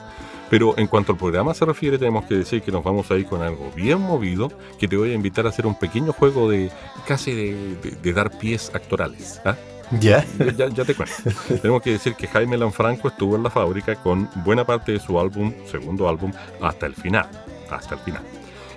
Pero 0.50 0.78
en 0.78 0.88
cuanto 0.88 1.12
al 1.14 1.18
programa 1.18 1.54
se 1.54 1.66
refiere, 1.66 1.98
tenemos 1.98 2.26
que 2.26 2.36
decir 2.36 2.62
que 2.62 2.72
nos 2.72 2.84
vamos 2.84 3.10
a 3.12 3.16
ir 3.16 3.26
con 3.26 3.42
algo 3.42 3.72
bien 3.76 4.00
movido, 4.00 4.52
que 4.80 4.88
te 4.88 4.96
voy 4.98 5.12
a 5.12 5.14
invitar 5.14 5.46
a 5.46 5.50
hacer 5.50 5.66
un 5.66 5.76
pequeño 5.78 6.14
juego 6.14 6.50
de 6.50 6.70
casi 7.08 7.34
de, 7.34 7.76
de- 7.82 7.92
de 7.92 8.14
dar 8.14 8.38
pies 8.38 8.72
actorales. 8.74 9.42
¿ah? 9.46 9.56
¿Ya? 10.00 10.24
Ya, 10.58 10.68
ya 10.70 10.86
te 10.86 10.94
cuento. 10.96 11.14
Tenemos 11.62 11.82
que 11.82 11.92
decir 11.92 12.16
que 12.16 12.28
Jaime 12.28 12.58
Lanfranco 12.58 13.08
estuvo 13.10 13.36
en 13.36 13.44
la 13.44 13.50
fábrica 13.50 13.96
con 13.96 14.30
buena 14.46 14.66
parte 14.66 14.92
de 14.94 15.00
su 15.00 15.20
álbum, 15.20 15.54
segundo 15.70 16.08
álbum, 16.08 16.32
hasta 16.62 16.86
el 16.86 16.96
final. 16.96 17.28
Hasta 17.70 17.96
el 17.96 18.02
final. 18.02 18.22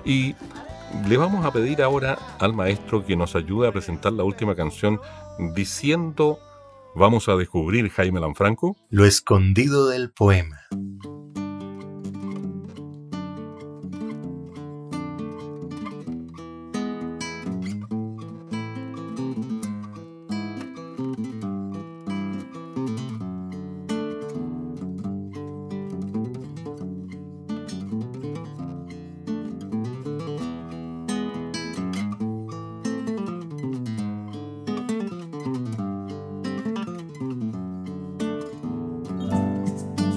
Y 0.05 0.35
le 1.09 1.17
vamos 1.17 1.45
a 1.45 1.51
pedir 1.53 1.83
ahora 1.83 2.17
al 2.39 2.53
maestro 2.53 3.05
que 3.05 3.17
nos 3.17 3.35
ayude 3.35 3.67
a 3.69 3.73
presentar 3.73 4.13
la 4.13 4.23
última 4.23 4.55
canción 4.55 5.01
diciendo, 5.55 6.39
vamos 6.95 7.29
a 7.29 7.37
descubrir 7.37 7.89
Jaime 7.91 8.21
Lanfranco. 8.21 8.77
Lo 8.91 9.05
escondido 9.05 9.89
del 9.89 10.11
poema. 10.11 10.61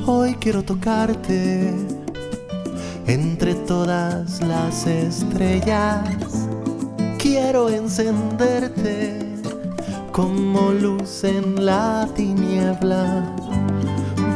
Hoy 0.10 0.36
quiero 0.36 0.64
tocarte 0.64 1.70
entre 3.08 3.56
todas 3.56 4.40
las 4.40 4.88
estrellas. 4.88 6.48
Quiero 7.18 7.68
encenderte 7.68 9.20
como 10.14 10.72
luz 10.72 11.26
en 11.26 11.66
la 11.66 12.08
tiniebla. 12.16 13.36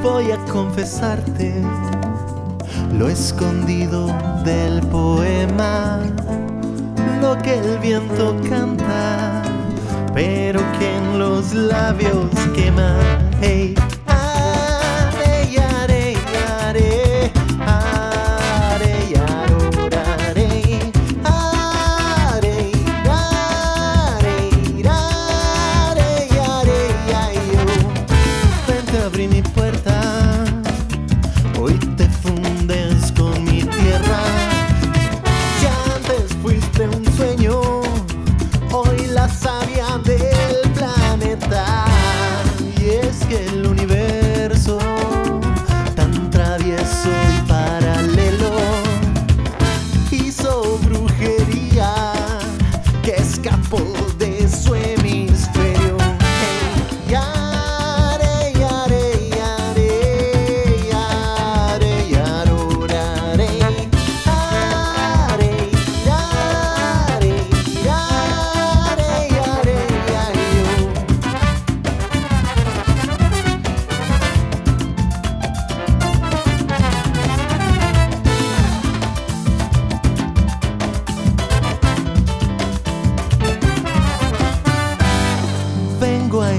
Voy 0.04 0.32
a 0.32 0.38
confesarte 0.52 1.64
lo 2.98 3.08
escondido 3.08 4.08
del 4.44 4.82
poema, 4.88 6.02
lo 7.22 7.38
que 7.38 7.58
el 7.58 7.80
viento 7.80 8.36
canta, 8.50 9.42
pero 10.14 10.60
que 10.78 10.98
en 10.98 11.18
los 11.18 11.54
labios 11.54 12.30
quema. 12.54 12.98
Hey, 13.40 13.74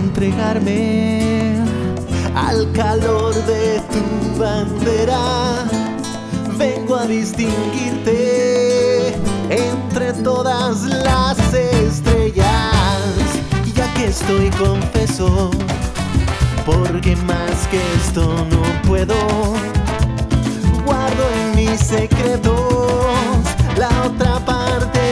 entregarme 0.04 1.56
al 2.34 2.70
calor 2.72 3.34
de 3.46 3.80
tu 3.92 4.40
bandera. 4.40 5.64
Vengo 6.58 6.96
a 6.96 7.06
distinguirte 7.06 9.14
entre 9.50 10.12
todas 10.24 10.82
las 10.82 11.38
estrellas. 11.54 12.98
Ya 13.74 13.86
que 13.94 14.06
estoy 14.06 14.50
confeso, 14.50 15.50
porque 16.66 17.14
más 17.16 17.68
que 17.70 17.80
esto 18.00 18.24
no 18.50 18.62
puedo. 18.88 19.14
Guardo 20.84 21.24
en 21.36 21.54
mis 21.56 21.80
secretos 21.80 22.56
la 23.76 23.88
otra 24.04 24.44
parte 24.44 25.11